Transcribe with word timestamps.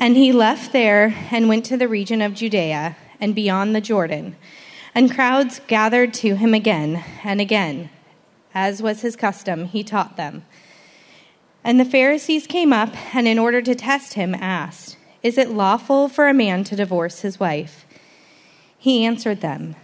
And 0.00 0.16
he 0.16 0.32
left 0.32 0.72
there 0.72 1.14
and 1.30 1.46
went 1.46 1.66
to 1.66 1.76
the 1.76 1.86
region 1.86 2.22
of 2.22 2.32
Judea 2.32 2.96
and 3.20 3.34
beyond 3.34 3.76
the 3.76 3.82
Jordan. 3.82 4.34
And 4.94 5.14
crowds 5.14 5.60
gathered 5.66 6.14
to 6.14 6.36
him 6.36 6.54
again 6.54 7.04
and 7.22 7.38
again. 7.38 7.90
As 8.54 8.80
was 8.80 9.02
his 9.02 9.14
custom, 9.14 9.66
he 9.66 9.84
taught 9.84 10.16
them. 10.16 10.46
And 11.62 11.78
the 11.78 11.84
Pharisees 11.84 12.46
came 12.46 12.72
up 12.72 12.96
and, 13.14 13.28
in 13.28 13.38
order 13.38 13.60
to 13.60 13.74
test 13.74 14.14
him, 14.14 14.34
asked, 14.34 14.96
Is 15.22 15.36
it 15.36 15.50
lawful 15.50 16.08
for 16.08 16.28
a 16.28 16.34
man 16.34 16.64
to 16.64 16.76
divorce 16.76 17.20
his 17.20 17.38
wife? 17.38 17.84
He 18.78 19.04
answered 19.04 19.42
them, 19.42 19.76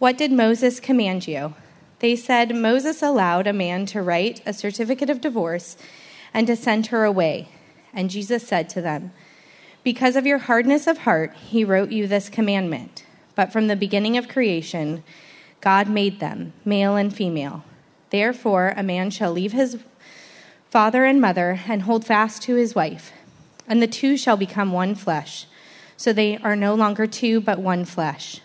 What 0.00 0.18
did 0.18 0.32
Moses 0.32 0.80
command 0.80 1.28
you? 1.28 1.54
They 2.00 2.16
said, 2.16 2.56
Moses 2.56 3.04
allowed 3.04 3.46
a 3.46 3.52
man 3.52 3.86
to 3.86 4.02
write 4.02 4.42
a 4.44 4.52
certificate 4.52 5.10
of 5.10 5.20
divorce 5.20 5.76
and 6.34 6.48
to 6.48 6.56
send 6.56 6.88
her 6.88 7.04
away. 7.04 7.48
And 7.92 8.10
Jesus 8.10 8.46
said 8.46 8.68
to 8.70 8.80
them, 8.80 9.12
Because 9.82 10.16
of 10.16 10.26
your 10.26 10.38
hardness 10.38 10.86
of 10.86 10.98
heart, 10.98 11.34
he 11.34 11.64
wrote 11.64 11.90
you 11.90 12.06
this 12.06 12.28
commandment. 12.28 13.04
But 13.34 13.52
from 13.52 13.68
the 13.68 13.76
beginning 13.76 14.16
of 14.16 14.28
creation, 14.28 15.02
God 15.60 15.88
made 15.88 16.20
them, 16.20 16.52
male 16.64 16.96
and 16.96 17.14
female. 17.14 17.64
Therefore, 18.10 18.74
a 18.76 18.82
man 18.82 19.10
shall 19.10 19.32
leave 19.32 19.52
his 19.52 19.78
father 20.70 21.04
and 21.04 21.20
mother 21.20 21.60
and 21.68 21.82
hold 21.82 22.04
fast 22.04 22.42
to 22.42 22.54
his 22.54 22.74
wife, 22.74 23.12
and 23.66 23.82
the 23.82 23.86
two 23.86 24.16
shall 24.16 24.36
become 24.36 24.72
one 24.72 24.94
flesh. 24.94 25.46
So 25.96 26.12
they 26.12 26.38
are 26.38 26.56
no 26.56 26.74
longer 26.74 27.06
two, 27.06 27.40
but 27.40 27.58
one 27.58 27.84
flesh. 27.84 28.40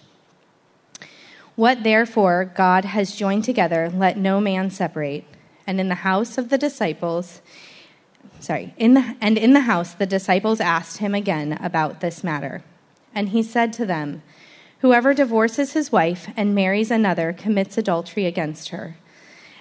What 1.56 1.84
therefore 1.84 2.52
God 2.56 2.86
has 2.86 3.16
joined 3.16 3.44
together, 3.44 3.92
let 3.94 4.18
no 4.18 4.42
man 4.42 4.72
separate. 4.72 5.26
And 5.68 5.80
in 5.80 5.88
the 5.88 5.96
house 5.96 6.38
of 6.38 6.50
the 6.50 6.58
disciples, 6.58 7.42
sorry, 8.44 8.74
in 8.78 8.94
the, 8.94 9.16
and 9.22 9.38
in 9.38 9.54
the 9.54 9.62
house 9.62 9.94
the 9.94 10.06
disciples 10.06 10.60
asked 10.60 10.98
him 10.98 11.16
again 11.16 11.54
about 11.62 12.02
this 12.02 12.24
matter. 12.24 12.64
And 13.16 13.30
he 13.30 13.42
said 13.42 13.72
to 13.74 13.86
them, 13.86 14.22
Whoever 14.80 15.14
divorces 15.14 15.74
his 15.74 15.94
wife 15.94 16.30
and 16.36 16.54
marries 16.54 16.92
another 16.92 17.32
commits 17.32 17.78
adultery 17.78 18.26
against 18.26 18.70
her. 18.70 18.98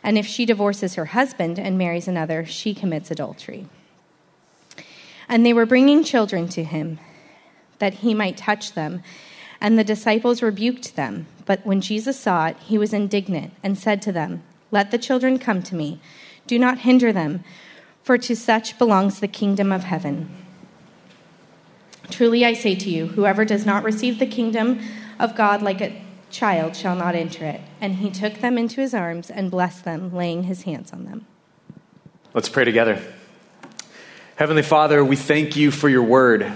And 0.03 0.19
if 0.19 0.27
she 0.27 0.45
divorces 0.45 0.97
her 0.97 1.07
husband 1.07 1.61
and 1.61 1.79
marries 1.79 2.09
another, 2.09 2.45
she 2.45 2.75
commits 2.75 3.11
adultery. 3.11 3.69
And 5.29 5.47
they 5.47 5.53
were 5.53 5.65
bringing 5.65 6.03
children 6.03 6.49
to 6.49 6.65
him 6.65 6.99
that 7.79 7.95
he 7.95 8.15
might 8.15 8.37
touch 8.37 8.73
them. 8.73 9.03
And 9.61 9.79
the 9.79 9.85
disciples 9.85 10.43
rebuked 10.43 10.97
them. 10.97 11.27
But 11.47 11.65
when 11.65 11.81
Jesus 11.81 12.19
saw 12.19 12.47
it, 12.47 12.57
he 12.59 12.77
was 12.77 12.93
indignant 12.93 13.53
and 13.63 13.79
said 13.79 14.03
to 14.03 14.13
them, 14.13 14.43
Let 14.73 14.91
the 14.91 14.99
children 14.99 15.39
come 15.39 15.63
to 15.63 15.77
me. 15.77 16.01
Do 16.49 16.59
not 16.59 16.79
hinder 16.79 17.13
them, 17.13 17.45
for 18.03 18.19
to 18.19 18.35
such 18.35 18.79
belongs 18.79 19.21
the 19.21 19.29
kingdom 19.29 19.73
of 19.73 19.85
heaven. 19.85 20.31
Truly 22.11 22.45
I 22.45 22.53
say 22.53 22.75
to 22.75 22.91
you, 22.91 23.09
whoever 23.09 23.45
does 23.45 23.65
not 23.65 23.85
receive 23.85 24.19
the 24.19 24.27
kingdom 24.27 24.81
of 25.19 25.35
God 25.37 25.63
like 25.63 25.81
a 25.81 26.03
child 26.31 26.75
shall 26.75 26.97
not 26.97 27.15
enter 27.15 27.45
it. 27.45 27.61
And 27.81 27.97
he 27.97 28.11
took 28.11 28.35
them 28.35 28.59
into 28.59 28.81
his 28.81 28.95
arms 28.95 29.31
and 29.31 29.51
blessed 29.51 29.85
them, 29.85 30.15
laying 30.15 30.45
his 30.45 30.63
hands 30.63 30.93
on 30.93 31.05
them. 31.05 31.27
Let's 32.35 32.49
pray 32.49 32.65
together. 32.65 33.01
Heavenly 34.37 34.63
Father, 34.63 35.05
we 35.05 35.17
thank 35.17 35.57
you 35.57 35.71
for 35.71 35.89
your 35.89 36.03
word. 36.03 36.53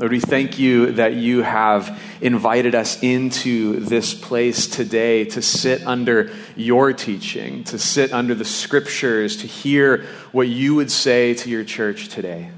Lord, 0.00 0.12
we 0.12 0.20
thank 0.20 0.58
you 0.58 0.92
that 0.92 1.12
you 1.12 1.42
have 1.42 2.00
invited 2.22 2.74
us 2.74 3.02
into 3.02 3.80
this 3.80 4.14
place 4.14 4.66
today 4.66 5.26
to 5.26 5.42
sit 5.42 5.86
under 5.86 6.30
your 6.56 6.94
teaching, 6.94 7.64
to 7.64 7.78
sit 7.78 8.10
under 8.10 8.34
the 8.34 8.46
scriptures, 8.46 9.36
to 9.36 9.46
hear 9.46 10.06
what 10.32 10.48
you 10.48 10.74
would 10.74 10.90
say 10.90 11.34
to 11.34 11.50
your 11.50 11.64
church 11.64 12.08
today. 12.08 12.50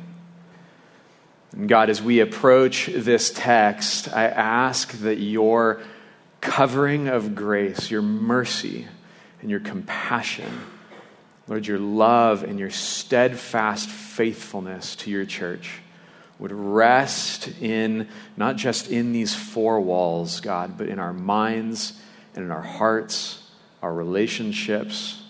And 1.51 1.69
God, 1.69 1.91
as 1.91 2.01
we 2.01 2.21
approach 2.21 2.87
this 2.87 3.33
text, 3.34 4.15
I 4.15 4.27
ask 4.29 4.93
that 5.01 5.17
your 5.17 5.83
covering 6.41 7.09
of 7.09 7.34
grace, 7.34 7.91
your 7.91 8.03
mercy, 8.03 8.87
and 9.41 9.50
your 9.50 9.59
compassion, 9.59 10.61
Lord, 11.49 11.66
your 11.66 11.81
love 11.81 12.45
and 12.45 12.61
your 12.61 12.71
steadfast 12.71 13.89
faithfulness 13.89 14.95
to 14.95 15.11
your 15.11 15.25
church 15.25 15.81
would 16.42 16.50
rest 16.50 17.48
in 17.60 18.08
not 18.36 18.56
just 18.56 18.91
in 18.91 19.12
these 19.12 19.32
four 19.32 19.80
walls, 19.80 20.41
God, 20.41 20.76
but 20.76 20.88
in 20.88 20.98
our 20.98 21.12
minds 21.12 21.92
and 22.34 22.44
in 22.44 22.50
our 22.50 22.60
hearts, 22.60 23.48
our 23.80 23.94
relationships. 23.94 25.22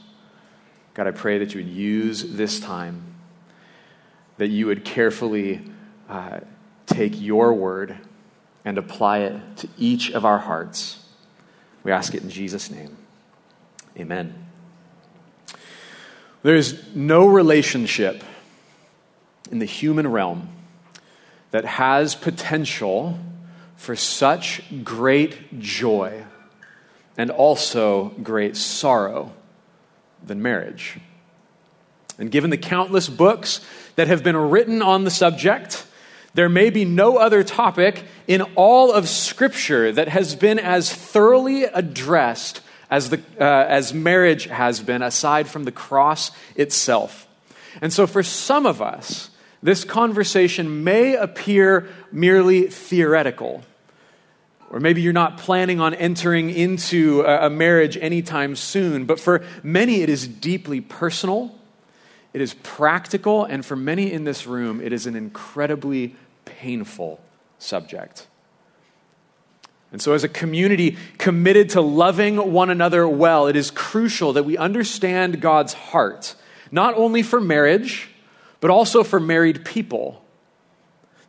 God, 0.94 1.06
I 1.06 1.10
pray 1.10 1.36
that 1.36 1.54
you 1.54 1.62
would 1.62 1.70
use 1.70 2.22
this 2.32 2.60
time, 2.60 3.02
that 4.38 4.48
you 4.48 4.64
would 4.68 4.86
carefully 4.86 5.60
uh, 6.08 6.40
take 6.86 7.20
your 7.20 7.52
word 7.52 7.98
and 8.64 8.78
apply 8.78 9.18
it 9.18 9.56
to 9.58 9.68
each 9.76 10.12
of 10.12 10.24
our 10.24 10.38
hearts. 10.38 11.04
We 11.84 11.92
ask 11.92 12.14
it 12.14 12.22
in 12.22 12.30
Jesus' 12.30 12.70
name. 12.70 12.96
Amen. 13.98 14.46
There's 16.42 16.96
no 16.96 17.26
relationship 17.26 18.24
in 19.50 19.58
the 19.58 19.66
human 19.66 20.10
realm 20.10 20.48
that 21.52 21.64
has 21.64 22.14
potential 22.14 23.18
for 23.76 23.94
such 23.94 24.62
great 24.82 25.60
joy 25.60 26.24
and 27.16 27.30
also 27.30 28.08
great 28.22 28.56
sorrow 28.56 29.32
than 30.24 30.42
marriage. 30.42 30.98
And 32.18 32.30
given 32.30 32.50
the 32.50 32.56
countless 32.56 33.08
books 33.08 33.64
that 33.96 34.08
have 34.08 34.22
been 34.22 34.36
written 34.36 34.82
on 34.82 35.04
the 35.04 35.10
subject, 35.10 35.86
there 36.34 36.48
may 36.48 36.70
be 36.70 36.84
no 36.84 37.18
other 37.18 37.42
topic 37.42 38.04
in 38.26 38.42
all 38.54 38.92
of 38.92 39.08
Scripture 39.08 39.92
that 39.92 40.08
has 40.08 40.34
been 40.34 40.58
as 40.58 40.92
thoroughly 40.92 41.64
addressed 41.64 42.60
as, 42.91 43.10
the, 43.10 43.20
uh, 43.38 43.44
as 43.44 43.92
marriage 43.92 44.44
has 44.44 44.80
been, 44.80 45.02
aside 45.02 45.48
from 45.48 45.64
the 45.64 45.72
cross 45.72 46.30
itself. 46.54 47.26
And 47.80 47.92
so, 47.92 48.06
for 48.06 48.22
some 48.22 48.66
of 48.66 48.82
us, 48.82 49.30
this 49.62 49.84
conversation 49.84 50.82
may 50.84 51.14
appear 51.14 51.88
merely 52.10 52.66
theoretical. 52.66 53.62
Or 54.70 54.80
maybe 54.80 55.02
you're 55.02 55.12
not 55.12 55.38
planning 55.38 55.80
on 55.80 55.94
entering 55.94 56.50
into 56.50 57.22
a 57.22 57.50
marriage 57.50 57.96
anytime 57.96 58.56
soon, 58.56 59.04
but 59.04 59.20
for 59.20 59.44
many 59.62 60.00
it 60.00 60.08
is 60.08 60.26
deeply 60.26 60.80
personal, 60.80 61.54
it 62.32 62.40
is 62.40 62.54
practical, 62.62 63.44
and 63.44 63.64
for 63.64 63.76
many 63.76 64.10
in 64.10 64.24
this 64.24 64.46
room, 64.46 64.80
it 64.80 64.92
is 64.92 65.06
an 65.06 65.14
incredibly 65.14 66.16
painful 66.46 67.20
subject. 67.58 68.26
And 69.92 70.00
so, 70.00 70.14
as 70.14 70.24
a 70.24 70.28
community 70.28 70.96
committed 71.18 71.70
to 71.70 71.82
loving 71.82 72.52
one 72.52 72.70
another 72.70 73.06
well, 73.06 73.46
it 73.46 73.56
is 73.56 73.70
crucial 73.70 74.32
that 74.32 74.44
we 74.44 74.56
understand 74.56 75.42
God's 75.42 75.74
heart, 75.74 76.34
not 76.70 76.94
only 76.94 77.22
for 77.22 77.42
marriage, 77.42 78.08
but 78.62 78.70
also 78.70 79.02
for 79.02 79.18
married 79.18 79.64
people. 79.64 80.24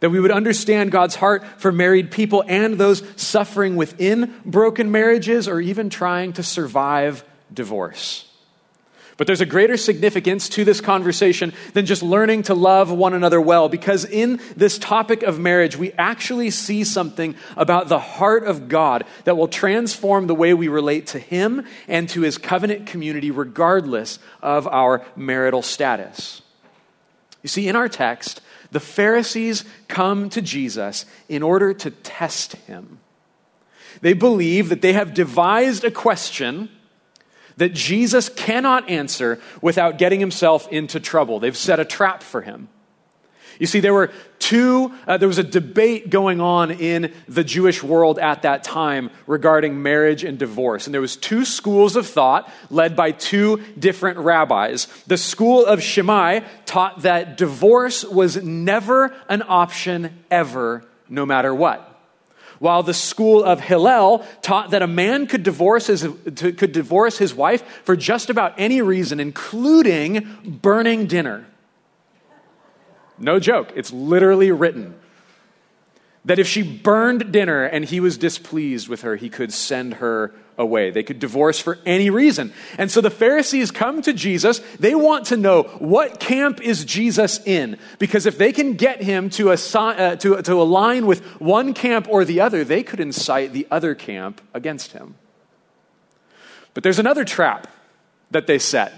That 0.01 0.11
we 0.11 0.19
would 0.19 0.31
understand 0.31 0.91
God's 0.91 1.16
heart 1.16 1.44
for 1.57 1.71
married 1.71 2.11
people 2.11 2.44
and 2.47 2.75
those 2.75 3.01
suffering 3.16 3.75
within 3.75 4.35
broken 4.45 4.91
marriages 4.91 5.47
or 5.47 5.59
even 5.59 5.89
trying 5.89 6.33
to 6.33 6.44
survive 6.44 7.25
divorce. 7.51 8.29
But 9.17 9.25
there's 9.25 9.41
a 9.41 9.47
greater 9.47 9.77
significance 9.77 10.47
to 10.49 10.63
this 10.63 10.79
conversation 10.79 11.53
than 11.73 11.88
just 11.88 12.03
learning 12.03 12.44
to 12.44 12.53
love 12.53 12.91
one 12.91 13.16
another 13.16 13.41
well, 13.41 13.67
because 13.67 14.05
in 14.05 14.39
this 14.55 14.77
topic 14.77 15.23
of 15.23 15.39
marriage, 15.39 15.75
we 15.75 15.91
actually 15.94 16.51
see 16.51 16.83
something 16.83 17.35
about 17.57 17.88
the 17.88 18.00
heart 18.00 18.44
of 18.44 18.67
God 18.67 19.05
that 19.23 19.38
will 19.38 19.47
transform 19.47 20.27
the 20.27 20.35
way 20.35 20.53
we 20.53 20.67
relate 20.67 21.07
to 21.07 21.19
Him 21.19 21.65
and 21.88 22.07
to 22.09 22.21
His 22.21 22.38
covenant 22.38 22.85
community, 22.85 23.31
regardless 23.31 24.19
of 24.41 24.67
our 24.67 25.03
marital 25.15 25.63
status. 25.63 26.43
You 27.44 27.50
see, 27.50 27.68
in 27.68 27.76
our 27.76 27.90
text, 27.90 28.42
the 28.72 28.80
Pharisees 28.80 29.66
come 29.88 30.30
to 30.31 30.42
Jesus 30.42 31.06
in 31.30 31.44
order 31.44 31.74
to 31.74 31.92
test 31.92 32.54
Him. 32.54 33.00
They 34.01 34.13
believe 34.13 34.69
that 34.69 34.81
they 34.81 34.94
have 34.94 35.13
devised 35.13 35.84
a 35.84 35.92
question 35.92 36.69
that 37.57 37.74
Jesus 37.74 38.30
cannot 38.30 38.90
answer 38.90 39.40
without 39.62 39.98
getting 39.98 40.19
himself 40.19 40.68
into 40.69 41.00
trouble. 41.00 41.40
They've 41.40 41.56
set 41.56 41.80
a 41.80 41.86
trap 41.86 42.24
for 42.24 42.42
him. 42.42 42.68
You 43.60 43.68
see, 43.68 43.80
there 43.80 43.94
were 43.94 44.12
two, 44.44 44.92
uh, 45.07 45.18
there 45.18 45.30
was 45.30 45.38
a 45.38 45.44
debate 45.44 46.10
going 46.10 46.42
on 46.42 46.69
in 46.69 47.13
the 47.30 47.45
Jewish 47.45 47.81
world 47.81 48.19
at 48.19 48.42
that 48.42 48.62
time 48.63 49.10
regarding 49.25 49.81
marriage 49.81 50.25
and 50.25 50.38
divorce. 50.38 50.86
And 50.86 50.94
there 50.94 51.01
was 51.01 51.16
two 51.16 51.45
schools 51.45 51.95
of 51.95 52.06
thought 52.07 52.51
led 52.69 52.94
by 52.94 53.12
two 53.12 53.63
different 53.80 54.18
rabbis. 54.18 54.88
The 55.07 55.18
school 55.18 55.66
of 55.66 55.81
Shammai 55.81 56.42
taught 56.66 57.04
that 57.04 57.38
divorce 57.38 58.04
was 58.04 58.44
never 58.44 59.16
an 59.30 59.44
option 59.48 60.24
ever, 60.30 60.84
no 61.07 61.25
matter 61.25 61.56
what 61.56 61.89
while 62.60 62.81
the 62.81 62.94
school 62.94 63.44
of 63.44 63.60
Hillel 63.60 64.25
taught 64.42 64.72
that 64.72 64.81
a 64.81 64.88
man 64.88 65.28
could 65.28 65.44
divorce 65.44 65.88
his, 65.88 66.07
could 66.36 66.72
divorce 66.72 67.18
his 67.18 67.34
wife 67.34 67.62
for 67.84 67.98
just 67.98 68.30
about 68.30 68.54
any 68.57 68.81
reason, 68.81 69.19
including 69.19 70.60
burning 70.62 71.06
dinner. 71.06 71.46
No 73.18 73.39
joke. 73.39 73.71
It's 73.75 73.92
literally 73.92 74.51
written. 74.51 74.95
That 76.25 76.39
if 76.39 76.48
she 76.48 76.63
burned 76.63 77.31
dinner 77.31 77.63
and 77.63 77.83
he 77.83 78.00
was 78.00 78.18
displeased 78.18 78.88
with 78.88 79.01
her, 79.01 79.18
he 79.18 79.30
could 79.30 79.51
send 79.51 79.95
her 79.95 80.33
away. 80.57 80.92
They 80.92 81.04
could 81.04 81.19
divorce 81.19 81.60
for 81.60 81.80
any 81.86 82.10
reason. 82.10 82.54
And 82.77 82.89
so 82.89 83.01
the 83.01 83.10
Pharisees 83.10 83.71
come 83.71 84.01
to 84.04 84.13
Jesus. 84.13 84.60
They 84.80 84.95
want 84.95 85.25
to 85.27 85.38
know 85.38 85.63
what 85.80 86.19
camp 86.19 86.62
is 86.62 86.86
Jesus 86.86 87.45
in? 87.45 87.77
Because 88.00 88.25
if 88.25 88.38
they 88.38 88.51
can 88.51 88.74
get 88.74 89.01
him 89.01 89.30
to, 89.31 89.51
assign, 89.51 90.00
uh, 90.00 90.15
to, 90.18 90.42
to 90.42 90.54
align 90.54 91.06
with 91.06 91.24
one 91.42 91.74
camp 91.74 92.07
or 92.10 92.24
the 92.24 92.39
other, 92.39 92.63
they 92.63 92.83
could 92.83 93.00
incite 93.00 93.51
the 93.51 93.68
other 93.69 93.95
camp 93.95 94.42
against 94.54 94.94
him. 94.94 95.15
But 96.74 96.83
there's 96.83 97.00
another 97.00 97.25
trap 97.25 97.68
that 98.31 98.48
they 98.48 98.60
set. 98.60 98.94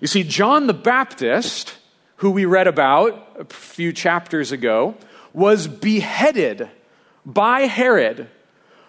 You 0.00 0.06
see, 0.06 0.22
John 0.22 0.66
the 0.66 0.74
Baptist, 0.74 1.74
who 2.20 2.30
we 2.30 2.44
read 2.44 2.66
about 2.66 3.36
a 3.38 3.44
few 3.46 3.94
chapters 3.94 4.52
ago, 4.52 4.94
was 5.32 5.66
beheaded 5.66 6.68
by 7.24 7.62
Herod 7.62 8.28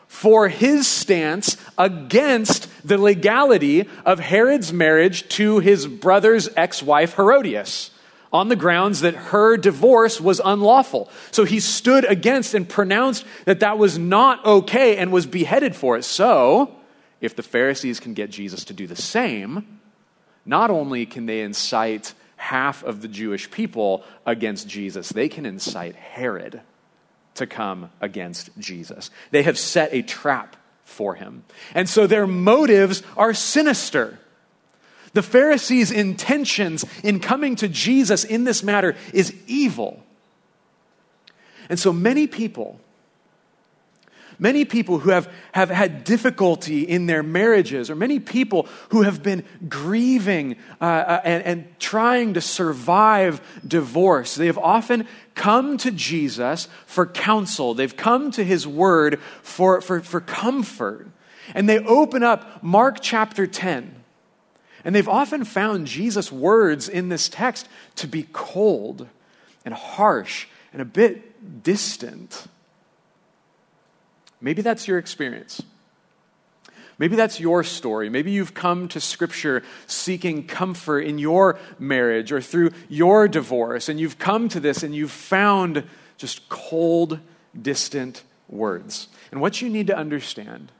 for 0.05 0.49
his 0.49 0.85
stance 0.85 1.55
against 1.77 2.67
the 2.85 2.97
legality 2.97 3.87
of 4.05 4.19
Herod's 4.19 4.73
marriage 4.73 5.29
to 5.29 5.59
his 5.59 5.87
brother's 5.87 6.49
ex 6.57 6.83
wife 6.83 7.15
Herodias 7.15 7.91
on 8.33 8.49
the 8.49 8.57
grounds 8.57 8.99
that 8.99 9.15
her 9.15 9.55
divorce 9.55 10.19
was 10.19 10.41
unlawful. 10.43 11.09
So 11.31 11.45
he 11.45 11.61
stood 11.61 12.03
against 12.03 12.53
and 12.53 12.67
pronounced 12.67 13.23
that 13.45 13.61
that 13.61 13.77
was 13.77 13.97
not 13.97 14.45
okay 14.45 14.97
and 14.97 15.09
was 15.09 15.25
beheaded 15.25 15.73
for 15.73 15.95
it. 15.95 16.03
So, 16.03 16.75
if 17.21 17.37
the 17.37 17.43
Pharisees 17.43 18.01
can 18.01 18.13
get 18.13 18.29
Jesus 18.29 18.65
to 18.65 18.73
do 18.73 18.87
the 18.87 18.95
same, 18.97 19.79
not 20.45 20.69
only 20.69 21.05
can 21.05 21.27
they 21.27 21.43
incite 21.43 22.13
half 22.41 22.83
of 22.83 23.03
the 23.03 23.07
Jewish 23.07 23.51
people 23.51 24.03
against 24.25 24.67
Jesus, 24.67 25.09
they 25.09 25.29
can 25.29 25.45
incite 25.45 25.95
Herod 25.95 26.61
to 27.35 27.45
come 27.45 27.91
against 28.01 28.49
Jesus. 28.57 29.11
They 29.29 29.43
have 29.43 29.59
set 29.59 29.93
a 29.93 30.01
trap 30.01 30.55
for 30.83 31.13
him. 31.13 31.43
And 31.75 31.87
so 31.87 32.07
their 32.07 32.25
motives 32.25 33.03
are 33.15 33.35
sinister. 33.35 34.17
The 35.13 35.21
Pharisees' 35.21 35.91
intentions 35.91 36.83
in 37.03 37.19
coming 37.19 37.55
to 37.57 37.67
Jesus 37.67 38.23
in 38.23 38.43
this 38.43 38.63
matter 38.63 38.95
is 39.13 39.35
evil. 39.45 40.03
And 41.69 41.79
so 41.79 41.93
many 41.93 42.25
people 42.25 42.79
Many 44.41 44.65
people 44.65 44.97
who 44.97 45.11
have, 45.11 45.31
have 45.51 45.69
had 45.69 46.03
difficulty 46.03 46.81
in 46.81 47.05
their 47.05 47.21
marriages, 47.21 47.91
or 47.91 47.95
many 47.95 48.19
people 48.19 48.67
who 48.89 49.03
have 49.03 49.21
been 49.21 49.43
grieving 49.69 50.55
uh, 50.81 50.83
uh, 50.83 51.21
and, 51.23 51.43
and 51.43 51.79
trying 51.79 52.33
to 52.33 52.41
survive 52.41 53.39
divorce, 53.65 54.33
they 54.33 54.47
have 54.47 54.57
often 54.57 55.07
come 55.35 55.77
to 55.77 55.91
Jesus 55.91 56.67
for 56.87 57.05
counsel. 57.05 57.75
They've 57.75 57.95
come 57.95 58.31
to 58.31 58.43
his 58.43 58.65
word 58.65 59.19
for, 59.43 59.79
for, 59.79 60.01
for 60.01 60.19
comfort. 60.19 61.07
And 61.53 61.69
they 61.69 61.77
open 61.77 62.23
up 62.23 62.63
Mark 62.63 62.97
chapter 62.99 63.45
10. 63.45 63.93
And 64.83 64.95
they've 64.95 65.07
often 65.07 65.45
found 65.45 65.85
Jesus' 65.85 66.31
words 66.31 66.89
in 66.89 67.09
this 67.09 67.29
text 67.29 67.67
to 67.97 68.07
be 68.07 68.25
cold 68.33 69.07
and 69.63 69.75
harsh 69.75 70.47
and 70.73 70.81
a 70.81 70.85
bit 70.85 71.61
distant. 71.61 72.47
Maybe 74.41 74.61
that's 74.61 74.87
your 74.87 74.97
experience. 74.97 75.61
Maybe 76.97 77.15
that's 77.15 77.39
your 77.39 77.63
story. 77.63 78.09
Maybe 78.09 78.31
you've 78.31 78.53
come 78.53 78.87
to 78.89 78.99
Scripture 78.99 79.63
seeking 79.87 80.45
comfort 80.45 80.99
in 80.99 81.17
your 81.17 81.57
marriage 81.79 82.31
or 82.31 82.41
through 82.41 82.71
your 82.89 83.27
divorce, 83.27 83.89
and 83.89 83.99
you've 83.99 84.19
come 84.19 84.49
to 84.49 84.59
this 84.59 84.83
and 84.83 84.95
you've 84.95 85.09
found 85.09 85.83
just 86.17 86.47
cold, 86.49 87.19
distant 87.59 88.21
words. 88.47 89.07
And 89.31 89.41
what 89.41 89.61
you 89.63 89.69
need 89.69 89.87
to 89.87 89.97
understand 89.97 90.71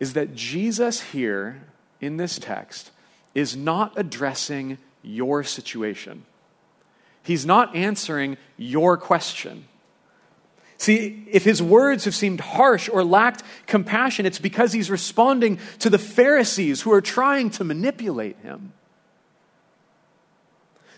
is 0.00 0.14
that 0.14 0.34
Jesus 0.34 1.00
here 1.00 1.62
in 2.00 2.16
this 2.16 2.38
text 2.38 2.90
is 3.34 3.56
not 3.56 3.92
addressing 3.96 4.78
your 5.02 5.44
situation, 5.44 6.24
He's 7.22 7.46
not 7.46 7.74
answering 7.76 8.36
your 8.56 8.96
question. 8.96 9.66
See, 10.84 11.26
if 11.30 11.44
his 11.44 11.62
words 11.62 12.04
have 12.04 12.14
seemed 12.14 12.40
harsh 12.40 12.90
or 12.90 13.02
lacked 13.02 13.42
compassion, 13.66 14.26
it's 14.26 14.38
because 14.38 14.70
he's 14.70 14.90
responding 14.90 15.58
to 15.78 15.88
the 15.88 15.98
Pharisees 15.98 16.82
who 16.82 16.92
are 16.92 17.00
trying 17.00 17.48
to 17.52 17.64
manipulate 17.64 18.36
him. 18.40 18.74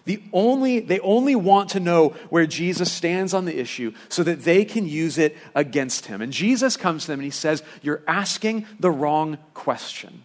The 0.04 0.20
only, 0.32 0.80
they 0.80 0.98
only 0.98 1.36
want 1.36 1.70
to 1.70 1.78
know 1.78 2.16
where 2.30 2.48
Jesus 2.48 2.90
stands 2.90 3.32
on 3.32 3.44
the 3.44 3.56
issue 3.56 3.92
so 4.08 4.24
that 4.24 4.42
they 4.42 4.64
can 4.64 4.88
use 4.88 5.18
it 5.18 5.36
against 5.54 6.06
him. 6.06 6.20
And 6.20 6.32
Jesus 6.32 6.76
comes 6.76 7.02
to 7.02 7.12
them 7.12 7.20
and 7.20 7.24
he 7.24 7.30
says, 7.30 7.62
You're 7.80 8.02
asking 8.08 8.66
the 8.80 8.90
wrong 8.90 9.38
question. 9.54 10.24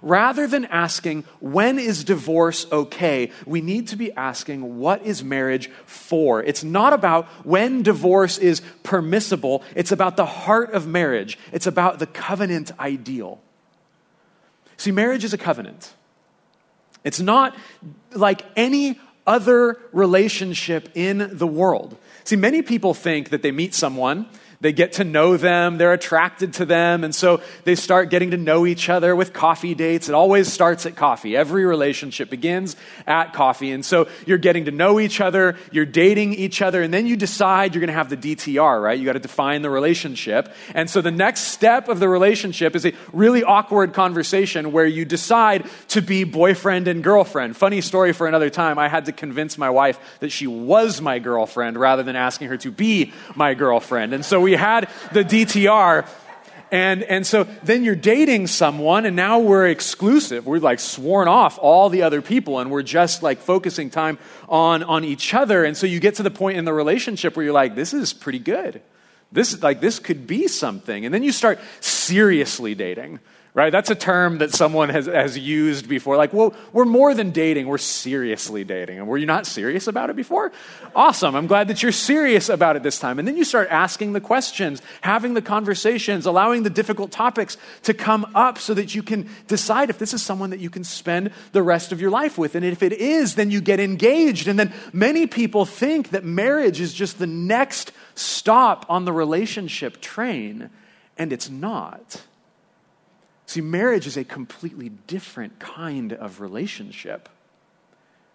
Rather 0.00 0.46
than 0.46 0.64
asking, 0.66 1.24
when 1.40 1.78
is 1.78 2.04
divorce 2.04 2.66
okay, 2.72 3.30
we 3.46 3.60
need 3.60 3.88
to 3.88 3.96
be 3.96 4.12
asking, 4.12 4.78
what 4.78 5.04
is 5.04 5.22
marriage 5.22 5.70
for? 5.86 6.42
It's 6.42 6.64
not 6.64 6.92
about 6.92 7.26
when 7.44 7.82
divorce 7.82 8.38
is 8.38 8.62
permissible, 8.82 9.62
it's 9.74 9.92
about 9.92 10.16
the 10.16 10.26
heart 10.26 10.72
of 10.72 10.86
marriage, 10.86 11.38
it's 11.52 11.66
about 11.66 11.98
the 11.98 12.06
covenant 12.06 12.72
ideal. 12.78 13.40
See, 14.76 14.90
marriage 14.90 15.24
is 15.24 15.32
a 15.32 15.38
covenant. 15.38 15.92
It's 17.04 17.20
not 17.20 17.56
like 18.12 18.44
any 18.56 18.98
other 19.26 19.78
relationship 19.92 20.88
in 20.94 21.30
the 21.32 21.46
world. 21.46 21.96
See, 22.24 22.36
many 22.36 22.62
people 22.62 22.94
think 22.94 23.30
that 23.30 23.42
they 23.42 23.52
meet 23.52 23.74
someone 23.74 24.26
they 24.62 24.72
get 24.72 24.92
to 24.94 25.04
know 25.04 25.36
them, 25.36 25.76
they're 25.76 25.92
attracted 25.92 26.54
to 26.54 26.64
them, 26.64 27.04
and 27.04 27.14
so 27.14 27.42
they 27.64 27.74
start 27.74 28.10
getting 28.10 28.30
to 28.30 28.36
know 28.36 28.64
each 28.64 28.88
other 28.88 29.14
with 29.14 29.32
coffee 29.32 29.74
dates. 29.74 30.08
It 30.08 30.14
always 30.14 30.50
starts 30.50 30.86
at 30.86 30.96
coffee. 30.96 31.36
Every 31.36 31.64
relationship 31.66 32.30
begins 32.30 32.76
at 33.06 33.32
coffee. 33.32 33.72
And 33.72 33.84
so 33.84 34.08
you're 34.24 34.38
getting 34.38 34.66
to 34.66 34.70
know 34.70 35.00
each 35.00 35.20
other, 35.20 35.56
you're 35.72 35.84
dating 35.84 36.34
each 36.34 36.62
other, 36.62 36.80
and 36.80 36.94
then 36.94 37.06
you 37.06 37.16
decide 37.16 37.74
you're 37.74 37.80
going 37.80 37.88
to 37.88 37.94
have 37.94 38.08
the 38.08 38.16
DTR, 38.16 38.82
right? 38.82 38.98
You 38.98 39.04
got 39.04 39.14
to 39.14 39.18
define 39.18 39.62
the 39.62 39.70
relationship. 39.70 40.52
And 40.74 40.88
so 40.88 41.00
the 41.00 41.10
next 41.10 41.40
step 41.40 41.88
of 41.88 41.98
the 41.98 42.08
relationship 42.08 42.76
is 42.76 42.86
a 42.86 42.92
really 43.12 43.42
awkward 43.42 43.92
conversation 43.92 44.72
where 44.72 44.86
you 44.86 45.04
decide 45.04 45.68
to 45.88 46.00
be 46.00 46.24
boyfriend 46.24 46.86
and 46.86 47.02
girlfriend. 47.02 47.56
Funny 47.56 47.80
story 47.80 48.12
for 48.12 48.28
another 48.28 48.50
time. 48.50 48.78
I 48.78 48.88
had 48.88 49.06
to 49.06 49.12
convince 49.12 49.58
my 49.58 49.70
wife 49.70 49.98
that 50.20 50.30
she 50.30 50.46
was 50.46 51.00
my 51.00 51.18
girlfriend 51.18 51.76
rather 51.76 52.02
than 52.02 52.14
asking 52.14 52.48
her 52.48 52.56
to 52.58 52.70
be 52.70 53.12
my 53.34 53.54
girlfriend. 53.54 54.14
And 54.14 54.24
so 54.24 54.40
we 54.40 54.51
we 54.52 54.56
had 54.58 54.90
the 55.12 55.24
DTR. 55.24 56.06
And, 56.70 57.02
and 57.04 57.26
so 57.26 57.44
then 57.64 57.84
you're 57.84 57.94
dating 57.94 58.48
someone, 58.48 59.06
and 59.06 59.16
now 59.16 59.38
we're 59.38 59.66
exclusive. 59.68 60.46
We're 60.46 60.58
like 60.58 60.78
sworn 60.78 61.26
off 61.26 61.58
all 61.58 61.88
the 61.88 62.02
other 62.02 62.20
people, 62.20 62.58
and 62.58 62.70
we're 62.70 62.82
just 62.82 63.22
like 63.22 63.38
focusing 63.38 63.88
time 63.88 64.18
on, 64.48 64.82
on 64.82 65.04
each 65.04 65.32
other. 65.32 65.64
And 65.64 65.74
so 65.74 65.86
you 65.86 66.00
get 66.00 66.16
to 66.16 66.22
the 66.22 66.30
point 66.30 66.58
in 66.58 66.66
the 66.66 66.72
relationship 66.72 67.34
where 67.34 67.44
you're 67.44 67.54
like, 67.54 67.74
this 67.74 67.94
is 67.94 68.12
pretty 68.12 68.38
good. 68.38 68.82
This, 69.30 69.54
is 69.54 69.62
like, 69.62 69.80
this 69.80 69.98
could 69.98 70.26
be 70.26 70.48
something. 70.48 71.06
And 71.06 71.14
then 71.14 71.22
you 71.22 71.32
start 71.32 71.58
seriously 71.80 72.74
dating 72.74 73.20
right? 73.54 73.70
That's 73.70 73.90
a 73.90 73.94
term 73.94 74.38
that 74.38 74.52
someone 74.52 74.88
has, 74.88 75.04
has 75.04 75.36
used 75.36 75.86
before. 75.86 76.16
Like, 76.16 76.32
well, 76.32 76.54
we're 76.72 76.86
more 76.86 77.14
than 77.14 77.32
dating, 77.32 77.66
we're 77.66 77.76
seriously 77.76 78.64
dating. 78.64 78.98
And 78.98 79.06
were 79.06 79.18
you 79.18 79.26
not 79.26 79.46
serious 79.46 79.86
about 79.86 80.08
it 80.08 80.16
before? 80.16 80.52
Awesome. 80.96 81.34
I'm 81.36 81.46
glad 81.46 81.68
that 81.68 81.82
you're 81.82 81.92
serious 81.92 82.48
about 82.48 82.76
it 82.76 82.82
this 82.82 82.98
time. 82.98 83.18
And 83.18 83.28
then 83.28 83.36
you 83.36 83.44
start 83.44 83.68
asking 83.70 84.14
the 84.14 84.22
questions, 84.22 84.80
having 85.02 85.34
the 85.34 85.42
conversations, 85.42 86.24
allowing 86.24 86.62
the 86.62 86.70
difficult 86.70 87.10
topics 87.10 87.58
to 87.82 87.92
come 87.92 88.24
up 88.34 88.56
so 88.56 88.72
that 88.72 88.94
you 88.94 89.02
can 89.02 89.28
decide 89.48 89.90
if 89.90 89.98
this 89.98 90.14
is 90.14 90.22
someone 90.22 90.48
that 90.50 90.60
you 90.60 90.70
can 90.70 90.82
spend 90.82 91.30
the 91.52 91.62
rest 91.62 91.92
of 91.92 92.00
your 92.00 92.10
life 92.10 92.38
with. 92.38 92.54
And 92.54 92.64
if 92.64 92.82
it 92.82 92.94
is, 92.94 93.34
then 93.34 93.50
you 93.50 93.60
get 93.60 93.80
engaged. 93.80 94.48
And 94.48 94.58
then 94.58 94.72
many 94.94 95.26
people 95.26 95.66
think 95.66 96.10
that 96.10 96.24
marriage 96.24 96.80
is 96.80 96.94
just 96.94 97.18
the 97.18 97.26
next 97.26 97.92
stop 98.14 98.86
on 98.88 99.04
the 99.04 99.12
relationship 99.12 100.00
train, 100.00 100.70
and 101.18 101.34
it's 101.34 101.50
not. 101.50 102.22
See, 103.52 103.60
marriage 103.60 104.06
is 104.06 104.16
a 104.16 104.24
completely 104.24 104.88
different 104.88 105.58
kind 105.58 106.14
of 106.14 106.40
relationship. 106.40 107.28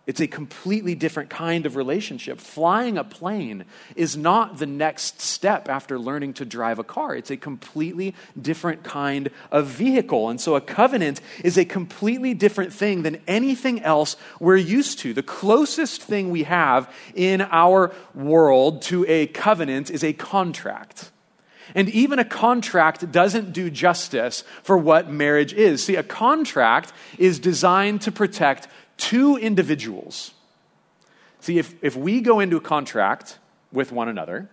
It's 0.05 0.21
a 0.21 0.27
completely 0.27 0.93
different 0.93 1.31
kind 1.31 1.65
of 1.65 1.75
relationship. 1.75 2.39
Flying 2.39 2.99
a 2.99 3.03
plane 3.03 3.65
is 3.95 4.15
not 4.15 4.59
the 4.59 4.67
next 4.67 5.19
step 5.19 5.69
after 5.69 5.97
learning 5.97 6.33
to 6.33 6.45
drive 6.45 6.77
a 6.77 6.83
car. 6.83 7.15
It's 7.15 7.31
a 7.31 7.35
completely 7.35 8.13
different 8.39 8.83
kind 8.83 9.31
of 9.51 9.65
vehicle. 9.65 10.29
And 10.29 10.39
so 10.39 10.55
a 10.55 10.61
covenant 10.61 11.19
is 11.43 11.57
a 11.57 11.65
completely 11.65 12.35
different 12.35 12.71
thing 12.71 13.01
than 13.01 13.19
anything 13.27 13.81
else 13.81 14.17
we're 14.39 14.55
used 14.55 14.99
to. 14.99 15.15
The 15.15 15.23
closest 15.23 16.03
thing 16.03 16.29
we 16.29 16.43
have 16.43 16.93
in 17.15 17.41
our 17.41 17.91
world 18.13 18.83
to 18.83 19.03
a 19.07 19.25
covenant 19.25 19.89
is 19.89 20.03
a 20.03 20.13
contract. 20.13 21.09
And 21.77 21.89
even 21.89 22.17
a 22.17 22.25
contract 22.25 23.11
doesn't 23.11 23.53
do 23.53 23.69
justice 23.69 24.43
for 24.63 24.75
what 24.79 25.11
marriage 25.11 25.53
is. 25.53 25.83
See, 25.83 25.95
a 25.95 26.01
contract 26.01 26.91
is 27.19 27.37
designed 27.37 28.01
to 28.01 28.11
protect 28.11 28.67
two 28.97 29.37
individuals. 29.37 30.33
See, 31.39 31.59
if, 31.59 31.75
if 31.83 31.95
we 31.95 32.21
go 32.21 32.39
into 32.39 32.57
a 32.57 32.61
contract 32.61 33.37
with 33.71 33.91
one 33.91 34.09
another, 34.09 34.49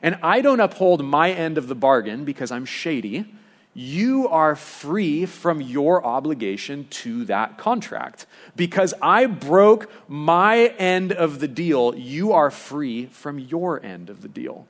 and 0.00 0.16
I 0.22 0.42
don't 0.42 0.60
uphold 0.60 1.04
my 1.04 1.32
end 1.32 1.58
of 1.58 1.66
the 1.66 1.74
bargain 1.74 2.24
because 2.24 2.52
I'm 2.52 2.66
shady, 2.66 3.26
you 3.74 4.28
are 4.28 4.54
free 4.54 5.26
from 5.26 5.60
your 5.60 6.06
obligation 6.06 6.86
to 6.90 7.24
that 7.24 7.58
contract. 7.58 8.26
Because 8.54 8.94
I 9.02 9.26
broke 9.26 9.90
my 10.06 10.68
end 10.78 11.10
of 11.10 11.40
the 11.40 11.48
deal, 11.48 11.96
you 11.96 12.32
are 12.32 12.52
free 12.52 13.06
from 13.06 13.40
your 13.40 13.84
end 13.84 14.08
of 14.08 14.22
the 14.22 14.28
deal. 14.28 14.68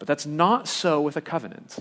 But 0.00 0.08
that's 0.08 0.26
not 0.26 0.66
so 0.66 1.00
with 1.00 1.16
a 1.16 1.20
covenant. 1.20 1.78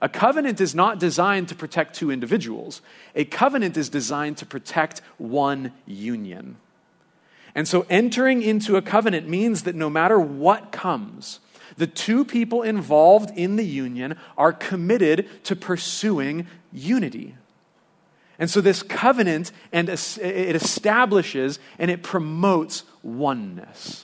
A 0.00 0.08
covenant 0.08 0.60
is 0.60 0.74
not 0.74 1.00
designed 1.00 1.48
to 1.48 1.54
protect 1.54 1.96
two 1.96 2.12
individuals, 2.12 2.82
a 3.16 3.24
covenant 3.24 3.76
is 3.76 3.88
designed 3.88 4.36
to 4.36 4.46
protect 4.46 5.00
one 5.18 5.72
union. 5.86 6.58
And 7.54 7.66
so 7.66 7.86
entering 7.88 8.42
into 8.42 8.76
a 8.76 8.82
covenant 8.82 9.28
means 9.28 9.62
that 9.62 9.74
no 9.74 9.88
matter 9.88 10.20
what 10.20 10.72
comes, 10.72 11.40
the 11.76 11.86
two 11.86 12.24
people 12.24 12.62
involved 12.62 13.30
in 13.36 13.56
the 13.56 13.64
union 13.64 14.16
are 14.36 14.52
committed 14.52 15.28
to 15.44 15.56
pursuing 15.56 16.46
unity. 16.72 17.34
And 18.38 18.50
so 18.50 18.60
this 18.60 18.82
covenant 18.82 19.52
and 19.72 19.88
it 19.88 20.56
establishes 20.56 21.58
and 21.78 21.90
it 21.90 22.02
promotes 22.02 22.82
oneness. 23.02 24.03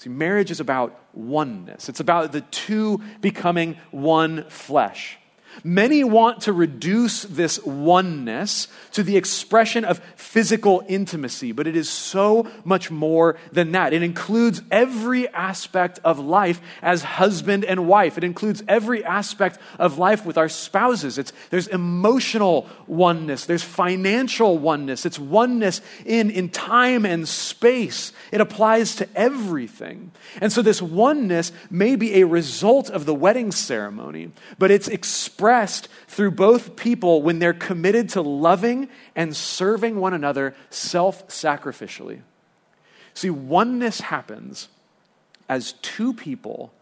See, 0.00 0.08
marriage 0.08 0.50
is 0.50 0.60
about 0.60 0.98
oneness. 1.12 1.90
It's 1.90 2.00
about 2.00 2.32
the 2.32 2.40
two 2.40 3.02
becoming 3.20 3.76
one 3.90 4.48
flesh. 4.48 5.18
Many 5.62 6.04
want 6.04 6.42
to 6.42 6.52
reduce 6.52 7.22
this 7.22 7.62
oneness 7.64 8.68
to 8.92 9.02
the 9.02 9.16
expression 9.16 9.84
of 9.84 10.00
physical 10.16 10.82
intimacy, 10.88 11.52
but 11.52 11.66
it 11.66 11.76
is 11.76 11.88
so 11.88 12.50
much 12.64 12.90
more 12.90 13.36
than 13.52 13.72
that. 13.72 13.92
It 13.92 14.02
includes 14.02 14.62
every 14.70 15.28
aspect 15.28 15.98
of 16.02 16.18
life 16.18 16.60
as 16.80 17.02
husband 17.02 17.64
and 17.64 17.86
wife. 17.86 18.16
It 18.16 18.24
includes 18.24 18.62
every 18.68 19.04
aspect 19.04 19.58
of 19.78 19.98
life 19.98 20.24
with 20.24 20.38
our 20.38 20.48
spouses. 20.48 21.18
It's, 21.18 21.32
there's 21.50 21.66
emotional 21.66 22.68
oneness, 22.86 23.44
there's 23.44 23.62
financial 23.62 24.56
oneness, 24.56 25.04
it's 25.04 25.18
oneness 25.18 25.82
in, 26.06 26.30
in 26.30 26.48
time 26.48 27.04
and 27.04 27.28
space. 27.28 28.12
It 28.32 28.40
applies 28.40 28.96
to 28.96 29.08
everything. 29.14 30.12
And 30.40 30.52
so, 30.52 30.62
this 30.62 30.80
oneness 30.80 31.52
may 31.70 31.96
be 31.96 32.20
a 32.20 32.26
result 32.26 32.88
of 32.88 33.04
the 33.04 33.14
wedding 33.14 33.52
ceremony, 33.52 34.30
but 34.58 34.70
it's 34.70 34.88
expressed 34.88 35.39
expressed 35.40 35.88
through 36.06 36.32
both 36.32 36.76
people 36.76 37.22
when 37.22 37.38
they're 37.38 37.54
committed 37.54 38.10
to 38.10 38.20
loving 38.20 38.90
and 39.16 39.34
serving 39.34 39.96
one 39.96 40.12
another 40.12 40.54
self 40.68 41.26
sacrificially. 41.28 42.20
See, 43.14 43.30
oneness 43.30 44.02
happens 44.02 44.68
as 45.48 45.72
two 45.80 46.12
people 46.12 46.74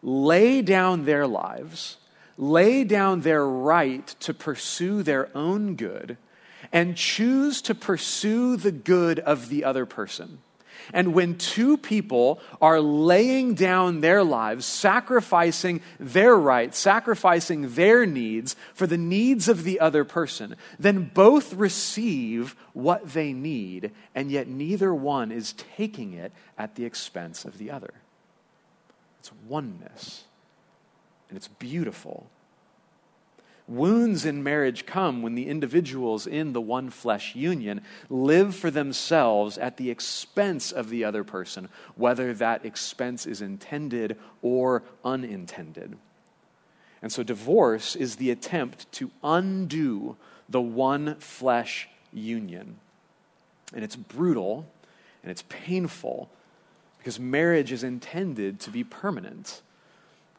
lay 0.00 0.62
down 0.62 1.06
their 1.06 1.26
lives, 1.26 1.96
lay 2.38 2.84
down 2.84 3.22
their 3.22 3.44
right 3.44 4.06
to 4.20 4.32
pursue 4.32 5.02
their 5.02 5.28
own 5.36 5.74
good, 5.74 6.16
and 6.72 6.96
choose 6.96 7.60
to 7.62 7.74
pursue 7.74 8.56
the 8.56 8.70
good 8.70 9.18
of 9.18 9.48
the 9.48 9.64
other 9.64 9.86
person. 9.86 10.38
And 10.92 11.14
when 11.14 11.36
two 11.36 11.76
people 11.76 12.40
are 12.60 12.80
laying 12.80 13.54
down 13.54 14.00
their 14.00 14.22
lives, 14.22 14.66
sacrificing 14.66 15.80
their 15.98 16.36
rights, 16.36 16.78
sacrificing 16.78 17.74
their 17.74 18.06
needs 18.06 18.56
for 18.74 18.86
the 18.86 18.98
needs 18.98 19.48
of 19.48 19.64
the 19.64 19.80
other 19.80 20.04
person, 20.04 20.56
then 20.78 21.10
both 21.14 21.54
receive 21.54 22.54
what 22.72 23.12
they 23.12 23.32
need, 23.32 23.92
and 24.14 24.30
yet 24.30 24.48
neither 24.48 24.94
one 24.94 25.32
is 25.32 25.54
taking 25.76 26.12
it 26.12 26.32
at 26.58 26.74
the 26.74 26.84
expense 26.84 27.44
of 27.44 27.58
the 27.58 27.70
other. 27.70 27.94
It's 29.20 29.32
oneness, 29.48 30.24
and 31.28 31.36
it's 31.36 31.48
beautiful. 31.48 32.28
Wounds 33.66 34.26
in 34.26 34.42
marriage 34.42 34.84
come 34.84 35.22
when 35.22 35.34
the 35.34 35.48
individuals 35.48 36.26
in 36.26 36.52
the 36.52 36.60
one 36.60 36.90
flesh 36.90 37.34
union 37.34 37.80
live 38.10 38.54
for 38.54 38.70
themselves 38.70 39.56
at 39.56 39.78
the 39.78 39.90
expense 39.90 40.70
of 40.70 40.90
the 40.90 41.02
other 41.04 41.24
person, 41.24 41.70
whether 41.96 42.34
that 42.34 42.66
expense 42.66 43.26
is 43.26 43.40
intended 43.40 44.18
or 44.42 44.82
unintended. 45.02 45.96
And 47.00 47.10
so, 47.10 47.22
divorce 47.22 47.96
is 47.96 48.16
the 48.16 48.30
attempt 48.30 48.90
to 48.92 49.10
undo 49.22 50.16
the 50.48 50.60
one 50.60 51.16
flesh 51.16 51.88
union. 52.12 52.76
And 53.74 53.82
it's 53.82 53.96
brutal 53.96 54.66
and 55.22 55.30
it's 55.30 55.44
painful 55.48 56.30
because 56.98 57.18
marriage 57.18 57.72
is 57.72 57.82
intended 57.82 58.60
to 58.60 58.70
be 58.70 58.84
permanent. 58.84 59.62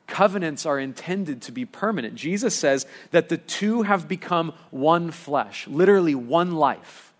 Covenants 0.08 0.66
are 0.66 0.80
intended 0.80 1.42
to 1.44 1.52
be 1.52 1.66
permanent. 1.66 2.16
Jesus 2.16 2.56
says 2.56 2.86
that 3.12 3.30
the 3.30 3.38
two 3.38 3.82
have 3.82 4.08
become 4.08 4.54
one 4.70 5.12
flesh, 5.12 5.68
literally 5.68 6.16
one 6.16 6.56
life. 6.56 7.14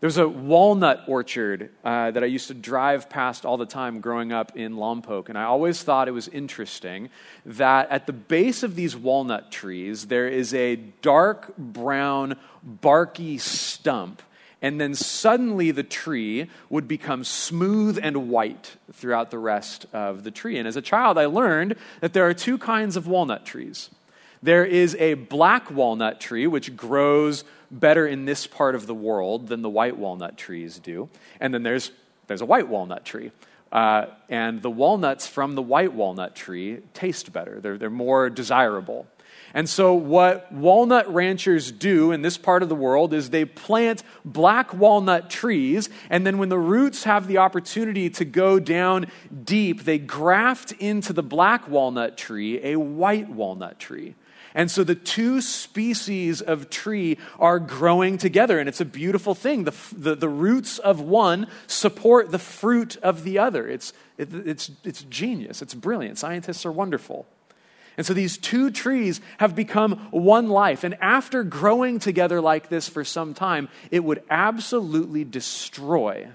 There's 0.00 0.16
a 0.16 0.26
walnut 0.26 1.04
orchard 1.08 1.70
uh, 1.84 2.10
that 2.10 2.22
I 2.22 2.26
used 2.26 2.48
to 2.48 2.54
drive 2.54 3.10
past 3.10 3.44
all 3.44 3.58
the 3.58 3.66
time 3.66 4.00
growing 4.00 4.32
up 4.32 4.56
in 4.56 4.76
Lompoc, 4.76 5.28
and 5.28 5.36
I 5.36 5.44
always 5.44 5.82
thought 5.82 6.08
it 6.08 6.12
was 6.12 6.28
interesting 6.28 7.10
that 7.44 7.90
at 7.90 8.06
the 8.06 8.14
base 8.14 8.62
of 8.62 8.76
these 8.76 8.96
walnut 8.96 9.52
trees, 9.52 10.06
there 10.06 10.26
is 10.26 10.54
a 10.54 10.76
dark 10.76 11.54
brown, 11.58 12.36
barky 12.62 13.36
stump 13.36 14.22
and 14.62 14.80
then 14.80 14.94
suddenly 14.94 15.70
the 15.70 15.82
tree 15.82 16.48
would 16.68 16.86
become 16.86 17.24
smooth 17.24 17.98
and 18.02 18.28
white 18.28 18.76
throughout 18.92 19.30
the 19.30 19.38
rest 19.38 19.86
of 19.92 20.22
the 20.22 20.30
tree. 20.30 20.58
And 20.58 20.68
as 20.68 20.76
a 20.76 20.82
child, 20.82 21.18
I 21.18 21.26
learned 21.26 21.76
that 22.00 22.12
there 22.12 22.28
are 22.28 22.34
two 22.34 22.58
kinds 22.58 22.96
of 22.96 23.06
walnut 23.06 23.46
trees. 23.46 23.90
There 24.42 24.64
is 24.64 24.94
a 24.96 25.14
black 25.14 25.70
walnut 25.70 26.20
tree, 26.20 26.46
which 26.46 26.76
grows 26.76 27.44
better 27.70 28.06
in 28.06 28.24
this 28.24 28.46
part 28.46 28.74
of 28.74 28.86
the 28.86 28.94
world 28.94 29.48
than 29.48 29.62
the 29.62 29.68
white 29.68 29.96
walnut 29.96 30.36
trees 30.36 30.78
do. 30.78 31.08
And 31.40 31.52
then 31.54 31.62
there's, 31.62 31.90
there's 32.26 32.40
a 32.40 32.46
white 32.46 32.68
walnut 32.68 33.04
tree. 33.04 33.32
Uh, 33.70 34.06
and 34.28 34.62
the 34.62 34.70
walnuts 34.70 35.26
from 35.26 35.54
the 35.54 35.62
white 35.62 35.92
walnut 35.92 36.34
tree 36.34 36.78
taste 36.92 37.32
better, 37.32 37.60
they're, 37.60 37.78
they're 37.78 37.90
more 37.90 38.28
desirable. 38.28 39.06
And 39.52 39.68
so, 39.68 39.94
what 39.94 40.50
walnut 40.52 41.12
ranchers 41.12 41.72
do 41.72 42.12
in 42.12 42.22
this 42.22 42.38
part 42.38 42.62
of 42.62 42.68
the 42.68 42.74
world 42.74 43.12
is 43.12 43.30
they 43.30 43.44
plant 43.44 44.02
black 44.24 44.72
walnut 44.72 45.28
trees, 45.28 45.88
and 46.08 46.26
then 46.26 46.38
when 46.38 46.48
the 46.48 46.58
roots 46.58 47.04
have 47.04 47.26
the 47.26 47.38
opportunity 47.38 48.10
to 48.10 48.24
go 48.24 48.60
down 48.60 49.06
deep, 49.44 49.84
they 49.84 49.98
graft 49.98 50.72
into 50.72 51.12
the 51.12 51.22
black 51.22 51.68
walnut 51.68 52.16
tree 52.16 52.60
a 52.62 52.76
white 52.76 53.28
walnut 53.28 53.78
tree. 53.78 54.14
And 54.54 54.70
so 54.70 54.82
the 54.82 54.94
two 54.94 55.40
species 55.40 56.42
of 56.42 56.70
tree 56.70 57.18
are 57.38 57.60
growing 57.60 58.18
together, 58.18 58.58
and 58.58 58.68
it's 58.68 58.80
a 58.80 58.84
beautiful 58.84 59.34
thing. 59.34 59.64
The, 59.64 59.74
the, 59.96 60.14
the 60.16 60.28
roots 60.28 60.78
of 60.78 61.00
one 61.00 61.46
support 61.66 62.30
the 62.30 62.38
fruit 62.38 62.96
of 62.96 63.22
the 63.22 63.38
other. 63.38 63.68
It's, 63.68 63.92
it, 64.18 64.34
it's, 64.34 64.70
it's 64.84 65.02
genius, 65.04 65.62
it's 65.62 65.74
brilliant. 65.74 66.18
Scientists 66.18 66.66
are 66.66 66.72
wonderful. 66.72 67.26
And 68.00 68.06
so 68.06 68.14
these 68.14 68.38
two 68.38 68.70
trees 68.70 69.20
have 69.36 69.54
become 69.54 70.08
one 70.10 70.48
life. 70.48 70.84
And 70.84 70.96
after 71.02 71.44
growing 71.44 71.98
together 71.98 72.40
like 72.40 72.70
this 72.70 72.88
for 72.88 73.04
some 73.04 73.34
time, 73.34 73.68
it 73.90 74.02
would 74.02 74.22
absolutely 74.30 75.22
destroy 75.22 76.28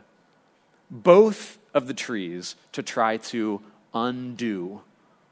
both 0.91 1.57
of 1.73 1.87
the 1.87 1.95
trees 1.95 2.55
to 2.73 2.83
try 2.83 3.17
to 3.17 3.63
undo 3.95 4.81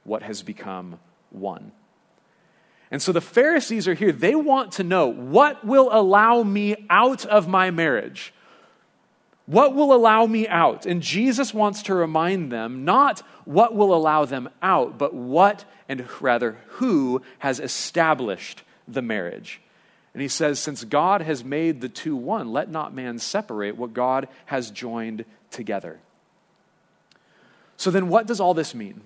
what 0.06 0.24
has 0.24 0.42
become 0.42 0.98
one. 1.30 1.72
And 2.90 3.00
so 3.00 3.12
the 3.12 3.22
Pharisees 3.22 3.88
are 3.88 3.94
here. 3.94 4.12
They 4.12 4.34
want 4.34 4.72
to 4.72 4.84
know 4.84 5.06
what 5.06 5.64
will 5.64 5.90
allow 5.92 6.42
me 6.42 6.88
out 6.90 7.28
of 7.28 7.48
my 7.48 7.70
marriage? 7.70 8.34
What 9.46 9.76
will 9.76 9.94
allow 9.94 10.26
me 10.26 10.48
out? 10.48 10.86
And 10.86 11.02
Jesus 11.02 11.54
wants 11.54 11.84
to 11.84 11.94
remind 11.94 12.52
them 12.52 12.86
not 12.86 13.22
what 13.46 13.76
will 13.76 13.94
allow 13.94 14.26
them 14.26 14.50
out, 14.62 14.98
but 14.98 15.14
what, 15.14 15.66
and 15.90 16.08
rather 16.22 16.58
who, 16.68 17.22
has 17.40 17.60
established 17.60 18.64
the 18.88 19.02
marriage. 19.02 19.62
And 20.14 20.22
he 20.22 20.28
says, 20.28 20.60
Since 20.60 20.86
God 20.86 21.22
has 21.22 21.44
made 21.44 21.82
the 21.82 21.90
two 21.90 22.16
one, 22.16 22.54
let 22.54 22.70
not 22.70 22.94
man 22.94 23.20
separate 23.20 23.76
what 23.76 23.94
God 23.94 24.30
has 24.46 24.72
joined 24.72 25.26
together. 25.52 26.00
So 27.76 27.92
then, 27.92 28.08
what 28.08 28.28
does 28.28 28.40
all 28.40 28.54
this 28.54 28.74
mean? 28.74 29.02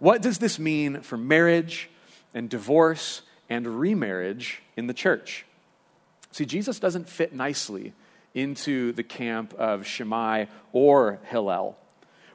What 0.00 0.22
does 0.22 0.38
this 0.38 0.58
mean 0.58 1.02
for 1.02 1.16
marriage 1.16 1.90
and 2.34 2.48
divorce 2.48 3.22
and 3.48 3.78
remarriage 3.78 4.62
in 4.76 4.86
the 4.86 4.94
church? 4.94 5.44
See, 6.32 6.46
Jesus 6.46 6.80
doesn't 6.80 7.08
fit 7.08 7.34
nicely 7.34 7.92
into 8.34 8.92
the 8.92 9.02
camp 9.02 9.54
of 9.54 9.86
Shammai 9.86 10.46
or 10.72 11.18
Hillel. 11.24 11.76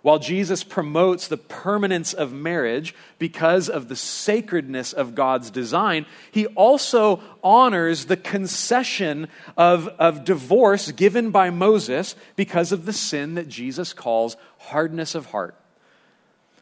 while 0.06 0.20
Jesus 0.20 0.64
promotes 0.64 1.28
the 1.28 1.36
permanence 1.36 2.14
of 2.14 2.32
marriage 2.32 2.94
because 3.18 3.70
of 3.70 3.88
the 3.88 3.96
sacredness 3.96 4.94
of 4.94 5.16
God's 5.16 5.50
design, 5.50 6.06
he 6.30 6.46
also 6.46 7.24
honors 7.44 8.06
the 8.06 8.16
concession 8.16 9.28
of, 9.58 9.88
of 9.98 10.24
divorce 10.24 10.92
given 10.92 11.32
by 11.32 11.50
Moses 11.50 12.16
because 12.36 12.72
of 12.72 12.86
the 12.86 12.94
sin 12.94 13.34
that 13.34 13.48
Jesus 13.48 13.94
calls 13.94 14.38
hardness 14.60 15.16
of 15.16 15.26
heart. 15.26 15.56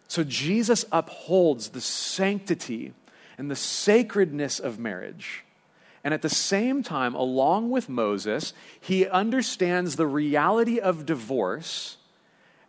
So 0.08 0.24
Jesus 0.24 0.86
upholds 0.90 1.72
the 1.72 1.82
sanctity 1.82 2.94
and 3.38 3.52
the 3.52 3.58
sacredness 3.58 4.58
of 4.58 4.80
marriage. 4.80 5.44
And 6.04 6.14
at 6.14 6.22
the 6.22 6.30
same 6.30 6.84
time, 6.84 7.16
along 7.16 7.70
with 7.70 7.88
Moses, 7.88 8.54
he 8.80 9.08
understands 9.08 9.96
the 9.96 10.08
reality 10.08 10.80
of 10.80 11.06
divorce 11.06 11.98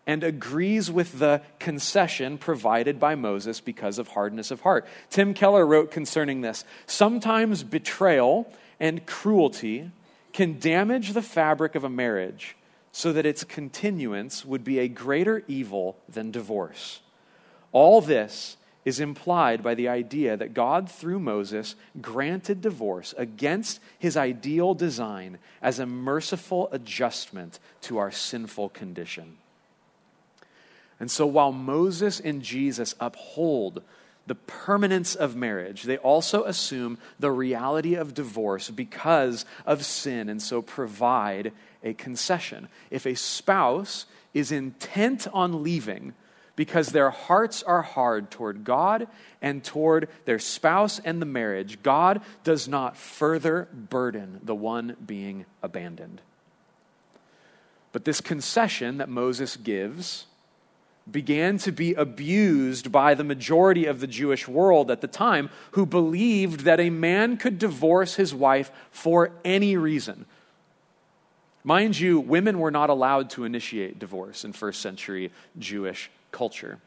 and 0.07 0.23
agrees 0.23 0.91
with 0.91 1.19
the 1.19 1.43
concession 1.59 2.39
provided 2.39 3.01
by 3.01 3.15
Moses 3.15 3.61
because 3.61 3.99
of 3.99 4.09
hardness 4.09 4.51
of 4.51 4.61
heart. 4.61 4.87
Tim 5.11 5.35
Keller 5.35 5.67
wrote 5.67 5.91
concerning 5.91 6.43
this 6.43 6.65
Sometimes 6.87 7.63
betrayal 7.63 8.53
and 8.79 9.07
cruelty 9.07 9.91
can 10.33 10.59
damage 10.59 11.13
the 11.13 11.23
fabric 11.23 11.75
of 11.75 11.85
a 11.85 11.91
marriage 11.91 12.57
so 12.93 13.13
that 13.13 13.27
its 13.27 13.43
continuance 13.45 14.45
would 14.45 14.63
be 14.63 14.79
a 14.79 14.89
greater 14.89 15.43
evil 15.49 15.97
than 16.09 16.31
divorce. 16.31 17.01
All 17.73 18.01
this 18.01 18.57
is 18.85 19.01
implied 19.01 19.63
by 19.63 19.75
the 19.75 19.89
idea 19.89 20.37
that 20.37 20.55
God, 20.55 20.91
through 20.91 21.19
Moses, 21.19 21.75
granted 22.01 22.61
divorce 22.61 23.15
against 23.17 23.81
his 23.99 24.17
ideal 24.17 24.75
design 24.75 25.39
as 25.63 25.79
a 25.79 25.87
merciful 25.87 26.69
adjustment 26.71 27.59
to 27.83 27.99
our 27.99 28.11
sinful 28.11 28.69
condition. 28.71 29.39
And 31.01 31.11
so 31.11 31.27
while 31.27 31.53
Moses 31.53 32.21
and 32.21 32.43
Jesus 32.43 32.95
uphold 33.01 33.83
the 34.27 34.35
permanence 34.35 35.15
of 35.15 35.37
marriage, 35.37 35.83
they 35.83 35.99
also 35.99 36.45
assume 36.45 36.99
the 37.19 37.31
reality 37.31 37.95
of 37.95 38.15
divorce 38.15 38.71
because 38.71 39.45
of 39.67 39.85
sin 39.85 40.29
and 40.29 40.41
so 40.41 40.63
provide 40.63 41.53
a 41.83 41.93
concession. 41.95 42.69
If 42.91 43.07
a 43.07 43.15
spouse 43.15 44.07
is 44.33 44.51
intent 44.51 45.27
on 45.33 45.63
leaving 45.63 46.15
because 46.57 46.89
their 46.89 47.11
hearts 47.11 47.63
are 47.63 47.83
hard 47.83 48.31
toward 48.31 48.65
God 48.65 49.09
and 49.43 49.63
toward 49.63 50.09
their 50.25 50.39
spouse 50.39 51.01
and 51.01 51.21
the 51.21 51.27
marriage, 51.27 51.83
God 51.83 52.23
does 52.45 52.69
not 52.69 52.97
further 52.97 53.69
burden 53.73 54.41
the 54.43 54.55
one 54.55 54.97
being 55.05 55.47
abandoned. 55.63 56.21
But 57.93 58.05
this 58.05 58.21
concession 58.21 58.99
that 58.99 59.09
Moses 59.09 59.57
gives 59.57 60.27
began 61.11 61.59
to 61.59 61.71
be 61.71 61.93
abused 61.95 62.91
by 62.91 63.15
the 63.15 63.25
majority 63.25 63.87
of 63.87 64.01
the 64.01 64.07
Jewish 64.07 64.49
world 64.49 64.91
at 64.91 65.01
the 65.01 65.07
time 65.07 65.51
who 65.73 65.85
believed 65.85 66.61
that 66.61 66.81
a 66.81 66.91
man 66.91 67.37
could 67.37 67.59
divorce 67.59 68.15
his 68.15 68.35
wife 68.35 68.71
for 68.91 69.31
any 69.45 69.77
reason. 69.77 70.25
Mind 71.63 71.99
you, 71.99 72.21
women 72.21 72.59
were 72.59 72.71
not 72.71 72.91
allowed 72.91 73.31
to 73.31 73.45
initiate 73.45 73.99
divorce 73.99 74.45
in 74.45 74.53
first 74.53 74.81
century 74.81 75.31
Jewish 75.59 76.11
culture. 76.35 76.79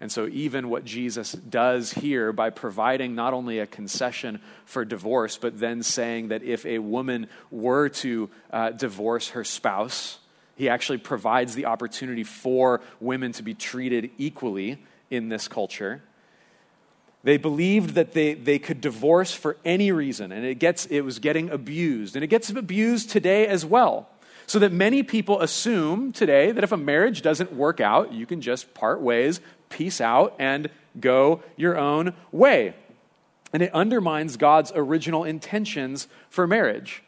And 0.00 0.12
so, 0.12 0.28
even 0.28 0.68
what 0.68 0.84
Jesus 0.84 1.32
does 1.32 1.92
here 1.92 2.32
by 2.32 2.50
providing 2.50 3.14
not 3.14 3.32
only 3.34 3.58
a 3.58 3.66
concession 3.66 4.40
for 4.64 4.84
divorce, 4.84 5.38
but 5.38 5.58
then 5.58 5.82
saying 5.82 6.28
that 6.28 6.42
if 6.42 6.66
a 6.66 6.78
woman 6.78 7.28
were 7.50 7.88
to 7.88 8.30
uh, 8.52 8.70
divorce 8.70 9.30
her 9.30 9.42
spouse, 9.42 10.18
he 10.54 10.68
actually 10.68 10.98
provides 10.98 11.54
the 11.54 11.66
opportunity 11.66 12.22
for 12.22 12.80
women 13.00 13.32
to 13.32 13.42
be 13.42 13.54
treated 13.54 14.10
equally 14.18 14.78
in 15.10 15.28
this 15.30 15.48
culture. 15.48 16.02
They 17.24 17.36
believed 17.36 17.94
that 17.94 18.12
they, 18.12 18.34
they 18.34 18.60
could 18.60 18.80
divorce 18.80 19.32
for 19.32 19.56
any 19.64 19.90
reason, 19.90 20.30
and 20.30 20.44
it, 20.44 20.60
gets, 20.60 20.86
it 20.86 21.00
was 21.00 21.18
getting 21.18 21.50
abused. 21.50 22.14
And 22.14 22.22
it 22.22 22.28
gets 22.28 22.50
abused 22.50 23.10
today 23.10 23.48
as 23.48 23.66
well. 23.66 24.08
So 24.48 24.58
that 24.60 24.72
many 24.72 25.02
people 25.02 25.42
assume 25.42 26.10
today 26.10 26.52
that 26.52 26.64
if 26.64 26.72
a 26.72 26.76
marriage 26.78 27.20
doesn't 27.20 27.52
work 27.52 27.80
out, 27.80 28.14
you 28.14 28.24
can 28.24 28.40
just 28.40 28.72
part 28.72 29.02
ways, 29.02 29.42
peace 29.68 30.00
out, 30.00 30.34
and 30.38 30.70
go 30.98 31.42
your 31.56 31.76
own 31.76 32.14
way. 32.32 32.74
And 33.52 33.62
it 33.62 33.74
undermines 33.74 34.38
God's 34.38 34.72
original 34.74 35.24
intentions 35.24 36.08
for 36.30 36.46
marriage. 36.46 37.02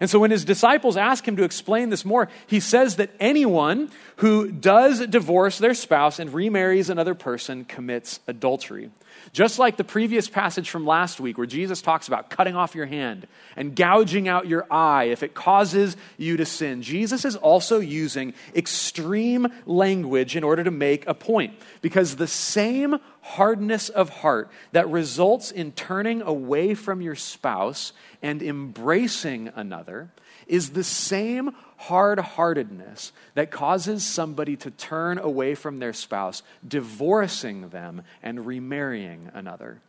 And 0.00 0.10
so 0.10 0.18
when 0.18 0.30
his 0.30 0.44
disciples 0.44 0.96
ask 0.96 1.26
him 1.26 1.36
to 1.36 1.44
explain 1.44 1.90
this 1.90 2.04
more, 2.04 2.28
he 2.46 2.60
says 2.60 2.96
that 2.96 3.10
anyone 3.20 3.90
who 4.16 4.50
does 4.50 5.06
divorce 5.06 5.58
their 5.58 5.74
spouse 5.74 6.18
and 6.18 6.32
remarries 6.32 6.90
another 6.90 7.14
person 7.14 7.64
commits 7.64 8.20
adultery. 8.26 8.90
Just 9.32 9.58
like 9.58 9.76
the 9.76 9.84
previous 9.84 10.28
passage 10.28 10.70
from 10.70 10.86
last 10.86 11.20
week, 11.20 11.38
where 11.38 11.46
Jesus 11.46 11.82
talks 11.82 12.08
about 12.08 12.30
cutting 12.30 12.56
off 12.56 12.74
your 12.74 12.86
hand 12.86 13.26
and 13.56 13.74
gouging 13.74 14.28
out 14.28 14.46
your 14.46 14.66
eye 14.72 15.04
if 15.04 15.22
it 15.22 15.34
causes 15.34 15.96
you 16.16 16.36
to 16.36 16.46
sin, 16.46 16.82
Jesus 16.82 17.24
is 17.24 17.36
also 17.36 17.80
using 17.80 18.34
extreme 18.54 19.48
language 19.66 20.36
in 20.36 20.44
order 20.44 20.64
to 20.64 20.70
make 20.70 21.06
a 21.06 21.14
point. 21.14 21.54
Because 21.80 22.16
the 22.16 22.26
same 22.26 22.98
hardness 23.24 23.88
of 23.88 24.10
heart 24.10 24.50
that 24.72 24.88
results 24.90 25.50
in 25.50 25.72
turning 25.72 26.20
away 26.20 26.74
from 26.74 27.00
your 27.00 27.14
spouse 27.14 27.94
and 28.20 28.42
embracing 28.42 29.50
another 29.56 30.10
is 30.46 30.70
the 30.70 30.84
same 30.84 31.50
hard 31.78 32.18
heartedness 32.18 33.12
that 33.34 33.50
causes 33.50 34.04
somebody 34.04 34.56
to 34.56 34.70
turn 34.70 35.18
away 35.18 35.54
from 35.54 35.78
their 35.78 35.94
spouse, 35.94 36.42
divorcing 36.68 37.70
them 37.70 38.02
and 38.22 38.44
remarrying 38.44 39.30
another. 39.32 39.80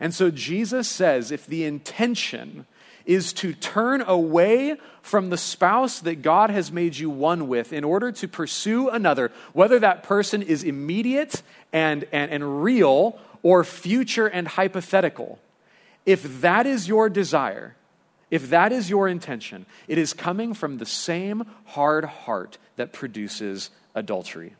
And 0.00 0.14
so 0.14 0.30
Jesus 0.30 0.88
says 0.88 1.30
if 1.30 1.46
the 1.46 1.64
intention 1.64 2.64
is 3.08 3.32
to 3.32 3.54
turn 3.54 4.02
away 4.02 4.76
from 5.00 5.30
the 5.30 5.38
spouse 5.38 6.00
that 6.00 6.20
God 6.20 6.50
has 6.50 6.70
made 6.70 6.96
you 6.96 7.08
one 7.08 7.48
with 7.48 7.72
in 7.72 7.82
order 7.82 8.12
to 8.12 8.28
pursue 8.28 8.90
another, 8.90 9.32
whether 9.54 9.78
that 9.78 10.02
person 10.02 10.42
is 10.42 10.62
immediate 10.62 11.42
and, 11.72 12.04
and, 12.12 12.30
and 12.30 12.62
real 12.62 13.18
or 13.42 13.64
future 13.64 14.26
and 14.26 14.46
hypothetical. 14.46 15.38
If 16.04 16.42
that 16.42 16.66
is 16.66 16.86
your 16.86 17.08
desire, 17.08 17.76
if 18.30 18.50
that 18.50 18.72
is 18.72 18.90
your 18.90 19.08
intention, 19.08 19.64
it 19.88 19.96
is 19.96 20.12
coming 20.12 20.52
from 20.52 20.76
the 20.76 20.86
same 20.86 21.44
hard 21.64 22.04
heart 22.04 22.58
that 22.76 22.92
produces 22.92 23.70
adultery. 23.94 24.54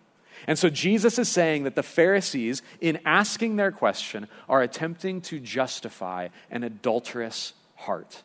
And 0.46 0.58
so 0.58 0.70
Jesus 0.70 1.18
is 1.18 1.28
saying 1.28 1.64
that 1.64 1.74
the 1.74 1.82
Pharisees, 1.82 2.62
in 2.80 2.98
asking 3.04 3.56
their 3.56 3.72
question, 3.72 4.26
are 4.48 4.62
attempting 4.62 5.20
to 5.22 5.38
justify 5.38 6.28
an 6.50 6.64
adulterous 6.64 7.52
heart. 7.74 8.22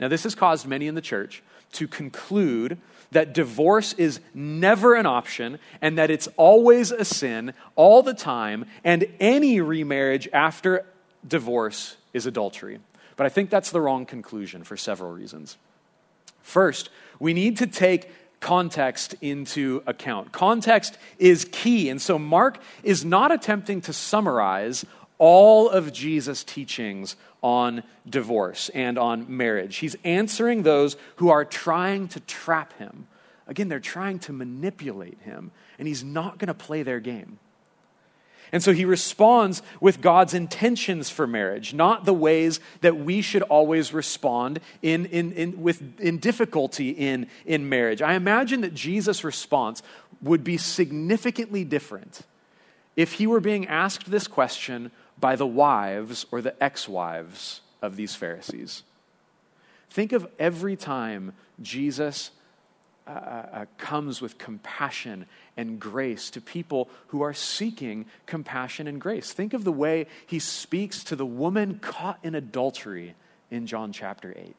Now, 0.00 0.08
this 0.08 0.24
has 0.24 0.34
caused 0.34 0.66
many 0.66 0.86
in 0.86 0.94
the 0.94 1.00
church 1.00 1.42
to 1.72 1.86
conclude 1.86 2.78
that 3.12 3.34
divorce 3.34 3.92
is 3.92 4.20
never 4.34 4.94
an 4.94 5.06
option 5.06 5.58
and 5.82 5.98
that 5.98 6.10
it's 6.10 6.28
always 6.36 6.90
a 6.90 7.04
sin 7.04 7.52
all 7.76 8.02
the 8.02 8.14
time, 8.14 8.64
and 8.82 9.06
any 9.20 9.60
remarriage 9.60 10.28
after 10.32 10.86
divorce 11.26 11.96
is 12.12 12.26
adultery. 12.26 12.80
But 13.16 13.26
I 13.26 13.28
think 13.28 13.50
that's 13.50 13.70
the 13.70 13.80
wrong 13.80 14.06
conclusion 14.06 14.64
for 14.64 14.76
several 14.76 15.12
reasons. 15.12 15.56
First, 16.42 16.88
we 17.18 17.34
need 17.34 17.58
to 17.58 17.66
take 17.66 18.10
context 18.40 19.14
into 19.20 19.82
account. 19.86 20.32
Context 20.32 20.96
is 21.18 21.46
key, 21.52 21.90
and 21.90 22.00
so 22.00 22.18
Mark 22.18 22.58
is 22.82 23.04
not 23.04 23.30
attempting 23.30 23.82
to 23.82 23.92
summarize 23.92 24.86
all 25.20 25.68
of 25.68 25.92
Jesus' 25.92 26.42
teachings 26.42 27.14
on 27.42 27.84
divorce 28.08 28.70
and 28.70 28.98
on 28.98 29.36
marriage. 29.36 29.76
He's 29.76 29.94
answering 30.02 30.62
those 30.62 30.96
who 31.16 31.28
are 31.28 31.44
trying 31.44 32.08
to 32.08 32.20
trap 32.20 32.72
him. 32.78 33.06
Again, 33.46 33.68
they're 33.68 33.80
trying 33.80 34.18
to 34.20 34.32
manipulate 34.32 35.18
him, 35.20 35.50
and 35.78 35.86
he's 35.86 36.02
not 36.02 36.38
going 36.38 36.48
to 36.48 36.54
play 36.54 36.82
their 36.82 37.00
game. 37.00 37.38
And 38.50 38.62
so 38.62 38.72
he 38.72 38.84
responds 38.84 39.62
with 39.78 40.00
God's 40.00 40.32
intentions 40.32 41.10
for 41.10 41.26
marriage, 41.26 41.74
not 41.74 42.06
the 42.06 42.14
ways 42.14 42.58
that 42.80 42.96
we 42.96 43.20
should 43.20 43.42
always 43.42 43.92
respond 43.92 44.58
in, 44.80 45.04
in, 45.06 45.32
in, 45.32 45.62
with, 45.62 46.00
in 46.00 46.16
difficulty 46.18 46.90
in, 46.90 47.28
in 47.44 47.68
marriage. 47.68 48.00
I 48.00 48.14
imagine 48.14 48.62
that 48.62 48.74
Jesus' 48.74 49.22
response 49.22 49.82
would 50.22 50.42
be 50.42 50.56
significantly 50.56 51.62
different 51.62 52.22
if 52.96 53.14
he 53.14 53.26
were 53.26 53.40
being 53.40 53.66
asked 53.66 54.10
this 54.10 54.26
question 54.26 54.90
by 55.20 55.36
the 55.36 55.46
wives 55.46 56.26
or 56.30 56.40
the 56.40 56.60
ex 56.62 56.88
wives 56.88 57.60
of 57.82 57.96
these 57.96 58.14
Pharisees. 58.14 58.82
Think 59.90 60.12
of 60.12 60.26
every 60.38 60.76
time 60.76 61.32
Jesus 61.60 62.30
uh, 63.06 63.10
uh, 63.10 63.46
uh, 63.52 63.64
comes 63.76 64.20
with 64.20 64.38
compassion 64.38 65.26
and 65.56 65.80
grace 65.80 66.30
to 66.30 66.40
people 66.40 66.88
who 67.08 67.22
are 67.22 67.34
seeking 67.34 68.06
compassion 68.26 68.86
and 68.86 69.00
grace. 69.00 69.32
Think 69.32 69.52
of 69.52 69.64
the 69.64 69.72
way 69.72 70.06
he 70.26 70.38
speaks 70.38 71.02
to 71.04 71.16
the 71.16 71.26
woman 71.26 71.80
caught 71.80 72.18
in 72.22 72.34
adultery 72.34 73.14
in 73.50 73.66
John 73.66 73.92
chapter 73.92 74.32
8. 74.36 74.54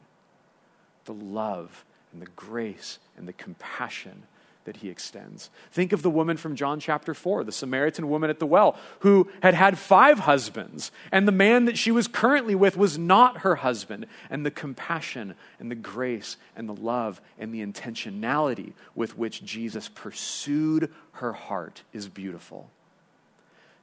The 1.06 1.14
love 1.14 1.84
and 2.12 2.20
the 2.20 2.28
grace 2.36 2.98
and 3.16 3.26
the 3.26 3.32
compassion 3.32 4.24
that 4.64 4.78
he 4.78 4.88
extends. 4.88 5.50
Think 5.70 5.92
of 5.92 6.02
the 6.02 6.10
woman 6.10 6.36
from 6.36 6.56
John 6.56 6.80
chapter 6.80 7.14
4, 7.14 7.44
the 7.44 7.52
Samaritan 7.52 8.08
woman 8.08 8.30
at 8.30 8.38
the 8.38 8.46
well, 8.46 8.76
who 9.00 9.30
had 9.42 9.54
had 9.54 9.78
five 9.78 10.20
husbands, 10.20 10.92
and 11.10 11.26
the 11.26 11.32
man 11.32 11.64
that 11.64 11.78
she 11.78 11.90
was 11.90 12.08
currently 12.08 12.54
with 12.54 12.76
was 12.76 12.98
not 12.98 13.38
her 13.38 13.56
husband. 13.56 14.06
And 14.30 14.46
the 14.46 14.50
compassion 14.50 15.34
and 15.58 15.70
the 15.70 15.76
grace 15.76 16.36
and 16.56 16.68
the 16.68 16.74
love 16.74 17.20
and 17.38 17.52
the 17.52 17.64
intentionality 17.64 18.72
with 18.94 19.18
which 19.18 19.44
Jesus 19.44 19.88
pursued 19.88 20.92
her 21.12 21.32
heart 21.32 21.82
is 21.92 22.08
beautiful. 22.08 22.70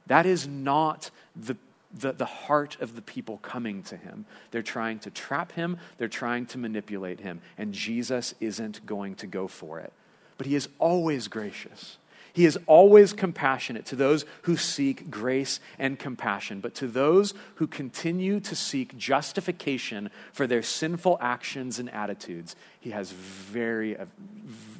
That 0.06 0.26
is 0.26 0.46
not 0.46 1.10
the 1.36 1.56
the, 1.92 2.12
the 2.12 2.24
heart 2.24 2.76
of 2.80 2.94
the 2.94 3.02
people 3.02 3.38
coming 3.38 3.82
to 3.82 3.96
him. 3.96 4.24
They're 4.52 4.62
trying 4.62 5.00
to 5.00 5.10
trap 5.10 5.50
him, 5.50 5.76
they're 5.98 6.06
trying 6.06 6.46
to 6.46 6.58
manipulate 6.58 7.18
him, 7.18 7.40
and 7.58 7.74
Jesus 7.74 8.32
isn't 8.38 8.86
going 8.86 9.16
to 9.16 9.26
go 9.26 9.48
for 9.48 9.80
it 9.80 9.92
but 10.40 10.46
he 10.46 10.54
is 10.54 10.70
always 10.78 11.28
gracious. 11.28 11.98
He 12.32 12.46
is 12.46 12.58
always 12.66 13.12
compassionate 13.12 13.84
to 13.84 13.94
those 13.94 14.24
who 14.44 14.56
seek 14.56 15.10
grace 15.10 15.60
and 15.78 15.98
compassion, 15.98 16.60
but 16.60 16.74
to 16.76 16.86
those 16.86 17.34
who 17.56 17.66
continue 17.66 18.40
to 18.40 18.56
seek 18.56 18.96
justification 18.96 20.08
for 20.32 20.46
their 20.46 20.62
sinful 20.62 21.18
actions 21.20 21.78
and 21.78 21.90
attitudes, 21.90 22.56
he 22.80 22.92
has 22.92 23.12
very, 23.12 23.98
uh, 23.98 24.06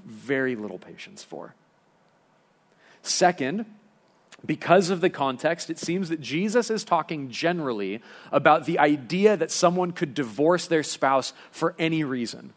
very 0.06 0.56
little 0.56 0.78
patience 0.78 1.22
for. 1.22 1.54
Second, 3.02 3.66
because 4.46 4.88
of 4.88 5.02
the 5.02 5.10
context, 5.10 5.68
it 5.68 5.78
seems 5.78 6.08
that 6.08 6.22
Jesus 6.22 6.70
is 6.70 6.84
talking 6.84 7.28
generally 7.28 8.00
about 8.32 8.64
the 8.64 8.78
idea 8.78 9.36
that 9.36 9.50
someone 9.50 9.92
could 9.92 10.14
divorce 10.14 10.68
their 10.68 10.82
spouse 10.82 11.34
for 11.50 11.74
any 11.78 12.02
reason. 12.02 12.54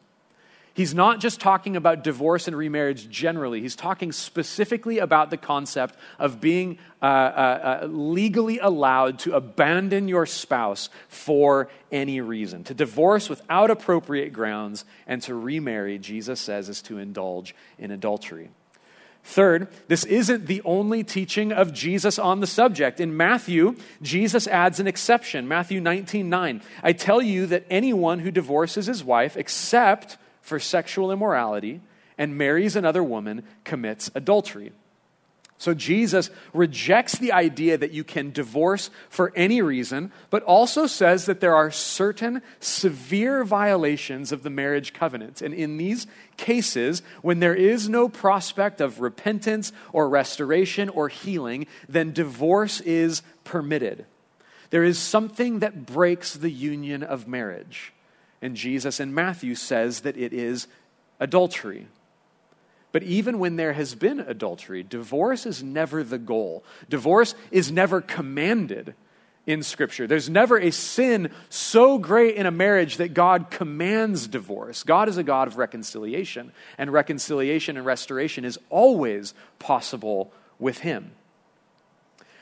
He's 0.75 0.95
not 0.95 1.19
just 1.19 1.39
talking 1.39 1.75
about 1.75 2.03
divorce 2.03 2.47
and 2.47 2.57
remarriage 2.57 3.07
generally. 3.07 3.62
He's 3.62 3.75
talking 3.75 4.12
specifically 4.12 4.97
about 4.97 5.29
the 5.29 5.38
concept 5.38 5.95
of 6.17 6.41
being 6.41 6.79
uh, 6.99 7.05
uh, 7.05 7.79
uh, 7.83 7.88
legally 7.88 8.57
allowed 8.57 9.19
to 9.19 9.36
abandon 9.36 10.07
your 10.07 10.25
spouse 10.25 10.89
for 11.07 11.69
any 11.91 12.21
reason. 12.21 12.63
To 12.65 12.73
divorce 12.73 13.29
without 13.29 13.69
appropriate 13.69 14.33
grounds 14.33 14.83
and 15.05 15.21
to 15.23 15.36
remarry, 15.36 15.99
Jesus 15.99 16.41
says, 16.41 16.69
is 16.69 16.81
to 16.83 16.97
indulge 16.97 17.53
in 17.77 17.91
adultery. 17.91 18.49
Third, 19.25 19.67
this 19.88 20.03
isn't 20.03 20.47
the 20.47 20.62
only 20.65 21.03
teaching 21.03 21.53
of 21.53 21.71
Jesus 21.71 22.17
on 22.17 22.39
the 22.39 22.47
subject. 22.47 22.99
In 22.99 23.15
Matthew, 23.15 23.75
Jesus 24.01 24.47
adds 24.47 24.79
an 24.79 24.88
exception. 24.88 25.47
Matthew 25.47 25.79
19 25.79 26.29
9. 26.29 26.62
I 26.81 26.93
tell 26.93 27.21
you 27.21 27.45
that 27.45 27.65
anyone 27.69 28.19
who 28.19 28.31
divorces 28.31 28.88
his 28.88 29.03
wife, 29.03 29.38
except 29.38 30.17
for 30.43 30.60
sexual 30.60 31.12
immorality 31.12 31.82
and 32.17 32.38
marries 32.38 32.75
another 32.75 33.01
woman 33.03 33.43
commits 33.63 34.12
adultery. 34.13 34.71
So 35.58 35.73
Jesus 35.73 36.29
rejects 36.53 37.17
the 37.17 37.32
idea 37.32 37.77
that 37.77 37.91
you 37.91 38.03
can 38.03 38.32
divorce 38.32 38.89
for 39.10 39.32
any 39.34 39.62
reason, 39.62 40.12
but 40.29 40.43
also 40.43 40.88
says 40.88 41.25
that 41.25 41.39
there 41.39 41.56
are 41.56 41.71
certain 41.71 42.41
severe 42.60 43.45
violations 43.45 44.34
of 44.34 44.43
the 44.43 44.49
marriage 44.49 44.91
covenant. 44.91 45.41
And 45.41 45.53
in 45.53 45.77
these 45.77 46.06
cases, 46.36 47.01
when 47.21 47.39
there 47.39 47.56
is 47.56 47.88
no 47.88 48.10
prospect 48.10 48.82
of 48.82 48.99
repentance 48.99 49.71
or 49.93 50.10
restoration 50.10 50.89
or 50.89 51.08
healing, 51.08 51.65
then 51.88 52.12
divorce 52.12 52.82
is 52.82 53.21
permitted. 53.45 54.06
There 54.69 54.84
is 54.84 54.99
something 54.99 55.60
that 55.60 55.86
breaks 55.86 56.34
the 56.34 56.51
union 56.51 57.03
of 57.03 57.25
marriage. 57.25 57.93
And 58.43 58.58
Jesus 58.58 58.99
in 58.99 59.13
Matthew 59.13 59.56
says 59.56 60.01
that 60.01 60.17
it 60.17 60.34
is 60.34 60.67
adultery. 61.17 61.88
But 62.91 63.03
even 63.03 63.39
when 63.39 63.56
there 63.56 63.71
has 63.71 63.95
been 63.95 64.19
adultery, 64.19 64.84
divorce 64.84 65.45
is 65.45 65.63
never 65.63 66.03
the 66.03 66.17
goal. 66.17 66.65
Divorce 66.89 67.36
is 67.51 67.71
never 67.71 68.01
commanded 68.01 68.95
in 69.47 69.63
Scripture. 69.63 70.08
There's 70.08 70.29
never 70.29 70.60
a 70.60 70.71
sin 70.71 71.32
so 71.47 71.97
great 71.97 72.36
in 72.36 72.45
a 72.45 72.51
marriage 72.51 72.97
that 72.97 73.13
God 73.13 73.49
commands 73.49 74.27
divorce. 74.27 74.84
God 74.84 75.08
is 75.08 75.15
a 75.15 75.23
God 75.23 75.47
of 75.47 75.58
reconciliation, 75.58 76.51
and 76.77 76.91
reconciliation 76.91 77.77
and 77.77 77.86
restoration 77.86 78.43
is 78.43 78.60
always 78.69 79.34
possible 79.58 80.34
with 80.60 80.79
Him. 80.79 81.12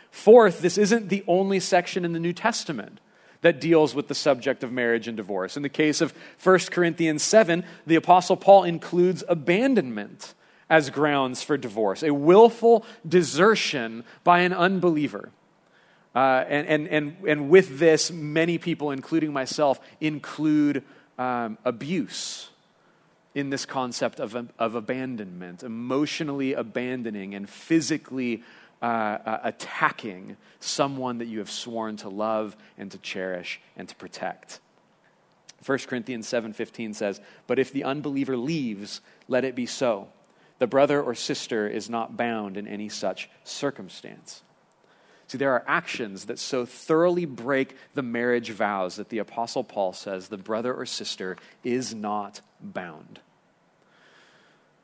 Fourth, 0.09 0.61
this 0.61 0.79
isn't 0.79 1.09
the 1.09 1.23
only 1.27 1.59
section 1.59 2.05
in 2.05 2.13
the 2.13 2.19
New 2.19 2.33
Testament 2.33 2.99
that 3.41 3.59
deals 3.59 3.95
with 3.95 4.07
the 4.07 4.15
subject 4.15 4.63
of 4.63 4.71
marriage 4.71 5.07
and 5.07 5.17
divorce. 5.17 5.57
In 5.57 5.63
the 5.63 5.69
case 5.69 6.01
of 6.01 6.13
1 6.43 6.59
Corinthians 6.71 7.23
7, 7.23 7.63
the 7.87 7.95
Apostle 7.95 8.37
Paul 8.37 8.63
includes 8.63 9.23
abandonment 9.27 10.33
as 10.69 10.89
grounds 10.89 11.43
for 11.43 11.57
divorce, 11.57 12.01
a 12.01 12.13
willful 12.13 12.85
desertion 13.07 14.05
by 14.23 14.39
an 14.39 14.53
unbeliever. 14.53 15.29
Uh, 16.15 16.43
and, 16.47 16.67
and, 16.67 16.87
and, 16.87 17.17
and 17.27 17.49
with 17.49 17.79
this, 17.79 18.11
many 18.11 18.57
people, 18.57 18.91
including 18.91 19.33
myself, 19.33 19.79
include 19.99 20.83
um, 21.17 21.57
abuse 21.65 22.49
in 23.33 23.49
this 23.49 23.65
concept 23.65 24.19
of, 24.19 24.49
of 24.59 24.75
abandonment, 24.75 25.63
emotionally 25.63 26.53
abandoning 26.53 27.33
and 27.33 27.49
physically 27.49 28.43
uh, 28.81 28.85
uh, 28.85 29.39
attacking 29.43 30.37
someone 30.59 31.19
that 31.19 31.27
you 31.27 31.39
have 31.39 31.51
sworn 31.51 31.97
to 31.97 32.09
love 32.09 32.55
and 32.77 32.91
to 32.91 32.97
cherish 32.97 33.61
and 33.77 33.87
to 33.87 33.95
protect. 33.95 34.59
1 35.65 35.87
Corinthians 35.87 36.27
7:15 36.27 36.93
says, 36.93 37.21
"But 37.45 37.59
if 37.59 37.71
the 37.71 37.83
unbeliever 37.83 38.35
leaves, 38.35 39.01
let 39.27 39.45
it 39.45 39.55
be 39.55 39.65
so. 39.65 40.09
The 40.57 40.67
brother 40.67 41.01
or 41.01 41.13
sister 41.13 41.67
is 41.67 41.89
not 41.89 42.17
bound 42.17 42.57
in 42.57 42.67
any 42.67 42.89
such 42.89 43.29
circumstance." 43.43 44.43
See, 45.27 45.37
there 45.37 45.53
are 45.53 45.63
actions 45.65 46.25
that 46.25 46.39
so 46.39 46.65
thoroughly 46.65 47.25
break 47.25 47.77
the 47.93 48.01
marriage 48.01 48.49
vows 48.49 48.97
that 48.97 49.09
the 49.09 49.19
apostle 49.19 49.63
Paul 49.63 49.93
says 49.93 50.27
the 50.27 50.37
brother 50.37 50.73
or 50.73 50.85
sister 50.85 51.37
is 51.63 51.93
not 51.93 52.41
bound. 52.59 53.21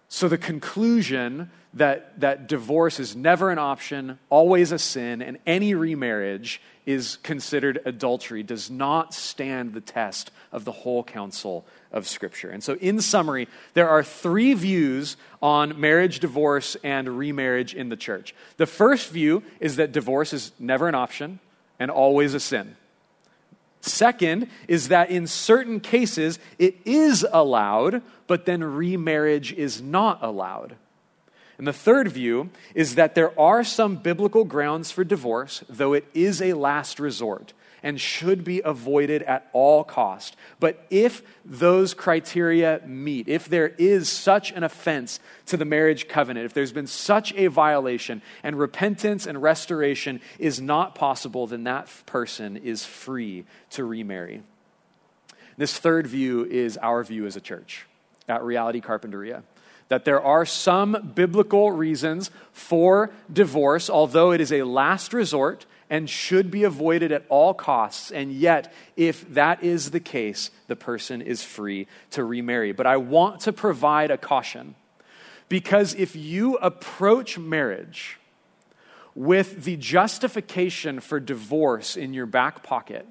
So 0.09 0.27
the 0.27 0.37
conclusion 0.37 1.51
that, 1.73 2.19
that 2.19 2.47
divorce 2.47 2.99
is 2.99 3.15
never 3.15 3.51
an 3.51 3.59
option, 3.59 4.19
always 4.29 4.71
a 4.71 4.79
sin, 4.79 5.21
and 5.21 5.37
any 5.45 5.73
remarriage 5.75 6.61
is 6.85 7.17
considered 7.17 7.81
adultery 7.85 8.41
does 8.41 8.71
not 8.71 9.13
stand 9.13 9.73
the 9.73 9.81
test 9.81 10.31
of 10.51 10.63
the 10.63 10.71
whole 10.71 11.03
counsel 11.03 11.65
of 11.91 12.07
Scripture. 12.07 12.49
And 12.49 12.63
so, 12.63 12.75
in 12.75 13.01
summary, 13.01 13.47
there 13.73 13.89
are 13.89 14.03
three 14.03 14.53
views 14.53 15.17
on 15.41 15.79
marriage, 15.79 16.19
divorce, 16.19 16.77
and 16.83 17.17
remarriage 17.17 17.73
in 17.73 17.89
the 17.89 17.97
church. 17.97 18.33
The 18.55 18.65
first 18.65 19.09
view 19.09 19.43
is 19.59 19.75
that 19.75 19.91
divorce 19.91 20.31
is 20.31 20.53
never 20.57 20.87
an 20.87 20.95
option 20.95 21.39
and 21.79 21.91
always 21.91 22.33
a 22.33 22.39
sin. 22.39 22.77
Second 23.81 24.47
is 24.67 24.87
that 24.87 25.11
in 25.11 25.27
certain 25.27 25.79
cases 25.79 26.39
it 26.57 26.77
is 26.85 27.25
allowed, 27.31 28.01
but 28.27 28.45
then 28.45 28.63
remarriage 28.63 29.53
is 29.53 29.81
not 29.81 30.23
allowed. 30.23 30.75
And 31.57 31.65
the 31.65 31.73
third 31.73 32.11
view 32.11 32.51
is 32.75 32.95
that 32.95 33.15
there 33.15 33.37
are 33.39 33.63
some 33.63 33.95
biblical 33.95 34.43
grounds 34.43 34.91
for 34.91 35.03
divorce, 35.03 35.63
though 35.67 35.93
it 35.93 36.05
is 36.13 36.41
a 36.41 36.53
last 36.53 36.99
resort 36.99 37.53
and 37.83 37.99
should 37.99 38.43
be 38.43 38.61
avoided 38.63 39.23
at 39.23 39.47
all 39.53 39.83
cost. 39.83 40.35
But 40.59 40.85
if 40.89 41.21
those 41.45 41.93
criteria 41.93 42.81
meet, 42.85 43.27
if 43.27 43.47
there 43.47 43.69
is 43.77 44.09
such 44.09 44.51
an 44.51 44.63
offense 44.63 45.19
to 45.47 45.57
the 45.57 45.65
marriage 45.65 46.07
covenant, 46.07 46.45
if 46.45 46.53
there's 46.53 46.71
been 46.71 46.87
such 46.87 47.33
a 47.35 47.47
violation 47.47 48.21
and 48.43 48.57
repentance 48.57 49.25
and 49.25 49.41
restoration 49.41 50.21
is 50.39 50.59
not 50.59 50.95
possible, 50.95 51.47
then 51.47 51.63
that 51.63 51.89
person 52.05 52.57
is 52.57 52.83
free 52.83 53.45
to 53.71 53.83
remarry. 53.83 54.41
This 55.57 55.77
third 55.77 56.07
view 56.07 56.45
is 56.45 56.77
our 56.77 57.03
view 57.03 57.25
as 57.25 57.35
a 57.35 57.41
church 57.41 57.86
at 58.27 58.43
Reality 58.43 58.81
Carpinteria 58.81 59.43
that 59.89 60.05
there 60.05 60.21
are 60.21 60.45
some 60.45 61.11
biblical 61.15 61.71
reasons 61.71 62.31
for 62.51 63.11
divorce, 63.31 63.89
although 63.89 64.31
it 64.31 64.41
is 64.41 64.51
a 64.51 64.63
last 64.63 65.13
resort 65.13 65.65
and 65.89 66.09
should 66.09 66.51
be 66.51 66.63
avoided 66.65 67.11
at 67.11 67.23
all 67.29 67.53
costs. 67.53 68.11
And 68.11 68.31
yet, 68.33 68.73
if 68.97 69.33
that 69.33 69.63
is 69.63 69.91
the 69.91 70.01
case, 70.01 70.51
the 70.67 70.75
person 70.75 71.21
is 71.21 71.43
free 71.43 71.87
to 72.11 72.23
remarry. 72.23 72.73
But 72.73 72.87
I 72.87 72.97
want 72.97 73.41
to 73.41 73.53
provide 73.53 74.11
a 74.11 74.17
caution 74.17 74.75
because 75.47 75.93
if 75.93 76.15
you 76.15 76.55
approach 76.57 77.37
marriage 77.37 78.19
with 79.15 79.63
the 79.63 79.77
justification 79.77 80.99
for 80.99 81.19
divorce 81.19 81.95
in 81.95 82.13
your 82.13 82.25
back 82.25 82.63
pocket, 82.63 83.07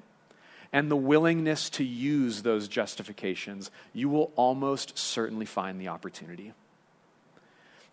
and 0.73 0.91
the 0.91 0.95
willingness 0.95 1.69
to 1.71 1.83
use 1.83 2.41
those 2.41 2.67
justifications, 2.67 3.71
you 3.93 4.09
will 4.09 4.31
almost 4.35 4.97
certainly 4.97 5.45
find 5.45 5.79
the 5.79 5.87
opportunity. 5.87 6.53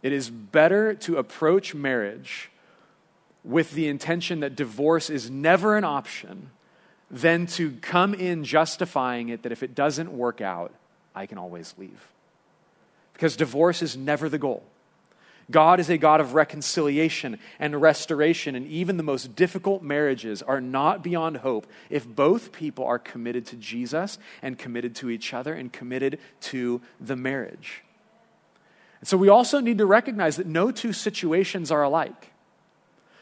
It 0.02 0.12
is 0.12 0.28
better 0.28 0.94
to 0.94 1.16
approach 1.16 1.74
marriage 1.74 2.50
with 3.44 3.72
the 3.72 3.88
intention 3.88 4.40
that 4.40 4.56
divorce 4.56 5.10
is 5.10 5.30
never 5.30 5.76
an 5.76 5.84
option 5.84 6.50
than 7.10 7.46
to 7.46 7.72
come 7.82 8.14
in 8.14 8.44
justifying 8.44 9.28
it 9.28 9.42
that 9.42 9.52
if 9.52 9.62
it 9.62 9.74
doesn't 9.74 10.10
work 10.12 10.40
out, 10.40 10.72
I 11.14 11.26
can 11.26 11.38
always 11.38 11.74
leave. 11.78 12.08
Because 13.12 13.36
divorce 13.36 13.82
is 13.82 13.96
never 13.96 14.28
the 14.28 14.38
goal. 14.38 14.64
God 15.50 15.78
is 15.80 15.90
a 15.90 15.98
God 15.98 16.20
of 16.20 16.34
reconciliation 16.34 17.38
and 17.58 17.80
restoration, 17.80 18.54
and 18.54 18.66
even 18.66 18.96
the 18.96 19.02
most 19.02 19.36
difficult 19.36 19.82
marriages 19.82 20.42
are 20.42 20.60
not 20.60 21.02
beyond 21.02 21.38
hope 21.38 21.66
if 21.90 22.06
both 22.06 22.52
people 22.52 22.84
are 22.84 22.98
committed 22.98 23.46
to 23.46 23.56
Jesus 23.56 24.18
and 24.42 24.58
committed 24.58 24.94
to 24.96 25.10
each 25.10 25.34
other 25.34 25.52
and 25.52 25.72
committed 25.72 26.18
to 26.42 26.80
the 27.00 27.16
marriage. 27.16 27.82
And 29.00 29.08
so 29.08 29.18
we 29.18 29.28
also 29.28 29.60
need 29.60 29.78
to 29.78 29.86
recognize 29.86 30.36
that 30.36 30.46
no 30.46 30.70
two 30.70 30.94
situations 30.94 31.70
are 31.70 31.82
alike. 31.82 32.30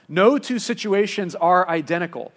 No 0.08 0.38
two 0.38 0.58
situations 0.58 1.35
are 1.35 1.68
identical. 1.68 2.32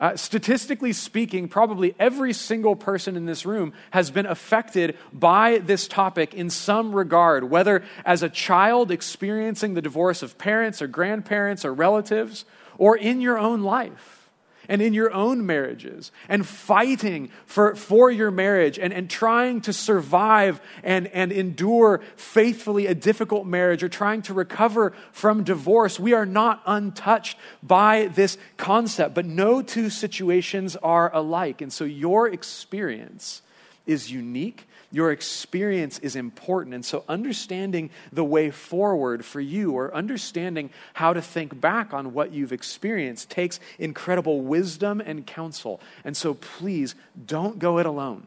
Uh, 0.00 0.16
statistically 0.16 0.92
speaking, 0.92 1.48
probably 1.48 1.94
every 1.98 2.32
single 2.32 2.76
person 2.76 3.16
in 3.16 3.26
this 3.26 3.44
room 3.44 3.72
has 3.90 4.12
been 4.12 4.26
affected 4.26 4.96
by 5.12 5.58
this 5.58 5.88
topic 5.88 6.34
in 6.34 6.48
some 6.50 6.94
regard, 6.94 7.42
whether 7.42 7.82
as 8.04 8.22
a 8.22 8.28
child 8.28 8.92
experiencing 8.92 9.74
the 9.74 9.82
divorce 9.82 10.22
of 10.22 10.38
parents 10.38 10.80
or 10.80 10.86
grandparents 10.86 11.64
or 11.64 11.74
relatives, 11.74 12.44
or 12.76 12.96
in 12.96 13.20
your 13.20 13.38
own 13.38 13.62
life 13.62 14.17
and 14.68 14.82
in 14.82 14.92
your 14.92 15.12
own 15.12 15.44
marriages 15.46 16.12
and 16.28 16.46
fighting 16.46 17.30
for, 17.46 17.74
for 17.74 18.10
your 18.10 18.30
marriage 18.30 18.78
and, 18.78 18.92
and 18.92 19.08
trying 19.08 19.60
to 19.62 19.72
survive 19.72 20.60
and, 20.82 21.06
and 21.08 21.32
endure 21.32 22.00
faithfully 22.16 22.86
a 22.86 22.94
difficult 22.94 23.46
marriage 23.46 23.82
or 23.82 23.88
trying 23.88 24.22
to 24.22 24.34
recover 24.34 24.92
from 25.12 25.42
divorce. 25.42 25.98
We 25.98 26.12
are 26.12 26.26
not 26.26 26.62
untouched 26.66 27.38
by 27.62 28.10
this 28.14 28.36
concept, 28.56 29.14
but 29.14 29.24
no 29.24 29.62
two 29.62 29.90
situations 29.90 30.76
are 30.76 31.14
alike. 31.14 31.62
And 31.62 31.72
so 31.72 31.84
your 31.84 32.28
experience 32.28 33.42
is 33.88 34.12
unique 34.12 34.68
your 34.90 35.12
experience 35.12 35.98
is 35.98 36.16
important. 36.16 36.74
And 36.74 36.84
so, 36.84 37.04
understanding 37.08 37.90
the 38.12 38.24
way 38.24 38.50
forward 38.50 39.24
for 39.24 39.40
you 39.40 39.72
or 39.72 39.94
understanding 39.94 40.70
how 40.94 41.12
to 41.12 41.20
think 41.20 41.60
back 41.60 41.92
on 41.92 42.14
what 42.14 42.32
you've 42.32 42.52
experienced 42.52 43.28
takes 43.28 43.60
incredible 43.78 44.40
wisdom 44.40 45.00
and 45.00 45.26
counsel. 45.26 45.80
And 46.04 46.16
so, 46.16 46.34
please 46.34 46.94
don't 47.26 47.58
go 47.58 47.78
it 47.78 47.86
alone. 47.86 48.24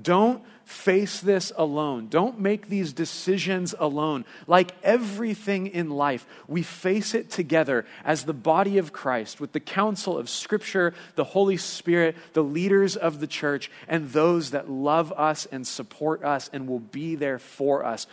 Don't 0.00 0.42
face 0.64 1.20
this 1.20 1.52
alone. 1.56 2.08
Don't 2.08 2.40
make 2.40 2.68
these 2.68 2.92
decisions 2.92 3.74
alone. 3.78 4.24
Like 4.46 4.72
everything 4.82 5.66
in 5.66 5.90
life, 5.90 6.26
we 6.48 6.62
face 6.62 7.14
it 7.14 7.30
together 7.30 7.84
as 8.04 8.24
the 8.24 8.32
body 8.32 8.78
of 8.78 8.92
Christ 8.92 9.40
with 9.40 9.52
the 9.52 9.60
counsel 9.60 10.16
of 10.16 10.30
Scripture, 10.30 10.94
the 11.16 11.24
Holy 11.24 11.56
Spirit, 11.56 12.16
the 12.32 12.42
leaders 12.42 12.96
of 12.96 13.20
the 13.20 13.26
church, 13.26 13.70
and 13.86 14.10
those 14.10 14.52
that 14.52 14.70
love 14.70 15.12
us 15.12 15.46
and 15.46 15.66
support 15.66 16.24
us 16.24 16.48
and 16.52 16.66
will 16.66 16.80
be 16.80 17.14
there 17.14 17.38
for 17.38 17.84
us, 17.84 18.06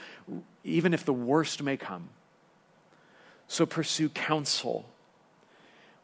even 0.64 0.94
if 0.94 1.06
the 1.06 1.14
worst 1.14 1.64
may 1.64 1.78
come. 1.78 2.10
So 3.48 3.66
pursue 3.66 4.10
counsel 4.10 4.86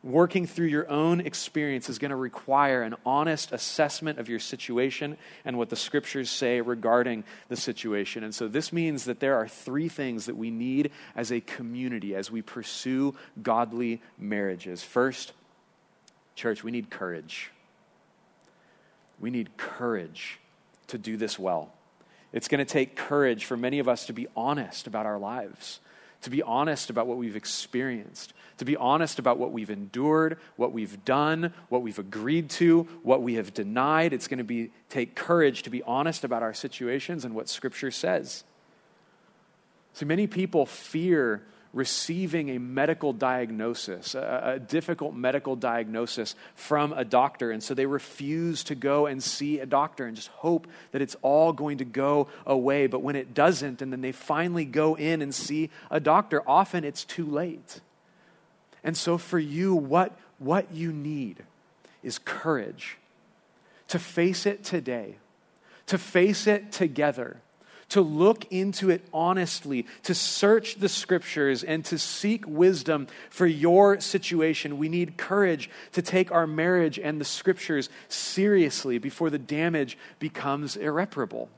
working 0.03 0.45
through 0.45 0.67
your 0.67 0.89
own 0.89 1.21
experience 1.21 1.89
is 1.89 1.99
going 1.99 2.11
to 2.11 2.15
require 2.15 2.83
an 2.83 2.95
honest 3.05 3.51
assessment 3.51 4.19
of 4.19 4.29
your 4.29 4.39
situation 4.39 5.17
and 5.43 5.57
what 5.57 5.69
the 5.69 5.75
scriptures 5.75 6.29
say 6.29 6.61
regarding 6.61 7.23
the 7.49 7.55
situation. 7.55 8.23
And 8.23 8.33
so 8.33 8.47
this 8.47 8.71
means 8.71 9.05
that 9.05 9.19
there 9.19 9.35
are 9.35 9.47
three 9.47 9.89
things 9.89 10.27
that 10.27 10.37
we 10.37 10.51
need 10.51 10.91
as 11.15 11.31
a 11.31 11.41
community 11.41 12.15
as 12.15 12.31
we 12.31 12.41
pursue 12.41 13.15
godly 13.41 14.01
marriages. 14.17 14.83
First, 14.83 15.33
church, 16.35 16.63
we 16.63 16.71
need 16.71 16.89
courage. 16.89 17.51
We 19.19 19.31
need 19.31 19.57
courage 19.57 20.39
to 20.87 20.97
do 20.97 21.17
this 21.17 21.37
well. 21.39 21.73
It's 22.31 22.47
going 22.47 22.59
to 22.59 22.71
take 22.71 22.95
courage 22.95 23.45
for 23.45 23.57
many 23.57 23.79
of 23.79 23.89
us 23.89 24.05
to 24.05 24.13
be 24.13 24.27
honest 24.35 24.85
about 24.85 25.05
our 25.05 25.17
lives, 25.17 25.79
to 26.27 26.31
be 26.31 26.43
honest 26.43 26.89
about 26.89 27.07
what 27.07 27.15
we've 27.15 27.37
experienced, 27.37 28.33
to 28.57 28.65
be 28.65 28.75
honest 28.75 29.17
about 29.17 29.37
what 29.37 29.53
we've 29.53 29.69
endured, 29.69 30.37
what 30.57 30.73
we've 30.73 31.05
done, 31.05 31.53
what 31.69 31.83
we've 31.83 31.99
agreed 31.99 32.49
to, 32.49 32.83
what 33.01 33.21
we 33.21 33.35
have 33.35 33.53
denied. 33.53 34.11
It's 34.11 34.27
going 34.27 34.39
to 34.39 34.43
be 34.43 34.71
take 34.89 35.15
courage 35.15 35.63
to 35.63 35.69
be 35.69 35.81
honest 35.83 36.25
about 36.25 36.43
our 36.43 36.53
situations 36.53 37.23
and 37.23 37.33
what 37.33 37.47
Scripture 37.47 37.91
says. 37.91 38.43
See, 39.93 40.03
many 40.03 40.27
people 40.27 40.65
fear 40.65 41.43
receiving 41.73 42.49
a 42.49 42.59
medical 42.59 43.13
diagnosis, 43.13 44.15
a, 44.15 44.41
a, 44.55 44.59
difficult 44.59 45.13
medical 45.13 45.55
diagnosis 45.55 46.35
from 46.55 46.93
a 46.93 47.03
doctor. 47.03 47.51
And 47.51 47.61
so 47.61 47.73
they 47.73 47.85
refuse 47.85 48.63
to 48.65 48.75
go 48.75 49.05
and 49.05 49.21
see 49.21 49.59
a 49.59 49.65
doctor 49.65 50.05
and 50.05 50.15
just 50.15 50.29
hope 50.29 50.67
that 50.91 51.01
it's 51.01 51.15
all 51.21 51.53
going 51.53 51.79
to 51.79 51.85
go 51.85 52.27
away. 52.45 52.87
But 52.87 53.01
when 53.01 53.15
it 53.15 53.33
doesn't, 53.33 53.81
and 53.81 53.91
then 53.91 54.01
they 54.01 54.11
finally 54.11 54.65
go 54.65 54.95
in 54.95 55.21
and 55.21 55.33
see 55.33 55.69
a 55.91 55.99
doctor, 55.99 56.41
often 56.47 56.83
it's 56.83 57.03
too 57.03 57.25
late. 57.25 57.81
And 58.83 58.95
so, 58.95 59.17
for 59.17 59.39
you, 59.39 59.75
what, 59.75 60.17
what 60.39 60.71
you 60.73 60.93
need 60.93 61.43
is 62.03 62.19
courage 62.19 62.97
to 63.89 63.99
face 63.99 64.45
it 64.45 64.63
today, 64.63 65.15
to 65.87 65.97
face 65.97 66.47
it 66.47 66.71
together, 66.71 67.41
to 67.89 68.01
look 68.01 68.45
into 68.51 68.89
it 68.89 69.01
honestly, 69.13 69.85
to 70.03 70.13
search 70.13 70.75
the 70.75 70.89
scriptures, 70.89 71.63
and 71.63 71.85
to 71.85 71.97
seek 71.97 72.45
wisdom 72.47 73.07
for 73.29 73.45
your 73.45 73.99
situation. 73.99 74.77
We 74.77 74.89
need 74.89 75.17
courage 75.17 75.69
to 75.93 76.01
take 76.01 76.31
our 76.31 76.47
marriage 76.47 76.99
and 76.99 77.19
the 77.19 77.25
scriptures 77.25 77.89
seriously 78.09 78.97
before 78.97 79.29
the 79.29 79.39
damage 79.39 79.97
becomes 80.19 80.75
irreparable. 80.75 81.49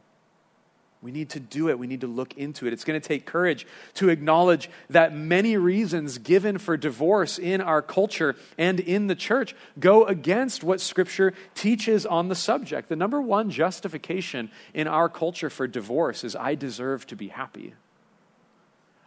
We 1.01 1.11
need 1.11 1.29
to 1.29 1.39
do 1.39 1.69
it. 1.69 1.79
We 1.79 1.87
need 1.87 2.01
to 2.01 2.07
look 2.07 2.33
into 2.37 2.67
it. 2.67 2.73
It's 2.73 2.83
going 2.83 2.99
to 2.99 3.07
take 3.07 3.25
courage 3.25 3.65
to 3.95 4.09
acknowledge 4.09 4.69
that 4.89 5.15
many 5.15 5.55
reasons 5.55 6.17
given 6.17 6.57
for 6.57 6.75
divorce 6.75 7.39
in 7.39 7.61
our 7.61 7.81
culture 7.81 8.35
and 8.57 8.81
in 8.81 9.07
the 9.07 9.15
church 9.15 9.55
go 9.79 10.03
against 10.03 10.61
what 10.61 10.81
Scripture 10.81 11.33
teaches 11.55 12.05
on 12.05 12.27
the 12.27 12.35
subject. 12.35 12.89
The 12.89 12.97
number 12.97 13.21
one 13.21 13.49
justification 13.49 14.51
in 14.73 14.87
our 14.87 15.07
culture 15.07 15.49
for 15.49 15.67
divorce 15.67 16.25
is 16.25 16.35
I 16.35 16.55
deserve 16.55 17.07
to 17.07 17.15
be 17.15 17.29
happy. 17.29 17.73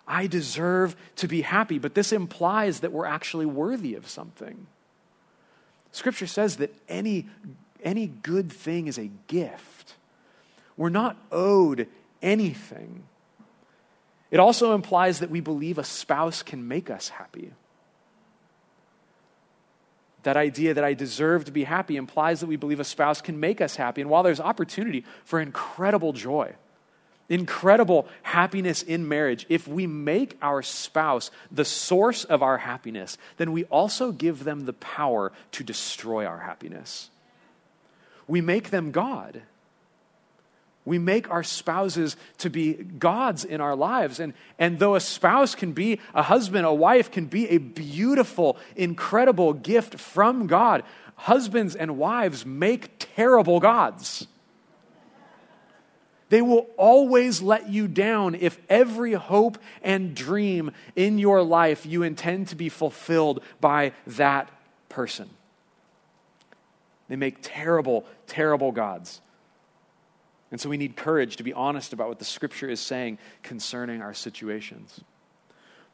I 0.09 0.27
deserve 0.27 0.97
to 1.17 1.29
be 1.29 1.43
happy, 1.43 1.79
but 1.79 1.95
this 1.95 2.13
implies 2.13 2.81
that 2.81 2.93
we're 2.93 3.07
actually 3.07 3.47
worthy 3.47 3.95
of 3.97 4.09
something. 4.09 4.67
Scripture 5.93 6.27
says 6.27 6.57
that 6.57 6.75
any, 6.89 7.29
any 7.83 8.07
good 8.07 8.51
thing 8.51 8.87
is 8.87 8.99
a 8.99 9.11
gift. 9.27 9.95
We're 10.77 10.89
not 10.89 11.17
owed 11.31 11.89
anything. 12.21 13.05
It 14.31 14.41
also 14.41 14.75
implies 14.75 15.21
that 15.21 15.31
we 15.31 15.41
believe 15.41 15.79
a 15.79 15.85
spouse 15.85 16.43
can 16.43 16.67
make 16.67 16.89
us 16.89 17.11
happy. 17.11 17.53
That 20.23 20.37
idea 20.37 20.75
that 20.75 20.85
I 20.85 20.95
deserve 20.95 21.45
to 21.47 21.53
be 21.53 21.65
happy 21.65 21.97
implies 21.97 22.41
that 22.41 22.47
we 22.47 22.57
believe 22.57 22.81
a 22.81 22.85
spouse 22.85 23.21
can 23.21 23.41
make 23.41 23.61
us 23.61 23.77
happy. 23.77 24.01
And 24.01 24.09
while 24.09 24.23
there's 24.23 24.41
opportunity 24.41 25.05
for 25.25 25.41
incredible 25.41 26.13
joy, 26.13 26.55
incredible 27.29 28.09
happiness 28.23 28.83
in 28.83 29.09
marriage, 29.09 29.47
if 29.49 29.67
we 29.67 29.87
make 29.87 30.39
our 30.41 30.63
spouse 30.63 31.31
the 31.51 31.65
source 31.65 32.25
of 32.25 32.43
our 32.43 32.59
happiness, 32.59 33.19
then 33.37 33.53
we 33.53 33.65
also 33.65 34.13
give 34.13 34.45
them 34.45 34.65
the 34.65 34.73
power 34.73 35.33
to 35.53 35.65
destroy 35.65 36.25
our 36.25 36.39
happiness. 36.39 37.11
We 38.29 38.41
make 38.41 38.71
them 38.71 38.93
God. 38.93 39.43
We 40.85 40.99
make 40.99 41.31
our 41.31 41.45
spouses 41.45 42.17
to 42.39 42.51
be 42.51 42.75
gods 42.75 43.45
in 43.45 43.61
our 43.61 43.77
lives. 43.77 44.19
And, 44.19 44.35
and 44.59 44.79
though 44.79 44.97
a 44.97 45.01
spouse 45.01 45.55
can 45.55 45.73
be, 45.73 46.01
a 46.13 46.23
husband, 46.23 46.67
a 46.67 46.75
wife 46.75 47.11
can 47.11 47.27
be 47.27 47.49
a 47.51 47.59
beautiful, 47.59 48.57
incredible 48.75 49.53
gift 49.53 50.01
from 50.01 50.49
God, 50.49 50.83
husbands 51.15 51.77
and 51.77 51.99
wives 51.99 52.45
make 52.45 52.91
terrible 52.99 53.61
gods. 53.61 54.27
They 56.31 56.43
will 56.43 56.67
always 56.79 57.43
let 57.43 57.69
you 57.69 57.87
down 57.87 58.35
if 58.35 58.59
every 58.69 59.13
hope 59.13 59.59
and 59.83 60.15
dream 60.15 60.73
in 60.97 61.19
your 61.19 61.43
life 61.43 61.85
you 61.85 62.03
intend 62.03 62.49
to 62.49 62.57
be 62.57 62.71
fulfilled 62.71 63.45
by 63.61 63.93
that 64.07 64.51
person. 64.89 65.29
They 67.09 67.17
make 67.17 67.37
terrible, 67.43 68.07
terrible 68.27 68.73
gods. 68.73 69.21
And 70.53 70.61
so 70.61 70.69
we 70.69 70.77
need 70.77 70.97
courage 70.97 71.37
to 71.37 71.43
be 71.43 71.53
honest 71.53 71.93
about 71.93 72.09
what 72.09 72.19
the 72.19 72.25
scripture 72.25 72.69
is 72.69 72.79
saying 72.79 73.19
concerning 73.43 74.03
our 74.03 74.15
situations. 74.15 75.01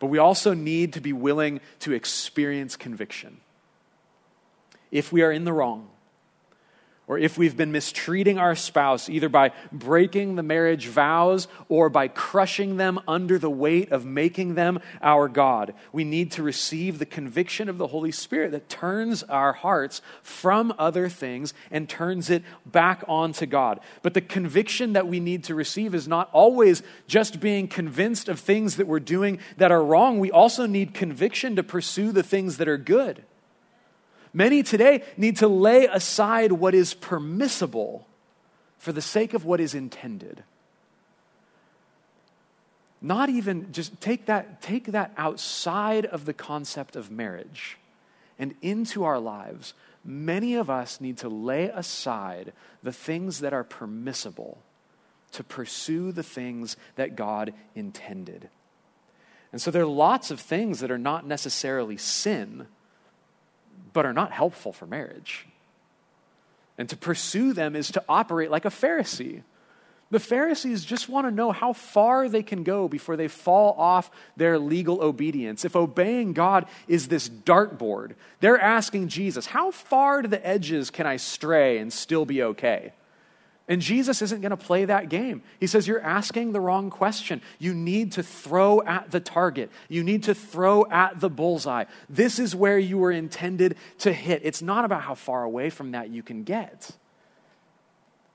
But 0.01 0.09
we 0.09 0.19
also 0.19 0.53
need 0.53 0.93
to 0.95 1.01
be 1.01 1.13
willing 1.13 1.61
to 1.81 1.93
experience 1.93 2.77
conviction. 2.77 3.41
If 4.91 5.13
we 5.13 5.23
are 5.23 5.33
in 5.33 5.45
the 5.45 5.53
wrong, 5.53 5.89
or 7.09 7.19
if 7.19 7.39
we've 7.39 7.57
been 7.57 7.73
mistreating 7.73 8.39
our 8.39 8.55
spouse, 8.55 9.09
either 9.09 9.31
by 9.31 9.51
breaking 9.73 10.37
the 10.37 10.43
marriage 10.43 10.87
vows 10.89 11.49
or 11.71 11.89
by 11.89 12.07
crushing 12.07 12.77
them 12.77 13.01
under 13.09 13.39
the 13.39 13.51
weight 13.51 13.91
of 13.91 14.05
making 14.05 14.55
them 14.55 14.79
our 15.01 15.27
God, 15.27 15.73
we 15.91 16.05
need 16.05 16.31
to 16.33 16.43
receive 16.43 16.99
the 16.99 17.07
conviction 17.07 17.71
of 17.71 17.79
the 17.79 17.87
Holy 17.87 18.13
Spirit 18.13 18.53
that 18.53 18.69
turns 18.69 19.23
our 19.23 19.55
hearts 19.55 20.03
from 20.23 20.75
other 20.79 21.09
things 21.09 21.55
and 21.71 21.89
turns 21.89 22.29
it 22.29 22.45
back 22.67 23.03
onto 23.09 23.47
God. 23.47 23.81
But 24.03 24.13
the 24.13 24.21
conviction 24.21 24.93
that 24.93 25.09
we 25.09 25.19
need 25.19 25.45
to 25.45 25.55
receive 25.55 25.95
is 25.95 26.07
not 26.07 26.29
always 26.33 26.83
just 27.07 27.41
being 27.41 27.69
convinced 27.69 28.29
of 28.29 28.39
things 28.39 28.77
that 28.77 28.87
we're 28.87 29.01
doing 29.01 29.39
that 29.57 29.73
are 29.73 29.83
wrong. 29.83 30.19
We 30.19 30.31
also 30.31 30.67
need 30.67 30.93
conviction 30.93 31.57
to 31.57 31.63
pursue 31.63 32.13
the 32.13 32.23
things 32.23 32.59
that 32.59 32.69
are 32.69 32.77
good. 32.77 33.25
Many 34.33 34.63
today 34.63 35.03
need 35.17 35.39
to 35.39 35.49
lay 35.49 35.87
aside 35.87 36.53
what 36.53 36.75
is 36.75 36.95
permissible 36.95 38.07
for 38.79 38.93
the 38.93 39.03
sake 39.03 39.35
of 39.35 39.45
what 39.45 39.61
is 39.61 39.75
intended. 39.75 40.45
Not 43.01 43.29
even 43.29 43.73
just 43.73 44.01
take 44.01 44.27
that, 44.27 44.61
take 44.61 44.87
that 44.87 45.13
outside 45.17 46.07
of 46.07 46.25
the 46.25 46.35
concept 46.35 46.97
of 46.97 47.11
marriage 47.11 47.79
and 48.39 48.55
into 48.61 49.05
our 49.05 49.19
lives. 49.19 49.75
Many 50.05 50.55
of 50.55 50.69
us 50.69 51.01
need 51.01 51.19
to 51.19 51.29
lay 51.29 51.65
aside 51.67 52.53
the 52.83 52.93
things 52.93 53.41
that 53.41 53.53
are 53.53 53.65
permissible 53.65 54.59
to 55.33 55.45
pursue 55.45 56.11
the 56.11 56.23
things 56.23 56.77
that 56.97 57.17
God 57.17 57.53
intended. 57.75 58.49
And 59.53 59.61
so 59.61 59.71
there 59.71 59.83
are 59.83 59.87
lots 59.87 60.31
of 60.31 60.41
things 60.41 60.81
that 60.81 60.91
are 60.91 60.99
not 60.99 61.27
necessarily 61.27 61.97
sin 61.97 62.67
but 63.93 64.07
are 64.07 64.13
not 64.13 64.33
helpful 64.33 64.73
for 64.73 64.87
marriage. 64.87 65.47
And 66.77 66.89
to 66.89 66.97
pursue 66.97 67.53
them 67.53 67.75
is 67.75 67.91
to 67.93 68.05
operate 68.09 68.51
like 68.51 68.65
a 68.65 68.71
Pharisee. 68.71 69.43
The 70.11 70.21
Pharisees 70.21 70.85
just 70.85 71.09
want 71.09 71.27
to 71.27 71.31
know 71.31 71.53
how 71.53 71.75
far 71.75 72.29
they 72.29 72.43
can 72.43 72.63
go 72.63 72.89
before 72.89 73.17
they 73.17 73.29
fall 73.29 73.75
off 73.77 74.11
their 74.37 74.59
legal 74.59 75.03
obedience. 75.03 75.65
If 75.65 75.77
obeying 75.77 76.33
God 76.33 76.67
is 76.87 77.09
this 77.09 77.29
dartboard, 77.29 78.15
they're 78.41 78.61
asking 78.61 79.09
Jesus, 79.09 79.47
How 79.47 79.71
far 79.71 80.23
to 80.23 80.29
the 80.29 80.45
edges 80.47 80.91
can 80.91 81.07
I 81.07 81.17
stray 81.19 81.79
and 81.79 81.93
still 81.93 82.25
be 82.25 82.43
okay? 82.43 82.93
And 83.69 83.83
Jesus 83.83 84.23
isn't 84.23 84.41
going 84.41 84.51
to 84.51 84.57
play 84.57 84.87
that 84.87 85.11
game. 85.11 85.43
He 85.61 85.67
says, 85.67 85.87
You're 85.87 86.01
asking 86.01 86.53
the 86.53 86.61
wrong 86.61 86.89
question. 86.89 87.43
You 87.59 87.75
need 87.75 88.13
to 88.13 88.23
throw 88.23 88.83
at 88.83 89.11
the 89.11 89.21
target, 89.21 89.71
you 89.89 90.03
need 90.03 90.25
to 90.25 90.35
throw 90.35 90.87
at 90.91 91.21
the 91.21 91.29
bullseye. 91.29 91.85
This 92.09 92.39
is 92.39 92.57
where 92.57 92.79
you 92.79 92.99
were 92.99 93.13
intended 93.13 93.77
to 93.99 94.13
hit. 94.13 94.41
It's 94.43 94.63
not 94.63 94.87
about 94.87 95.03
how 95.03 95.15
far 95.15 95.45
away 95.45 95.69
from 95.69 95.93
that 95.93 96.09
you 96.09 96.23
can 96.23 96.45
get. 96.45 96.91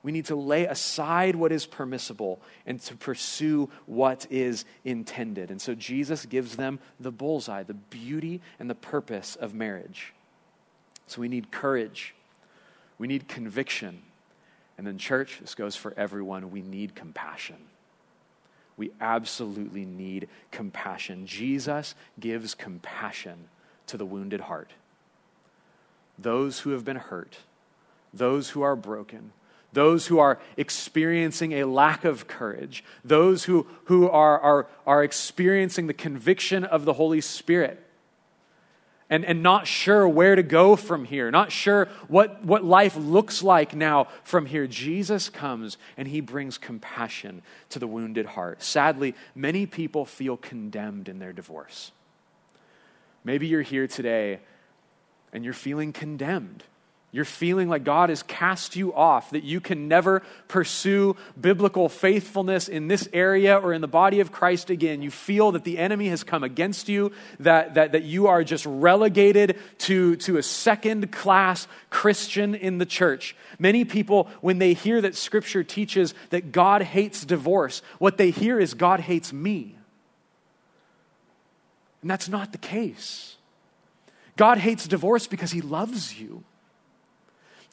We 0.04 0.12
need 0.12 0.26
to 0.26 0.36
lay 0.36 0.66
aside 0.66 1.36
what 1.36 1.54
is 1.54 1.66
permissible 1.66 2.42
and 2.66 2.80
to 2.82 2.96
pursue 2.96 3.70
what 3.86 4.28
is 4.30 4.66
intended. 4.84 5.50
And 5.50 5.62
so 5.62 5.74
Jesus 5.76 6.26
gives 6.26 6.58
them 6.58 6.80
the 7.00 7.12
bullseye, 7.12 7.64
the 7.64 7.74
beauty 7.74 8.42
and 8.60 8.70
the 8.70 8.76
purpose 8.76 9.38
of 9.38 9.54
marriage. 9.54 10.14
So 11.08 11.22
we 11.22 11.30
need 11.30 11.52
courage, 11.52 12.14
we 13.00 13.08
need 13.08 13.30
conviction. 13.30 14.02
And 14.78 14.88
then, 14.88 14.98
church, 14.98 15.38
this 15.40 15.56
goes 15.56 15.76
for 15.76 15.94
everyone. 15.96 16.52
We 16.52 16.62
need 16.62 16.96
compassion. 16.96 17.58
We 18.76 18.92
absolutely 19.00 19.86
need 19.86 20.28
compassion. 20.52 21.28
Jesus 21.28 21.94
gives 22.20 22.56
compassion 22.56 23.50
to 23.88 23.98
the 23.98 24.06
wounded 24.06 24.42
heart. 24.42 24.72
Those 26.18 26.60
who 26.60 26.72
have 26.72 26.84
been 26.84 26.98
hurt, 26.98 27.38
those 28.14 28.52
who 28.52 28.62
are 28.62 28.76
broken, 28.76 29.32
those 29.74 30.08
who 30.08 30.20
are 30.20 30.40
experiencing 30.58 31.52
a 31.54 31.66
lack 31.66 32.06
of 32.06 32.28
courage, 32.28 32.84
those 33.04 33.44
who, 33.46 33.68
who 33.86 34.08
are, 34.08 34.40
are, 34.40 34.68
are 34.86 35.04
experiencing 35.04 35.88
the 35.88 35.94
conviction 35.94 36.64
of 36.64 36.86
the 36.86 36.94
Holy 36.94 37.22
Spirit 37.22 37.83
and, 39.14 39.24
and 39.26 39.44
not 39.44 39.68
sure 39.68 40.10
where 40.10 40.36
to 40.36 40.42
go 40.42 40.76
from 40.76 41.06
here, 41.06 41.30
not 41.30 41.52
sure 41.52 41.88
what, 42.08 42.44
what 42.44 42.64
life 42.64 42.96
looks 42.96 43.44
like 43.44 43.76
now 43.76 44.08
from 44.24 44.48
here, 44.48 44.66
Jesus 44.66 45.30
comes 45.30 45.78
and 45.98 46.08
he 46.08 46.20
brings 46.20 46.58
compassion 46.58 47.44
to 47.70 47.78
the 47.78 47.86
wounded 47.86 48.26
heart. 48.26 48.64
Sadly, 48.64 49.14
many 49.36 49.68
people 49.68 50.04
feel 50.04 50.36
condemned 50.36 51.08
in 51.08 51.20
their 51.20 51.32
divorce. 51.32 51.92
Maybe 53.24 53.46
you're 53.46 53.62
here 53.62 53.86
today 53.86 54.40
and 55.32 55.46
you're 55.46 55.54
feeling 55.54 55.94
condemned. 55.94 56.64
You're 57.14 57.26
feeling 57.26 57.70
like 57.70 57.84
God 57.84 58.10
has 58.10 58.24
cast 58.24 58.76
you 58.76 58.92
off, 58.92 59.30
that 59.30 59.44
you 59.44 59.62
can 59.62 59.88
never 59.88 60.24
pursue 60.48 61.16
biblical 61.40 61.88
faithfulness 61.88 62.68
in 62.68 62.88
this 62.88 63.08
area 63.14 63.56
or 63.56 63.72
in 63.72 63.82
the 63.82 63.88
body 63.88 64.20
of 64.20 64.32
Christ 64.32 64.72
again. 64.72 65.04
You 65.04 65.12
feel 65.12 65.52
that 65.52 65.64
the 65.64 65.78
enemy 65.78 66.10
has 66.10 66.24
come 66.24 66.44
against 66.44 66.90
you, 66.90 67.12
that, 67.40 67.76
that, 67.76 67.92
that 67.92 68.02
you 68.02 68.26
are 68.26 68.44
just 68.44 68.66
relegated 68.66 69.60
to, 69.78 70.16
to 70.18 70.38
a 70.38 70.44
second 70.44 71.12
class 71.12 71.68
Christian 71.92 72.56
in 72.56 72.80
the 72.80 72.86
church. 72.86 73.36
Many 73.60 73.86
people, 73.86 74.28
when 74.42 74.58
they 74.58 74.74
hear 74.74 75.00
that 75.00 75.16
Scripture 75.16 75.64
teaches 75.64 76.16
that 76.32 76.52
God 76.52 76.82
hates 76.82 77.24
divorce, 77.24 77.84
what 78.00 78.18
they 78.18 78.32
hear 78.32 78.60
is 78.60 78.74
God 78.74 79.00
hates 79.00 79.32
me. 79.32 79.78
And 82.02 82.10
that's 82.10 82.28
not 82.28 82.54
the 82.54 82.58
case. 82.58 83.36
God 84.36 84.58
hates 84.58 84.88
divorce 84.88 85.28
because 85.28 85.52
he 85.52 85.62
loves 85.62 86.20
you. 86.20 86.44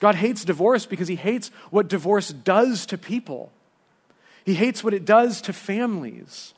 God 0.00 0.14
hates 0.14 0.44
divorce 0.44 0.86
because 0.86 1.08
he 1.08 1.16
hates 1.16 1.48
what 1.70 1.88
divorce 1.88 2.30
does 2.30 2.86
to 2.86 2.98
people. 2.98 3.52
He 4.44 4.54
hates 4.54 4.82
what 4.82 4.94
it 4.94 5.04
does 5.04 5.42
to 5.42 5.52
families. 5.52 6.54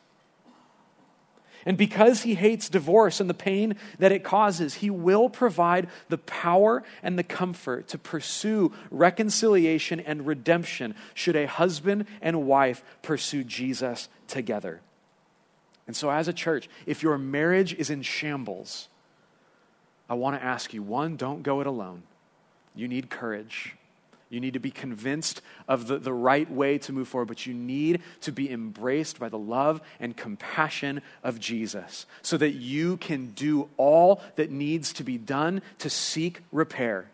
And 1.64 1.76
because 1.76 2.22
he 2.22 2.35
hates 2.35 2.68
divorce 2.68 3.20
and 3.20 3.31
the 3.31 3.35
pain 3.35 3.76
that 3.98 4.12
it 4.12 4.24
causes, 4.24 4.74
he 4.74 4.90
will 4.90 5.28
provide 5.28 5.88
the 6.09 6.18
power 6.18 6.83
and 7.02 7.18
the 7.18 7.22
comfort 7.22 7.88
to 7.88 7.98
pursue 7.98 8.72
reconciliation 8.90 10.00
and 10.00 10.26
redemption 10.26 10.94
should 11.14 11.37
a 11.37 11.46
husband 11.46 12.07
and 12.20 12.46
wife 12.46 12.83
pursue 13.02 13.44
Jesus 13.44 14.09
together. 14.26 14.81
And 15.87 15.96
so, 15.96 16.11
as 16.11 16.28
a 16.28 16.33
church, 16.33 16.68
if 16.87 17.02
your 17.02 17.18
marriage 17.18 17.74
is 17.74 17.90
in 17.90 18.02
shambles, 18.02 18.88
I 20.09 20.14
want 20.14 20.38
to 20.38 20.44
ask 20.44 20.72
you 20.72 20.83
one, 20.83 21.16
don't 21.16 21.42
go 21.42 21.61
it 21.61 21.66
alone. 21.66 22.02
You 22.74 22.88
need 22.88 23.11
courage. 23.11 23.76
You 24.32 24.40
need 24.40 24.54
to 24.54 24.61
be 24.61 24.70
convinced 24.70 25.42
of 25.68 25.88
the, 25.88 25.98
the 25.98 26.12
right 26.12 26.50
way 26.50 26.78
to 26.78 26.92
move 26.92 27.06
forward, 27.06 27.28
but 27.28 27.46
you 27.46 27.52
need 27.52 28.00
to 28.22 28.32
be 28.32 28.50
embraced 28.50 29.20
by 29.20 29.28
the 29.28 29.38
love 29.38 29.82
and 30.00 30.16
compassion 30.16 31.02
of 31.22 31.38
Jesus 31.38 32.06
so 32.22 32.38
that 32.38 32.52
you 32.52 32.96
can 32.96 33.32
do 33.32 33.68
all 33.76 34.22
that 34.37 34.50
needs 34.50 34.94
to 34.94 35.04
be 35.04 35.18
done 35.18 35.61
to 35.80 35.90
seek 35.90 36.40
repair. 36.50 37.11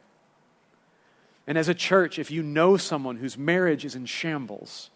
And 1.48 1.58
as 1.58 1.68
a 1.68 1.74
church, 1.74 2.20
if 2.20 2.30
you 2.30 2.42
know 2.42 2.76
someone 2.76 3.16
whose 3.16 3.36
marriage 3.36 3.84
is 3.84 3.96
in 3.96 4.06
shambles, 4.06 4.90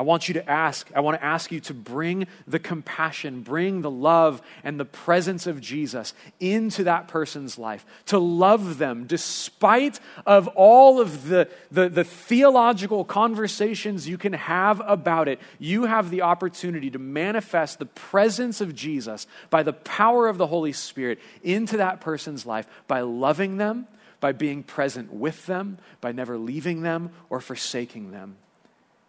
I 0.00 0.02
want 0.02 0.28
you 0.28 0.34
to 0.34 0.50
ask, 0.50 0.90
I 0.96 1.00
want 1.00 1.20
to 1.20 1.22
ask 1.22 1.52
you 1.52 1.60
to 1.60 1.74
bring 1.74 2.26
the 2.46 2.58
compassion, 2.58 3.42
bring 3.42 3.82
the 3.82 3.90
love 3.90 4.40
and 4.64 4.80
the 4.80 4.86
presence 4.86 5.46
of 5.46 5.60
Jesus 5.60 6.14
into 6.40 6.84
that 6.84 7.06
person's 7.06 7.58
life, 7.58 7.84
to 8.06 8.18
love 8.18 8.78
them 8.78 9.04
despite 9.06 10.00
of 10.24 10.48
all 10.54 11.02
of 11.02 11.28
the, 11.28 11.50
the, 11.70 11.90
the, 11.90 12.04
theological 12.04 13.04
conversations 13.04 14.08
you 14.08 14.16
can 14.16 14.32
have 14.32 14.80
about 14.86 15.28
it. 15.28 15.38
You 15.58 15.84
have 15.84 16.08
the 16.08 16.22
opportunity 16.22 16.90
to 16.92 16.98
manifest 16.98 17.78
the 17.78 17.84
presence 17.84 18.62
of 18.62 18.74
Jesus 18.74 19.26
by 19.50 19.62
the 19.62 19.74
power 19.74 20.28
of 20.28 20.38
the 20.38 20.46
Holy 20.46 20.72
Spirit 20.72 21.18
into 21.42 21.76
that 21.76 22.00
person's 22.00 22.46
life 22.46 22.66
by 22.88 23.02
loving 23.02 23.58
them, 23.58 23.86
by 24.18 24.32
being 24.32 24.62
present 24.62 25.12
with 25.12 25.44
them, 25.44 25.76
by 26.00 26.10
never 26.10 26.38
leaving 26.38 26.80
them 26.80 27.10
or 27.28 27.38
forsaking 27.38 28.12
them. 28.12 28.38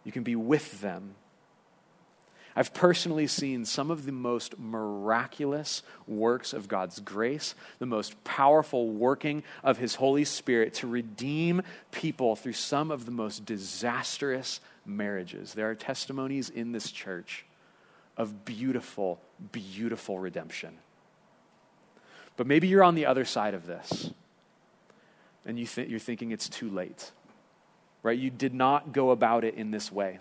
You 0.04 0.12
can 0.12 0.22
be 0.22 0.36
with 0.36 0.80
them. 0.80 1.14
I've 2.54 2.74
personally 2.74 3.26
seen 3.26 3.64
some 3.64 3.90
of 3.90 4.04
the 4.04 4.12
most 4.12 4.58
miraculous 4.58 5.82
works 6.06 6.52
of 6.52 6.68
God's 6.68 7.00
grace, 7.00 7.54
the 7.78 7.86
most 7.86 8.22
powerful 8.24 8.90
working 8.90 9.42
of 9.64 9.78
His 9.78 9.94
Holy 9.94 10.24
Spirit 10.24 10.74
to 10.74 10.86
redeem 10.86 11.62
people 11.92 12.36
through 12.36 12.52
some 12.52 12.90
of 12.90 13.06
the 13.06 13.10
most 13.10 13.46
disastrous 13.46 14.60
marriages. 14.84 15.54
There 15.54 15.70
are 15.70 15.74
testimonies 15.74 16.50
in 16.50 16.72
this 16.72 16.90
church 16.90 17.46
of 18.18 18.44
beautiful, 18.44 19.18
beautiful 19.52 20.18
redemption. 20.18 20.76
But 22.36 22.46
maybe 22.46 22.68
you're 22.68 22.84
on 22.84 22.94
the 22.94 23.06
other 23.06 23.24
side 23.24 23.54
of 23.54 23.66
this 23.66 24.10
and 25.46 25.58
you 25.58 25.66
th- 25.66 25.88
you're 25.88 25.98
thinking 25.98 26.32
it's 26.32 26.48
too 26.48 26.70
late 26.70 27.12
right? 28.02 28.18
You 28.18 28.30
did 28.30 28.54
not 28.54 28.92
go 28.92 29.10
about 29.10 29.44
it 29.44 29.54
in 29.54 29.70
this 29.70 29.90
way. 29.90 30.18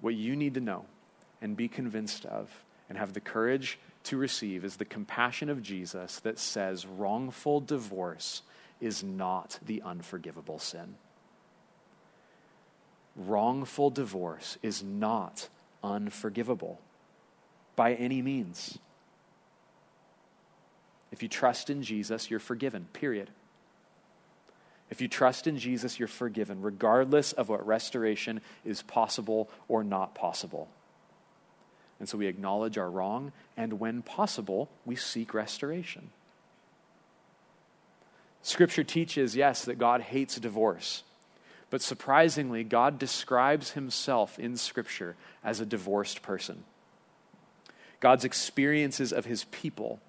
What 0.00 0.14
you 0.14 0.36
need 0.36 0.54
to 0.54 0.60
know 0.60 0.84
and 1.40 1.56
be 1.56 1.68
convinced 1.68 2.24
of 2.26 2.50
and 2.88 2.98
have 2.98 3.12
the 3.12 3.20
courage 3.20 3.78
to 4.04 4.16
receive 4.16 4.64
is 4.64 4.76
the 4.76 4.84
compassion 4.84 5.48
of 5.48 5.62
Jesus 5.62 6.20
that 6.20 6.38
says 6.38 6.86
wrongful 6.86 7.60
divorce 7.60 8.42
is 8.80 9.02
not 9.02 9.58
the 9.64 9.82
unforgivable 9.82 10.58
sin. 10.58 10.96
Wrongful 13.16 13.90
divorce 13.90 14.56
is 14.62 14.82
not 14.82 15.48
unforgivable 15.82 16.80
by 17.76 17.94
any 17.94 18.22
means. 18.22 18.78
If 21.12 21.22
you 21.22 21.28
trust 21.28 21.70
in 21.70 21.82
Jesus, 21.82 22.30
you're 22.30 22.40
forgiven, 22.40 22.86
period. 22.92 23.30
If 24.90 25.00
you 25.00 25.08
trust 25.08 25.46
in 25.46 25.56
Jesus, 25.56 25.98
you're 25.98 26.08
forgiven, 26.08 26.62
regardless 26.62 27.32
of 27.32 27.48
what 27.48 27.64
restoration 27.64 28.40
is 28.64 28.82
possible 28.82 29.48
or 29.68 29.84
not 29.84 30.14
possible. 30.14 30.68
And 32.00 32.08
so 32.08 32.18
we 32.18 32.26
acknowledge 32.26 32.76
our 32.76 32.90
wrong, 32.90 33.32
and 33.56 33.78
when 33.78 34.02
possible, 34.02 34.68
we 34.84 34.96
seek 34.96 35.32
restoration. 35.32 36.10
Scripture 38.42 38.84
teaches, 38.84 39.36
yes, 39.36 39.64
that 39.66 39.78
God 39.78 40.00
hates 40.00 40.36
divorce. 40.36 41.04
But 41.68 41.82
surprisingly, 41.82 42.64
God 42.64 42.98
describes 42.98 43.72
himself 43.72 44.38
in 44.38 44.56
Scripture 44.56 45.14
as 45.44 45.60
a 45.60 45.66
divorced 45.66 46.22
person. 46.22 46.64
God's 48.00 48.24
experiences 48.24 49.12
of 49.12 49.26
his 49.26 49.44
people 49.44 50.00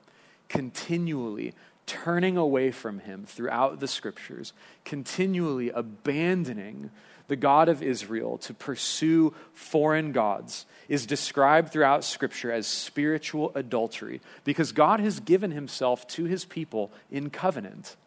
continually 0.48 1.54
turning 1.92 2.38
away 2.38 2.72
from 2.72 3.00
him 3.00 3.26
throughout 3.26 3.82
the 3.82 3.88
scriptures, 3.88 4.54
continually 4.86 5.70
abandoning 5.72 6.90
the 7.28 7.36
God 7.36 7.68
of 7.68 7.84
Israel 7.84 8.38
to 8.38 8.54
pursue 8.54 9.34
foreign 9.54 10.14
gods, 10.14 10.66
is 10.88 11.06
described 11.06 11.70
throughout 11.74 12.06
scripture 12.06 12.50
as 12.50 12.66
spiritual 12.66 13.52
adultery 13.56 14.22
because 14.46 14.72
God 14.72 15.02
has 15.02 15.20
given 15.20 15.52
himself 15.52 16.08
to 16.10 16.24
his 16.24 16.46
people 16.46 16.94
in 17.12 17.30
covenant. 17.30 17.98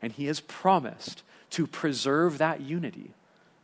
And 0.00 0.12
he 0.12 0.26
has 0.26 0.38
promised 0.38 1.24
to 1.50 1.66
preserve 1.66 2.38
that 2.38 2.60
unity, 2.60 3.10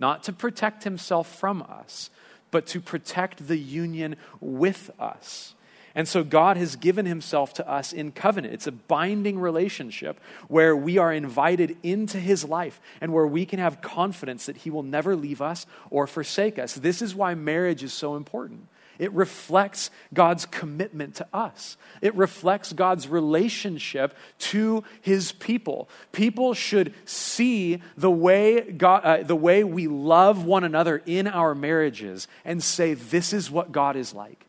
not 0.00 0.24
to 0.24 0.32
protect 0.32 0.82
himself 0.82 1.32
from 1.32 1.62
us, 1.62 2.10
but 2.50 2.66
to 2.66 2.80
protect 2.80 3.46
the 3.46 3.58
union 3.58 4.16
with 4.40 4.90
us. 4.98 5.54
And 5.96 6.06
so 6.06 6.22
God 6.22 6.58
has 6.58 6.76
given 6.76 7.06
himself 7.06 7.54
to 7.54 7.66
us 7.68 7.94
in 7.94 8.12
covenant. 8.12 8.52
It's 8.52 8.66
a 8.66 8.72
binding 8.72 9.38
relationship 9.38 10.20
where 10.46 10.76
we 10.76 10.98
are 10.98 11.10
invited 11.10 11.78
into 11.82 12.20
his 12.20 12.44
life 12.44 12.82
and 13.00 13.14
where 13.14 13.26
we 13.26 13.46
can 13.46 13.58
have 13.58 13.80
confidence 13.80 14.44
that 14.44 14.58
he 14.58 14.70
will 14.70 14.82
never 14.82 15.16
leave 15.16 15.40
us 15.40 15.64
or 15.88 16.06
forsake 16.06 16.58
us. 16.58 16.74
This 16.74 17.00
is 17.00 17.14
why 17.14 17.34
marriage 17.34 17.82
is 17.82 17.94
so 17.94 18.14
important. 18.14 18.68
It 18.98 19.10
reflects 19.12 19.90
God's 20.12 20.44
commitment 20.44 21.14
to 21.16 21.26
us. 21.32 21.78
It 22.02 22.14
reflects 22.14 22.74
God's 22.74 23.08
relationship 23.08 24.14
to 24.38 24.84
his 25.00 25.32
people. 25.32 25.88
People 26.12 26.52
should 26.52 26.92
see 27.06 27.82
the 27.96 28.10
way, 28.10 28.60
God, 28.70 29.02
uh, 29.02 29.22
the 29.22 29.36
way 29.36 29.64
we 29.64 29.86
love 29.86 30.44
one 30.44 30.64
another 30.64 31.02
in 31.06 31.26
our 31.26 31.54
marriages 31.54 32.28
and 32.44 32.62
say, 32.62 32.92
This 32.92 33.32
is 33.32 33.50
what 33.50 33.72
God 33.72 33.96
is 33.96 34.14
like. 34.14 34.46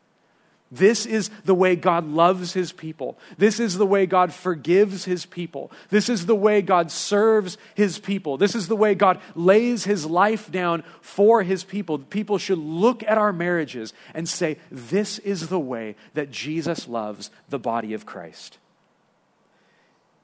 This 0.69 1.05
is 1.05 1.29
the 1.45 1.55
way 1.55 1.77
God 1.77 2.05
loves 2.05 2.51
his 2.51 2.73
people. 2.73 3.17
This 3.37 3.59
is 3.59 3.77
the 3.77 3.85
way 3.85 4.05
God 4.05 4.33
forgives 4.33 5.05
his 5.05 5.25
people. 5.25 5.71
This 5.89 6.09
is 6.09 6.25
the 6.25 6.35
way 6.35 6.61
God 6.61 6.91
serves 6.91 7.57
his 7.73 7.99
people. 7.99 8.37
This 8.37 8.53
is 8.53 8.67
the 8.67 8.75
way 8.75 8.93
God 8.93 9.21
lays 9.33 9.85
his 9.85 10.05
life 10.05 10.51
down 10.51 10.83
for 10.99 11.41
his 11.41 11.63
people. 11.63 11.99
People 11.99 12.37
should 12.37 12.59
look 12.59 13.01
at 13.03 13.17
our 13.17 13.31
marriages 13.31 13.93
and 14.13 14.27
say, 14.27 14.57
This 14.69 15.19
is 15.19 15.47
the 15.47 15.59
way 15.59 15.95
that 16.15 16.31
Jesus 16.31 16.87
loves 16.87 17.31
the 17.47 17.59
body 17.59 17.93
of 17.93 18.05
Christ. 18.05 18.57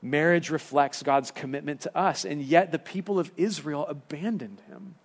Marriage 0.02 0.50
reflects 0.50 1.02
God's 1.02 1.32
commitment 1.32 1.80
to 1.82 1.98
us, 1.98 2.26
and 2.26 2.42
yet 2.42 2.74
the 2.74 2.80
people 2.80 3.18
of 3.18 3.32
Israel 3.38 3.86
abandoned 3.88 4.62
him. 4.68 4.96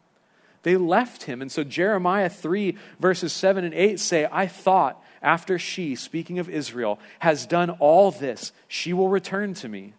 They 0.65 0.77
left 0.77 1.23
him. 1.23 1.41
And 1.41 1.53
so 1.53 1.63
Jeremiah 1.63 2.29
3, 2.29 2.77
verses 2.99 3.33
7 3.33 3.65
and 3.65 3.75
8 3.75 4.01
say, 4.01 4.27
I 4.31 4.49
thought 4.49 5.01
after 5.23 5.59
she, 5.59 5.95
speaking 5.95 6.39
of 6.39 6.49
Israel, 6.49 6.99
has 7.21 7.47
done 7.47 7.71
all 7.71 8.11
this, 8.11 8.53
she 8.67 8.93
will 8.93 9.09
return 9.09 9.55
to 9.55 9.69
me. 9.69 9.95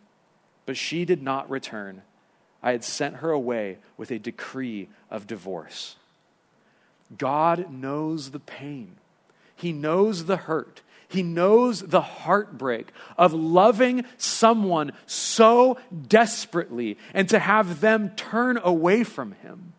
But 0.66 0.78
she 0.78 1.06
did 1.06 1.22
not 1.22 1.50
return. 1.50 2.04
I 2.62 2.72
had 2.72 2.84
sent 2.84 3.18
her 3.18 3.32
away 3.32 3.78
with 3.98 4.12
a 4.12 4.20
decree 4.20 4.90
of 5.10 5.28
divorce. 5.28 5.96
God 7.18 7.72
knows 7.72 8.32
the 8.32 8.40
pain, 8.40 8.98
He 9.56 9.72
knows 9.74 10.26
the 10.26 10.38
hurt. 10.38 10.82
He 11.10 11.24
knows 11.24 11.82
the 11.82 12.02
heartbreak 12.02 12.92
of 13.18 13.34
loving 13.34 14.06
someone 14.18 14.92
so 15.08 15.80
desperately 16.08 17.00
and 17.16 17.28
to 17.30 17.40
have 17.40 17.82
them 17.82 18.12
turn 18.12 18.60
away 18.64 19.04
from 19.04 19.32
him. 19.32 19.74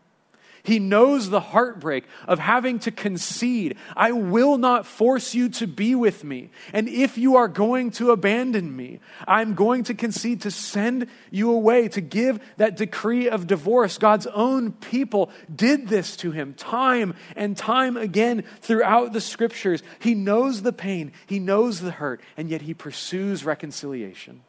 He 0.63 0.79
knows 0.79 1.31
the 1.31 1.41
heartbreak 1.41 2.05
of 2.29 2.39
having 2.39 2.79
to 2.81 2.91
concede, 2.91 3.77
I 3.97 4.13
will 4.13 4.59
not 4.59 4.87
force 4.87 5.35
you 5.35 5.49
to 5.51 5.67
be 5.67 5.95
with 5.95 6.23
me. 6.25 6.51
And 6.73 6.89
if 6.89 7.17
you 7.17 7.37
are 7.37 7.49
going 7.49 7.91
to 7.93 8.11
abandon 8.11 8.75
me, 8.77 9.01
I'm 9.27 9.55
going 9.55 9.85
to 9.85 9.95
concede 9.95 10.43
to 10.43 10.51
send 10.51 11.07
you 11.31 11.51
away, 11.51 11.89
to 11.89 12.01
give 12.01 12.41
that 12.57 12.77
decree 12.77 13.29
of 13.29 13.47
divorce. 13.47 13.99
God's 13.99 14.27
own 14.27 14.73
people 14.73 15.31
did 15.55 15.89
this 15.89 16.17
to 16.19 16.31
him 16.31 16.55
time 16.55 17.15
and 17.37 17.57
time 17.57 17.97
again 17.97 18.45
throughout 18.61 19.13
the 19.13 19.21
scriptures. 19.21 19.83
He 19.99 20.15
knows 20.15 20.63
the 20.63 20.73
pain, 20.73 21.13
he 21.27 21.39
knows 21.39 21.81
the 21.81 21.93
hurt, 21.93 22.21
and 22.37 22.49
yet 22.49 22.63
he 22.63 22.75
pursues 22.75 23.45
reconciliation. 23.45 24.43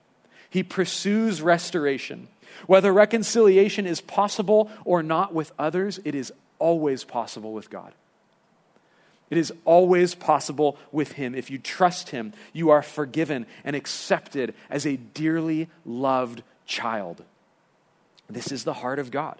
He 0.49 0.63
pursues 0.63 1.41
restoration. 1.41 2.27
Whether 2.67 2.91
reconciliation 2.93 3.85
is 3.85 4.01
possible 4.01 4.71
or 4.85 5.03
not 5.03 5.33
with 5.33 5.51
others, 5.57 5.99
it 6.03 6.15
is 6.15 6.31
always 6.59 7.03
possible 7.03 7.53
with 7.53 7.69
God. 7.69 7.93
It 9.29 9.37
is 9.37 9.53
always 9.63 10.13
possible 10.13 10.77
with 10.91 11.13
Him. 11.13 11.33
If 11.33 11.49
you 11.49 11.57
trust 11.57 12.09
Him, 12.09 12.33
you 12.51 12.69
are 12.69 12.81
forgiven 12.81 13.45
and 13.63 13.75
accepted 13.75 14.53
as 14.69 14.85
a 14.85 14.97
dearly 14.97 15.69
loved 15.85 16.43
child. 16.65 17.23
This 18.29 18.51
is 18.51 18.63
the 18.63 18.73
heart 18.73 18.99
of 18.99 19.09
God. 19.09 19.37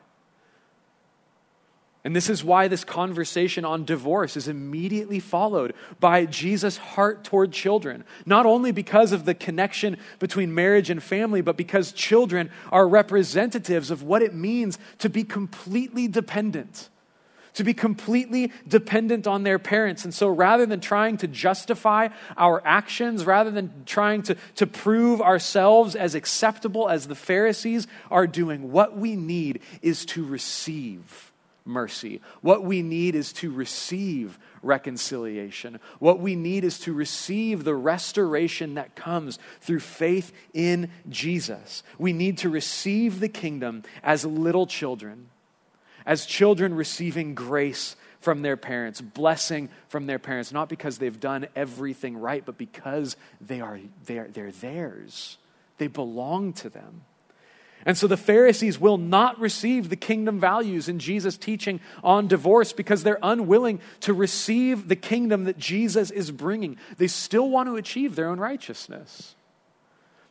And 2.04 2.16
this 2.16 2.32
is 2.32 2.44
why 2.44 2.68
this 2.68 2.84
conversation 2.84 3.64
on 3.64 3.86
divorce 3.86 4.36
is 4.36 4.48
immediately 4.48 5.20
followed 5.20 5.76
by 6.00 6.26
Jesus' 6.26 6.78
heart 6.78 7.24
toward 7.24 7.52
children. 7.52 8.04
Not 8.26 8.48
only 8.48 8.72
because 8.72 9.12
of 9.12 9.26
the 9.26 9.36
connection 9.36 9.98
between 10.18 10.56
marriage 10.56 10.90
and 10.90 11.02
family, 11.02 11.42
but 11.42 11.58
because 11.58 11.92
children 11.92 12.50
are 12.72 12.88
representatives 12.88 13.92
of 13.92 14.02
what 14.02 14.24
it 14.24 14.34
means 14.34 14.80
to 14.98 15.10
be 15.10 15.24
completely 15.24 16.08
dependent. 16.08 16.90
To 17.56 17.64
be 17.64 17.76
completely 17.76 18.52
dependent 18.68 19.28
on 19.28 19.44
their 19.44 19.60
parents. 19.60 20.04
And 20.04 20.14
so 20.14 20.28
rather 20.28 20.66
than 20.66 20.80
trying 20.80 21.18
to 21.18 21.28
justify 21.28 22.08
our 22.36 22.66
actions, 22.66 23.26
rather 23.26 23.52
than 23.52 23.84
trying 23.86 24.24
to, 24.24 24.38
to 24.56 24.66
prove 24.66 25.22
ourselves 25.22 25.96
as 25.96 26.16
acceptable 26.16 26.90
as 26.90 27.08
the 27.08 27.14
Pharisees 27.14 27.86
are 28.10 28.26
doing, 28.26 28.72
what 28.72 28.98
we 28.98 29.16
need 29.16 29.62
is 29.84 30.04
to 30.08 30.26
receive 30.26 31.31
mercy. 31.66 32.22
What 32.42 32.64
we 32.64 32.82
need 32.82 33.16
is 33.16 33.34
to 33.34 33.52
receive 33.52 34.40
reconciliation. 34.62 35.80
What 36.00 36.20
we 36.20 36.36
need 36.36 36.64
is 36.64 36.80
to 36.80 36.94
receive 36.94 37.64
the 37.64 37.76
restoration 37.76 38.76
that 38.76 38.96
comes 38.96 39.40
through 39.62 39.80
faith 39.80 40.32
in 40.54 40.90
Jesus. 41.10 41.84
We 41.98 42.14
need 42.14 42.40
to 42.40 42.50
receive 42.50 43.20
the 43.20 43.30
kingdom 43.30 43.84
as 44.04 44.26
little 44.26 44.68
children, 44.68 45.30
as 46.06 46.26
children 46.26 46.74
receiving 46.74 47.36
grace 47.36 47.96
from 48.20 48.44
their 48.44 48.58
parents, 48.58 49.02
blessing 49.02 49.70
from 49.88 50.06
their 50.06 50.20
parents, 50.20 50.52
not 50.52 50.70
because 50.70 51.00
they've 51.00 51.20
done 51.20 51.48
everything 51.56 52.18
right, 52.18 52.46
but 52.46 52.58
because 52.58 53.18
they 53.40 53.62
are, 53.62 53.80
they 54.06 54.20
are, 54.20 54.28
they're 54.28 54.52
theirs. 54.52 55.38
They 55.80 55.88
belong 55.88 56.54
to 56.54 56.70
them. 56.70 57.02
And 57.86 57.98
so 57.98 58.08
the 58.08 58.18
Pharisees 58.18 58.80
will 58.80 58.98
not 58.98 59.40
receive 59.40 59.90
the 59.90 59.96
kingdom 59.96 60.40
values 60.40 60.88
in 60.88 61.00
Jesus' 61.00 61.38
teaching 61.38 61.80
on 62.04 62.28
divorce 62.28 62.74
because 62.74 63.04
they're 63.04 63.20
unwilling 63.22 63.80
to 64.02 64.14
receive 64.14 64.88
the 64.88 64.96
kingdom 64.96 65.46
that 65.46 65.58
Jesus 65.58 66.12
is 66.12 66.32
bringing. 66.32 66.78
They 66.98 67.08
still 67.08 67.50
want 67.50 67.70
to 67.70 67.76
achieve 67.76 68.16
their 68.16 68.30
own 68.30 68.40
righteousness. 68.40 69.36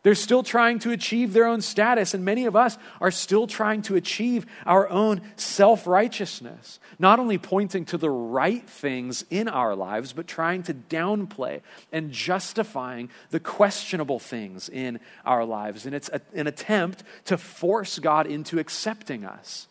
They're 0.03 0.15
still 0.15 0.43
trying 0.43 0.79
to 0.81 0.93
achieve 0.93 1.33
their 1.33 1.47
own 1.47 1.61
status, 1.61 2.15
and 2.15 2.25
many 2.25 2.47
of 2.47 2.57
us 2.57 2.79
are 3.01 3.11
still 3.11 3.47
trying 3.47 3.83
to 3.83 3.97
achieve 3.97 4.47
our 4.65 4.89
own 4.89 5.21
self 5.37 5.87
righteousness. 5.87 6.81
Not 6.99 7.19
only 7.19 7.37
pointing 7.37 7.85
to 7.87 7.99
the 7.99 8.11
right 8.11 8.69
things 8.69 9.25
in 9.31 9.49
our 9.49 9.77
lives, 9.77 10.13
but 10.13 10.27
trying 10.27 10.63
to 10.65 10.75
downplay 10.75 11.61
and 11.93 12.13
justifying 12.13 13.11
the 13.31 13.41
questionable 13.41 14.19
things 14.19 14.69
in 14.69 15.01
our 15.25 15.45
lives. 15.45 15.85
And 15.85 15.95
it's 15.95 16.09
a, 16.09 16.21
an 16.35 16.47
attempt 16.47 17.03
to 17.27 17.37
force 17.37 17.99
God 17.99 18.27
into 18.27 18.59
accepting 18.59 19.25
us. 19.25 19.69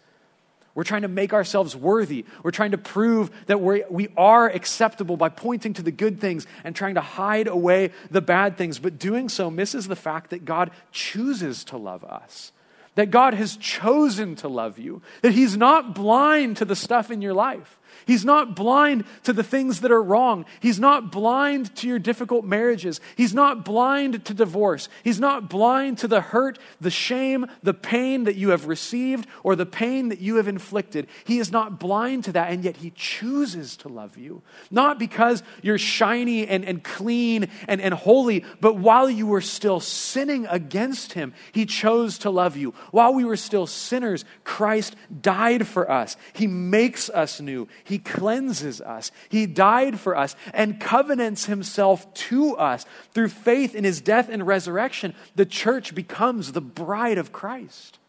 We're 0.79 0.85
trying 0.85 1.01
to 1.01 1.09
make 1.09 1.33
ourselves 1.33 1.75
worthy. 1.75 2.23
We're 2.41 2.51
trying 2.51 2.71
to 2.71 2.77
prove 2.77 3.31
that 3.47 3.59
we're, 3.59 3.83
we 3.89 4.07
are 4.15 4.47
acceptable 4.47 5.17
by 5.17 5.27
pointing 5.27 5.73
to 5.73 5.81
the 5.81 5.91
good 5.91 6.21
things 6.21 6.47
and 6.63 6.73
trying 6.73 6.95
to 6.95 7.01
hide 7.01 7.49
away 7.49 7.91
the 8.09 8.21
bad 8.21 8.57
things. 8.57 8.79
But 8.79 8.97
doing 8.97 9.27
so 9.27 9.51
misses 9.51 9.89
the 9.89 9.97
fact 9.97 10.29
that 10.29 10.45
God 10.45 10.71
chooses 10.93 11.65
to 11.65 11.75
love 11.75 12.05
us. 12.05 12.53
that 12.99 13.11
God 13.11 13.33
has 13.33 13.55
chosen 13.55 14.35
to 14.35 14.49
love 14.49 14.77
you, 14.77 15.01
that 15.21 15.31
He's 15.31 15.55
not 15.55 15.95
blind 15.95 16.57
to 16.57 16.65
the 16.65 16.75
stuff 16.75 17.09
in 17.09 17.21
your 17.21 17.33
life. 17.33 17.78
He's 18.09 18.25
not 18.25 18.55
blind 18.55 19.03
to 19.21 19.33
the 19.33 19.43
things 19.43 19.81
that 19.81 19.91
are 19.91 20.01
wrong. 20.01 20.45
He's 20.61 20.79
not 20.79 21.11
blind 21.11 21.75
to 21.75 21.87
your 21.87 21.99
difficult 21.99 22.43
marriages. 22.43 22.99
He's 23.15 23.35
not 23.35 23.63
blind 23.63 24.25
to 24.25 24.33
divorce. 24.33 24.89
He's 25.03 25.19
not 25.19 25.47
blind 25.47 25.99
to 25.99 26.07
the 26.07 26.19
hurt, 26.19 26.57
the 26.81 26.89
shame, 26.89 27.45
the 27.61 27.75
pain 27.75 28.23
that 28.23 28.35
you 28.35 28.49
have 28.49 28.65
received 28.65 29.27
or 29.43 29.55
the 29.55 29.67
pain 29.67 30.09
that 30.09 30.17
you 30.17 30.37
have 30.37 30.47
inflicted. 30.47 31.05
He 31.23 31.37
is 31.37 31.51
not 31.51 31.79
blind 31.79 32.23
to 32.23 32.31
that, 32.31 32.51
and 32.51 32.63
yet 32.63 32.77
He 32.77 32.89
chooses 32.95 33.77
to 33.77 33.89
love 33.89 34.17
you. 34.17 34.41
Not 34.71 34.97
because 34.97 35.43
you're 35.61 35.77
shiny 35.77 36.47
and, 36.47 36.65
and 36.65 36.83
clean 36.83 37.47
and, 37.67 37.79
and 37.79 37.93
holy, 37.93 38.43
but 38.59 38.77
while 38.77 39.07
you 39.07 39.27
were 39.27 39.39
still 39.39 39.79
sinning 39.79 40.47
against 40.47 41.13
Him, 41.13 41.31
He 41.51 41.67
chose 41.67 42.17
to 42.19 42.31
love 42.31 42.57
you. 42.57 42.73
While 42.89 43.13
we 43.13 43.23
were 43.23 43.37
still 43.37 43.67
sinners, 43.67 44.25
Christ 44.43 44.95
died 45.21 45.67
for 45.67 45.91
us. 45.91 46.17
He 46.33 46.47
makes 46.47 47.11
us 47.11 47.39
new. 47.39 47.67
He 47.99 48.11
cleanses 48.11 48.79
us. 48.79 49.11
He 49.27 49.45
died 49.45 49.99
for 49.99 50.15
us 50.15 50.33
and 50.53 50.79
covenants 50.79 51.47
himself 51.47 52.11
to 52.13 52.55
us. 52.55 52.85
Through 53.11 53.27
faith 53.27 53.75
in 53.75 53.83
his 53.83 53.99
death 53.99 54.29
and 54.29 54.47
resurrection, 54.47 55.13
the 55.35 55.45
church 55.45 55.93
becomes 55.93 56.53
the 56.53 56.61
bride 56.61 57.17
of 57.17 57.33
Christ. 57.33 57.99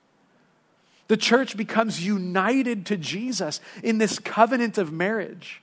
The 1.08 1.16
church 1.16 1.56
becomes 1.56 2.06
united 2.06 2.86
to 2.86 2.96
Jesus 2.96 3.60
in 3.82 3.98
this 3.98 4.20
covenant 4.20 4.78
of 4.78 4.92
marriage 4.92 5.60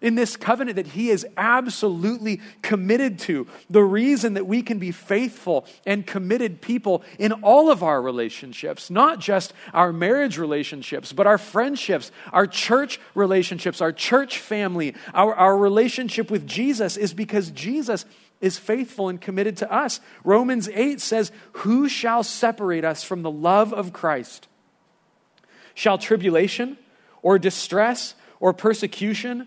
in 0.00 0.14
this 0.14 0.36
covenant 0.36 0.76
that 0.76 0.88
He 0.88 1.10
is 1.10 1.26
absolutely 1.36 2.40
committed 2.62 3.18
to. 3.20 3.46
The 3.68 3.82
reason 3.82 4.34
that 4.34 4.46
we 4.46 4.62
can 4.62 4.78
be 4.78 4.92
faithful 4.92 5.66
and 5.86 6.06
committed 6.06 6.60
people 6.60 7.02
in 7.18 7.32
all 7.32 7.70
of 7.70 7.82
our 7.82 8.00
relationships, 8.00 8.90
not 8.90 9.18
just 9.18 9.52
our 9.74 9.92
marriage 9.92 10.38
relationships, 10.38 11.12
but 11.12 11.26
our 11.26 11.38
friendships, 11.38 12.10
our 12.32 12.46
church 12.46 13.00
relationships, 13.14 13.80
our 13.80 13.92
church 13.92 14.38
family, 14.38 14.94
our, 15.14 15.34
our 15.34 15.56
relationship 15.56 16.30
with 16.30 16.46
Jesus, 16.46 16.96
is 16.96 17.12
because 17.12 17.50
Jesus 17.50 18.04
is 18.40 18.58
faithful 18.58 19.08
and 19.08 19.20
committed 19.20 19.56
to 19.58 19.70
us. 19.70 20.00
Romans 20.24 20.68
8 20.72 21.00
says, 21.00 21.30
Who 21.52 21.88
shall 21.88 22.22
separate 22.22 22.84
us 22.84 23.04
from 23.04 23.22
the 23.22 23.30
love 23.30 23.72
of 23.72 23.92
Christ? 23.92 24.48
Shall 25.74 25.98
tribulation 25.98 26.78
or 27.22 27.38
distress 27.38 28.14
or 28.38 28.52
persecution? 28.52 29.46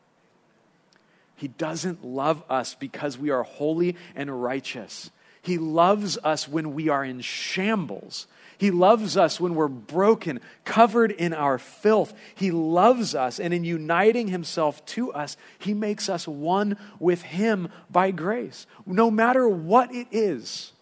He 1.41 1.47
doesn't 1.47 2.05
love 2.05 2.43
us 2.51 2.75
because 2.75 3.17
we 3.17 3.31
are 3.31 3.41
holy 3.41 3.95
and 4.15 4.43
righteous. 4.43 5.09
He 5.41 5.57
loves 5.57 6.19
us 6.23 6.47
when 6.47 6.75
we 6.75 6.89
are 6.89 7.03
in 7.03 7.21
shambles. 7.21 8.27
He 8.59 8.69
loves 8.69 9.17
us 9.17 9.39
when 9.39 9.55
we're 9.55 9.67
broken, 9.67 10.39
covered 10.65 11.09
in 11.09 11.33
our 11.33 11.57
filth. 11.57 12.13
He 12.35 12.51
loves 12.51 13.15
us, 13.15 13.39
and 13.39 13.55
in 13.55 13.63
uniting 13.63 14.27
Himself 14.27 14.85
to 14.85 15.11
us, 15.13 15.35
He 15.57 15.73
makes 15.73 16.09
us 16.09 16.27
one 16.27 16.77
with 16.99 17.23
Him 17.23 17.69
by 17.89 18.11
grace. 18.11 18.67
No 18.85 19.09
matter 19.09 19.49
what 19.49 19.91
it 19.91 20.09
is, 20.11 20.73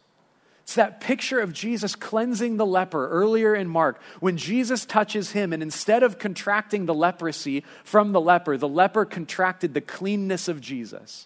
it's 0.69 0.75
that 0.75 1.01
picture 1.01 1.39
of 1.39 1.51
Jesus 1.51 1.95
cleansing 1.95 2.57
the 2.57 2.65
leper 2.65 3.09
earlier 3.09 3.55
in 3.55 3.67
Mark 3.67 3.99
when 4.19 4.37
Jesus 4.37 4.85
touches 4.85 5.31
him, 5.31 5.51
and 5.51 5.63
instead 5.63 6.03
of 6.03 6.19
contracting 6.19 6.85
the 6.85 6.93
leprosy 6.93 7.63
from 7.83 8.11
the 8.11 8.21
leper, 8.21 8.55
the 8.55 8.67
leper 8.67 9.03
contracted 9.03 9.73
the 9.73 9.81
cleanness 9.81 10.47
of 10.47 10.61
Jesus. 10.61 11.25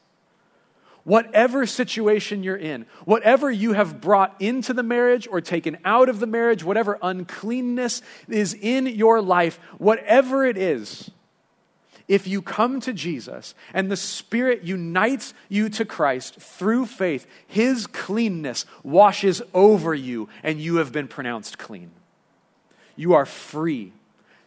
Whatever 1.04 1.66
situation 1.66 2.42
you're 2.42 2.56
in, 2.56 2.86
whatever 3.04 3.52
you 3.52 3.74
have 3.74 4.00
brought 4.00 4.34
into 4.40 4.74
the 4.74 4.82
marriage 4.82 5.28
or 5.30 5.42
taken 5.42 5.78
out 5.84 6.08
of 6.08 6.22
the 6.22 6.26
marriage, 6.26 6.64
whatever 6.64 6.98
uncleanness 7.02 8.02
is 8.30 8.54
in 8.54 8.88
your 8.88 9.22
life, 9.22 9.60
whatever 9.78 10.46
it 10.46 10.58
is, 10.58 11.12
if 12.08 12.28
you 12.28 12.42
come 12.42 12.80
to 12.82 12.94
Jesus 12.94 13.56
and 13.74 13.90
the 13.90 13.98
Spirit 13.98 14.64
unites 14.64 15.34
you 15.50 15.70
to 15.70 15.86
Christ 15.86 16.36
through 16.36 16.86
faith, 16.86 17.26
His 17.48 17.88
cleanness 17.88 18.66
washes 18.84 19.42
over 19.54 19.94
you 19.94 20.30
and 20.44 20.60
you 20.60 20.78
have 20.78 20.92
been 20.92 21.08
pronounced 21.08 21.58
clean. 21.58 21.92
You 22.96 23.14
are 23.14 23.26
free, 23.26 23.94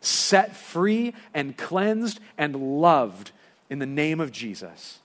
set 0.00 0.54
free 0.54 1.14
and 1.34 1.56
cleansed 1.56 2.20
and 2.36 2.80
loved 2.80 3.32
in 3.70 3.78
the 3.78 3.86
name 3.86 4.20
of 4.20 4.32
Jesus. 4.32 4.98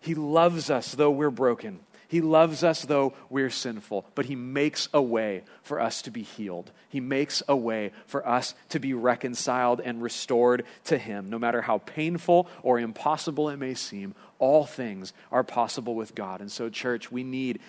He 0.00 0.14
loves 0.14 0.70
us 0.70 0.92
though 0.92 1.10
we're 1.10 1.30
broken. 1.30 1.80
He 2.12 2.20
loves 2.20 2.62
us 2.62 2.82
though 2.82 3.14
we're 3.30 3.48
sinful, 3.48 4.04
but 4.14 4.26
He 4.26 4.36
makes 4.36 4.86
a 4.92 5.00
way 5.00 5.44
for 5.62 5.80
us 5.80 6.02
to 6.02 6.10
be 6.10 6.20
healed. 6.20 6.70
He 6.90 7.00
makes 7.00 7.42
a 7.48 7.56
way 7.56 7.92
for 8.06 8.28
us 8.28 8.54
to 8.68 8.78
be 8.78 8.92
reconciled 8.92 9.80
and 9.80 10.02
restored 10.02 10.66
to 10.84 10.98
Him. 10.98 11.30
No 11.30 11.38
matter 11.38 11.62
how 11.62 11.78
painful 11.78 12.48
or 12.62 12.78
impossible 12.78 13.48
it 13.48 13.56
may 13.56 13.72
seem, 13.72 14.14
all 14.38 14.66
things 14.66 15.14
are 15.30 15.42
possible 15.42 15.94
with 15.94 16.14
God. 16.14 16.42
And 16.42 16.52
so, 16.52 16.68
church, 16.68 17.10
we 17.10 17.24
need 17.24 17.60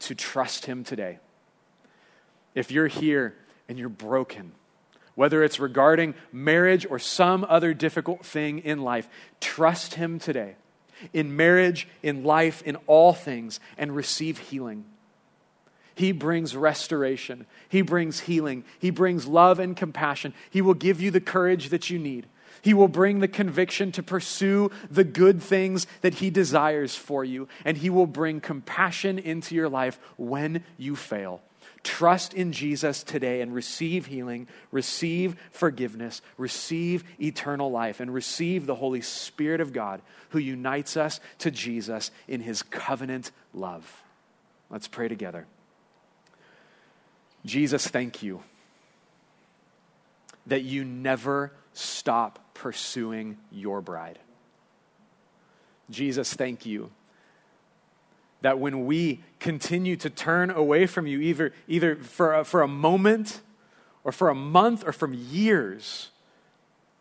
to 0.00 0.16
trust 0.16 0.66
Him 0.66 0.82
today. 0.82 1.20
If 2.56 2.72
you're 2.72 2.88
here 2.88 3.36
and 3.68 3.78
you're 3.78 3.88
broken, 3.88 4.50
whether 5.14 5.44
it's 5.44 5.60
regarding 5.60 6.16
marriage 6.32 6.84
or 6.84 6.98
some 6.98 7.46
other 7.48 7.74
difficult 7.74 8.26
thing 8.26 8.58
in 8.58 8.82
life, 8.82 9.08
trust 9.38 9.94
Him 9.94 10.18
today 10.18 10.56
in 11.12 11.36
marriage, 11.36 11.88
in 12.02 12.24
life, 12.24 12.62
in 12.62 12.76
all 12.86 13.12
things, 13.12 13.60
and 13.76 13.94
receive 13.94 14.38
healing. 14.38 14.84
He 15.94 16.12
brings 16.12 16.54
restoration. 16.54 17.44
He 17.68 17.82
brings 17.82 18.20
healing. 18.20 18.64
He 18.78 18.90
brings 18.90 19.26
love 19.26 19.58
and 19.58 19.76
compassion. 19.76 20.32
He 20.48 20.62
will 20.62 20.74
give 20.74 21.00
you 21.00 21.10
the 21.10 21.20
courage 21.20 21.70
that 21.70 21.90
you 21.90 21.98
need. 21.98 22.26
He 22.62 22.72
will 22.72 22.88
bring 22.88 23.18
the 23.18 23.28
conviction 23.28 23.92
to 23.92 24.02
pursue 24.02 24.70
the 24.90 25.04
good 25.04 25.42
things 25.42 25.86
that 26.02 26.14
He 26.14 26.30
desires 26.30 26.94
for 26.94 27.24
you. 27.24 27.48
And 27.64 27.76
He 27.76 27.90
will 27.90 28.06
bring 28.06 28.40
compassion 28.40 29.18
into 29.18 29.54
your 29.54 29.68
life 29.68 29.98
when 30.16 30.62
you 30.76 30.94
fail. 30.94 31.40
Trust 31.82 32.34
in 32.34 32.52
Jesus 32.52 33.02
today 33.02 33.40
and 33.40 33.54
receive 33.54 34.06
healing, 34.06 34.48
receive 34.72 35.36
forgiveness, 35.52 36.22
receive 36.36 37.04
eternal 37.20 37.70
life, 37.70 38.00
and 38.00 38.12
receive 38.12 38.66
the 38.66 38.74
Holy 38.74 39.00
Spirit 39.00 39.60
of 39.60 39.72
God 39.72 40.02
who 40.30 40.38
unites 40.38 40.96
us 40.96 41.20
to 41.38 41.50
Jesus 41.50 42.10
in 42.26 42.40
his 42.40 42.62
covenant 42.62 43.30
love. 43.54 44.02
Let's 44.70 44.88
pray 44.88 45.08
together. 45.08 45.46
Jesus, 47.44 47.86
thank 47.86 48.22
you 48.22 48.42
that 50.46 50.62
you 50.62 50.84
never 50.84 51.52
stop 51.72 52.54
pursuing 52.54 53.38
your 53.52 53.80
bride. 53.80 54.18
Jesus, 55.90 56.34
thank 56.34 56.66
you 56.66 56.90
that 58.40 58.58
when 58.58 58.86
we 58.86 59.20
continue 59.40 59.96
to 59.96 60.10
turn 60.10 60.50
away 60.50 60.86
from 60.86 61.06
you, 61.06 61.20
either, 61.20 61.52
either 61.66 61.96
for, 61.96 62.34
a, 62.34 62.44
for 62.44 62.62
a 62.62 62.68
moment 62.68 63.40
or 64.04 64.12
for 64.12 64.28
a 64.28 64.34
month 64.34 64.86
or 64.86 64.92
from 64.92 65.14
years, 65.14 66.10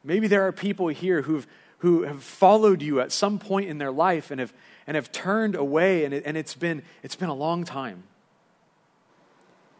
maybe 0.03 0.27
there 0.27 0.47
are 0.47 0.51
people 0.51 0.87
here 0.87 1.21
who've, 1.21 1.45
who 1.79 2.03
have 2.03 2.23
followed 2.23 2.81
you 2.81 2.99
at 2.99 3.11
some 3.11 3.37
point 3.37 3.69
in 3.69 3.77
their 3.77 3.91
life 3.91 4.31
and 4.31 4.39
have, 4.39 4.53
and 4.87 4.95
have 4.95 5.11
turned 5.11 5.55
away, 5.55 6.05
and, 6.05 6.13
it, 6.13 6.23
and 6.25 6.35
it's, 6.35 6.55
been, 6.55 6.81
it's 7.03 7.15
been 7.15 7.29
a 7.29 7.35
long 7.35 7.63
time. 7.63 8.03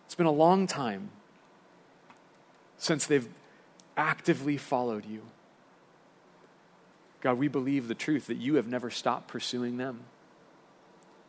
It's 0.06 0.16
been 0.16 0.28
a 0.28 0.32
long 0.32 0.68
time 0.68 1.10
since 2.78 3.08
they've 3.08 3.28
actively 3.98 4.58
followed 4.58 5.06
you. 5.06 5.22
God, 7.22 7.40
we 7.40 7.48
believe 7.48 7.88
the 7.88 7.96
truth 7.96 8.28
that 8.28 8.38
you 8.38 8.56
have 8.56 8.68
never 8.68 8.92
stopped 8.92 9.28
pursuing 9.28 9.78
them. 9.78 10.02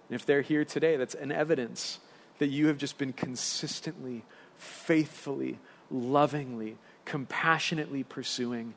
And 0.09 0.15
if 0.15 0.25
they're 0.25 0.43
here 0.43 0.65
today, 0.65 0.97
that's 0.97 1.15
an 1.15 1.33
evidence 1.33 1.99
that 2.39 2.49
you 2.49 2.69
have 2.69 2.79
just 2.79 2.99
been 2.99 3.13
consistently, 3.13 4.25
faithfully, 4.57 5.59
lovingly, 5.91 6.77
compassionately 7.05 8.05
pursuing 8.05 8.75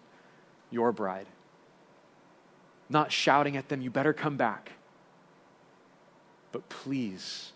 your 0.70 0.92
bride. 0.92 1.28
Not 2.90 3.12
shouting 3.12 3.56
at 3.56 3.70
them, 3.70 3.82
you 3.82 3.90
better 3.90 4.14
come 4.14 4.36
back. 4.36 4.74
But 6.52 6.68
please, 6.68 7.54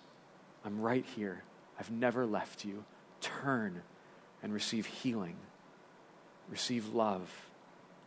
I'm 0.63 0.79
right 0.79 1.05
here. 1.15 1.43
I've 1.79 1.91
never 1.91 2.25
left 2.25 2.63
you. 2.63 2.85
Turn 3.19 3.81
and 4.41 4.53
receive 4.53 4.85
healing, 4.85 5.35
receive 6.49 6.93
love, 6.93 7.29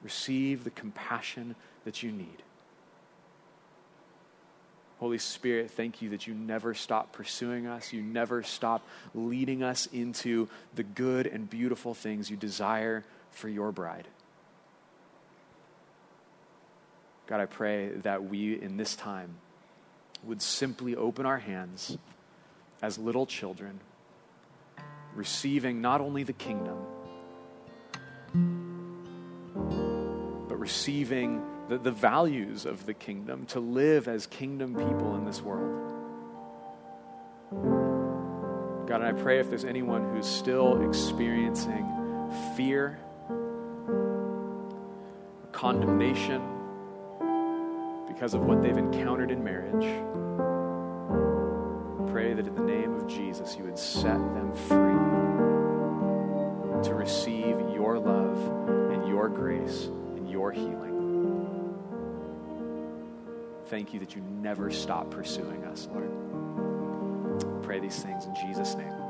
receive 0.02 0.64
the 0.64 0.70
compassion 0.70 1.56
that 1.84 2.02
you 2.02 2.12
need. 2.12 2.42
Holy 4.98 5.18
Spirit, 5.18 5.70
thank 5.70 6.02
you 6.02 6.10
that 6.10 6.26
you 6.26 6.34
never 6.34 6.74
stop 6.74 7.12
pursuing 7.12 7.66
us. 7.66 7.92
You 7.92 8.02
never 8.02 8.42
stop 8.42 8.86
leading 9.14 9.62
us 9.62 9.86
into 9.92 10.48
the 10.74 10.82
good 10.82 11.26
and 11.26 11.48
beautiful 11.48 11.94
things 11.94 12.30
you 12.30 12.36
desire 12.36 13.04
for 13.30 13.48
your 13.48 13.70
bride. 13.70 14.08
God, 17.28 17.40
I 17.40 17.46
pray 17.46 17.90
that 18.02 18.24
we 18.24 18.60
in 18.60 18.76
this 18.76 18.96
time 18.96 19.36
would 20.24 20.42
simply 20.42 20.96
open 20.96 21.26
our 21.26 21.38
hands 21.38 21.96
as 22.82 22.98
little 22.98 23.26
children, 23.26 23.78
receiving 25.14 25.80
not 25.80 26.00
only 26.00 26.24
the 26.24 26.32
kingdom, 26.32 26.78
but 30.48 30.58
receiving 30.58 31.42
the, 31.68 31.78
the 31.78 31.90
values 31.90 32.64
of 32.64 32.86
the 32.86 32.94
kingdom, 32.94 33.46
to 33.46 33.60
live 33.60 34.08
as 34.08 34.26
kingdom 34.26 34.74
people 34.74 35.14
in 35.16 35.24
this 35.24 35.42
world. 35.42 35.84
God, 38.86 39.02
and 39.02 39.04
I 39.04 39.12
pray 39.12 39.38
if 39.38 39.50
there's 39.50 39.66
anyone 39.66 40.14
who's 40.14 40.26
still 40.26 40.88
experiencing 40.88 41.86
fear, 42.56 42.98
condemnation 45.52 46.42
because 48.06 48.34
of 48.34 48.40
what 48.40 48.62
they've 48.62 48.76
encountered 48.76 49.30
in 49.30 49.44
marriage, 49.44 49.84
pray 52.10 52.32
that 52.32 52.46
in 52.46 52.54
the 52.54 52.62
name 52.62 52.94
of 52.94 53.06
Jesus 53.06 53.56
you 53.56 53.64
would 53.64 53.78
set 53.78 54.18
them 54.34 54.52
free 54.52 54.98
to 56.82 56.94
receive 56.94 57.58
your 57.74 57.98
love 57.98 58.38
and 58.92 59.06
your 59.06 59.28
grace 59.28 59.84
and 60.16 60.30
your 60.30 60.50
healing. 60.50 60.97
Thank 63.68 63.92
you 63.92 64.00
that 64.00 64.16
you 64.16 64.22
never 64.22 64.70
stop 64.70 65.10
pursuing 65.10 65.62
us, 65.64 65.88
Lord. 65.92 66.10
Pray 67.62 67.80
these 67.80 68.02
things 68.02 68.24
in 68.24 68.34
Jesus' 68.34 68.74
name. 68.74 69.07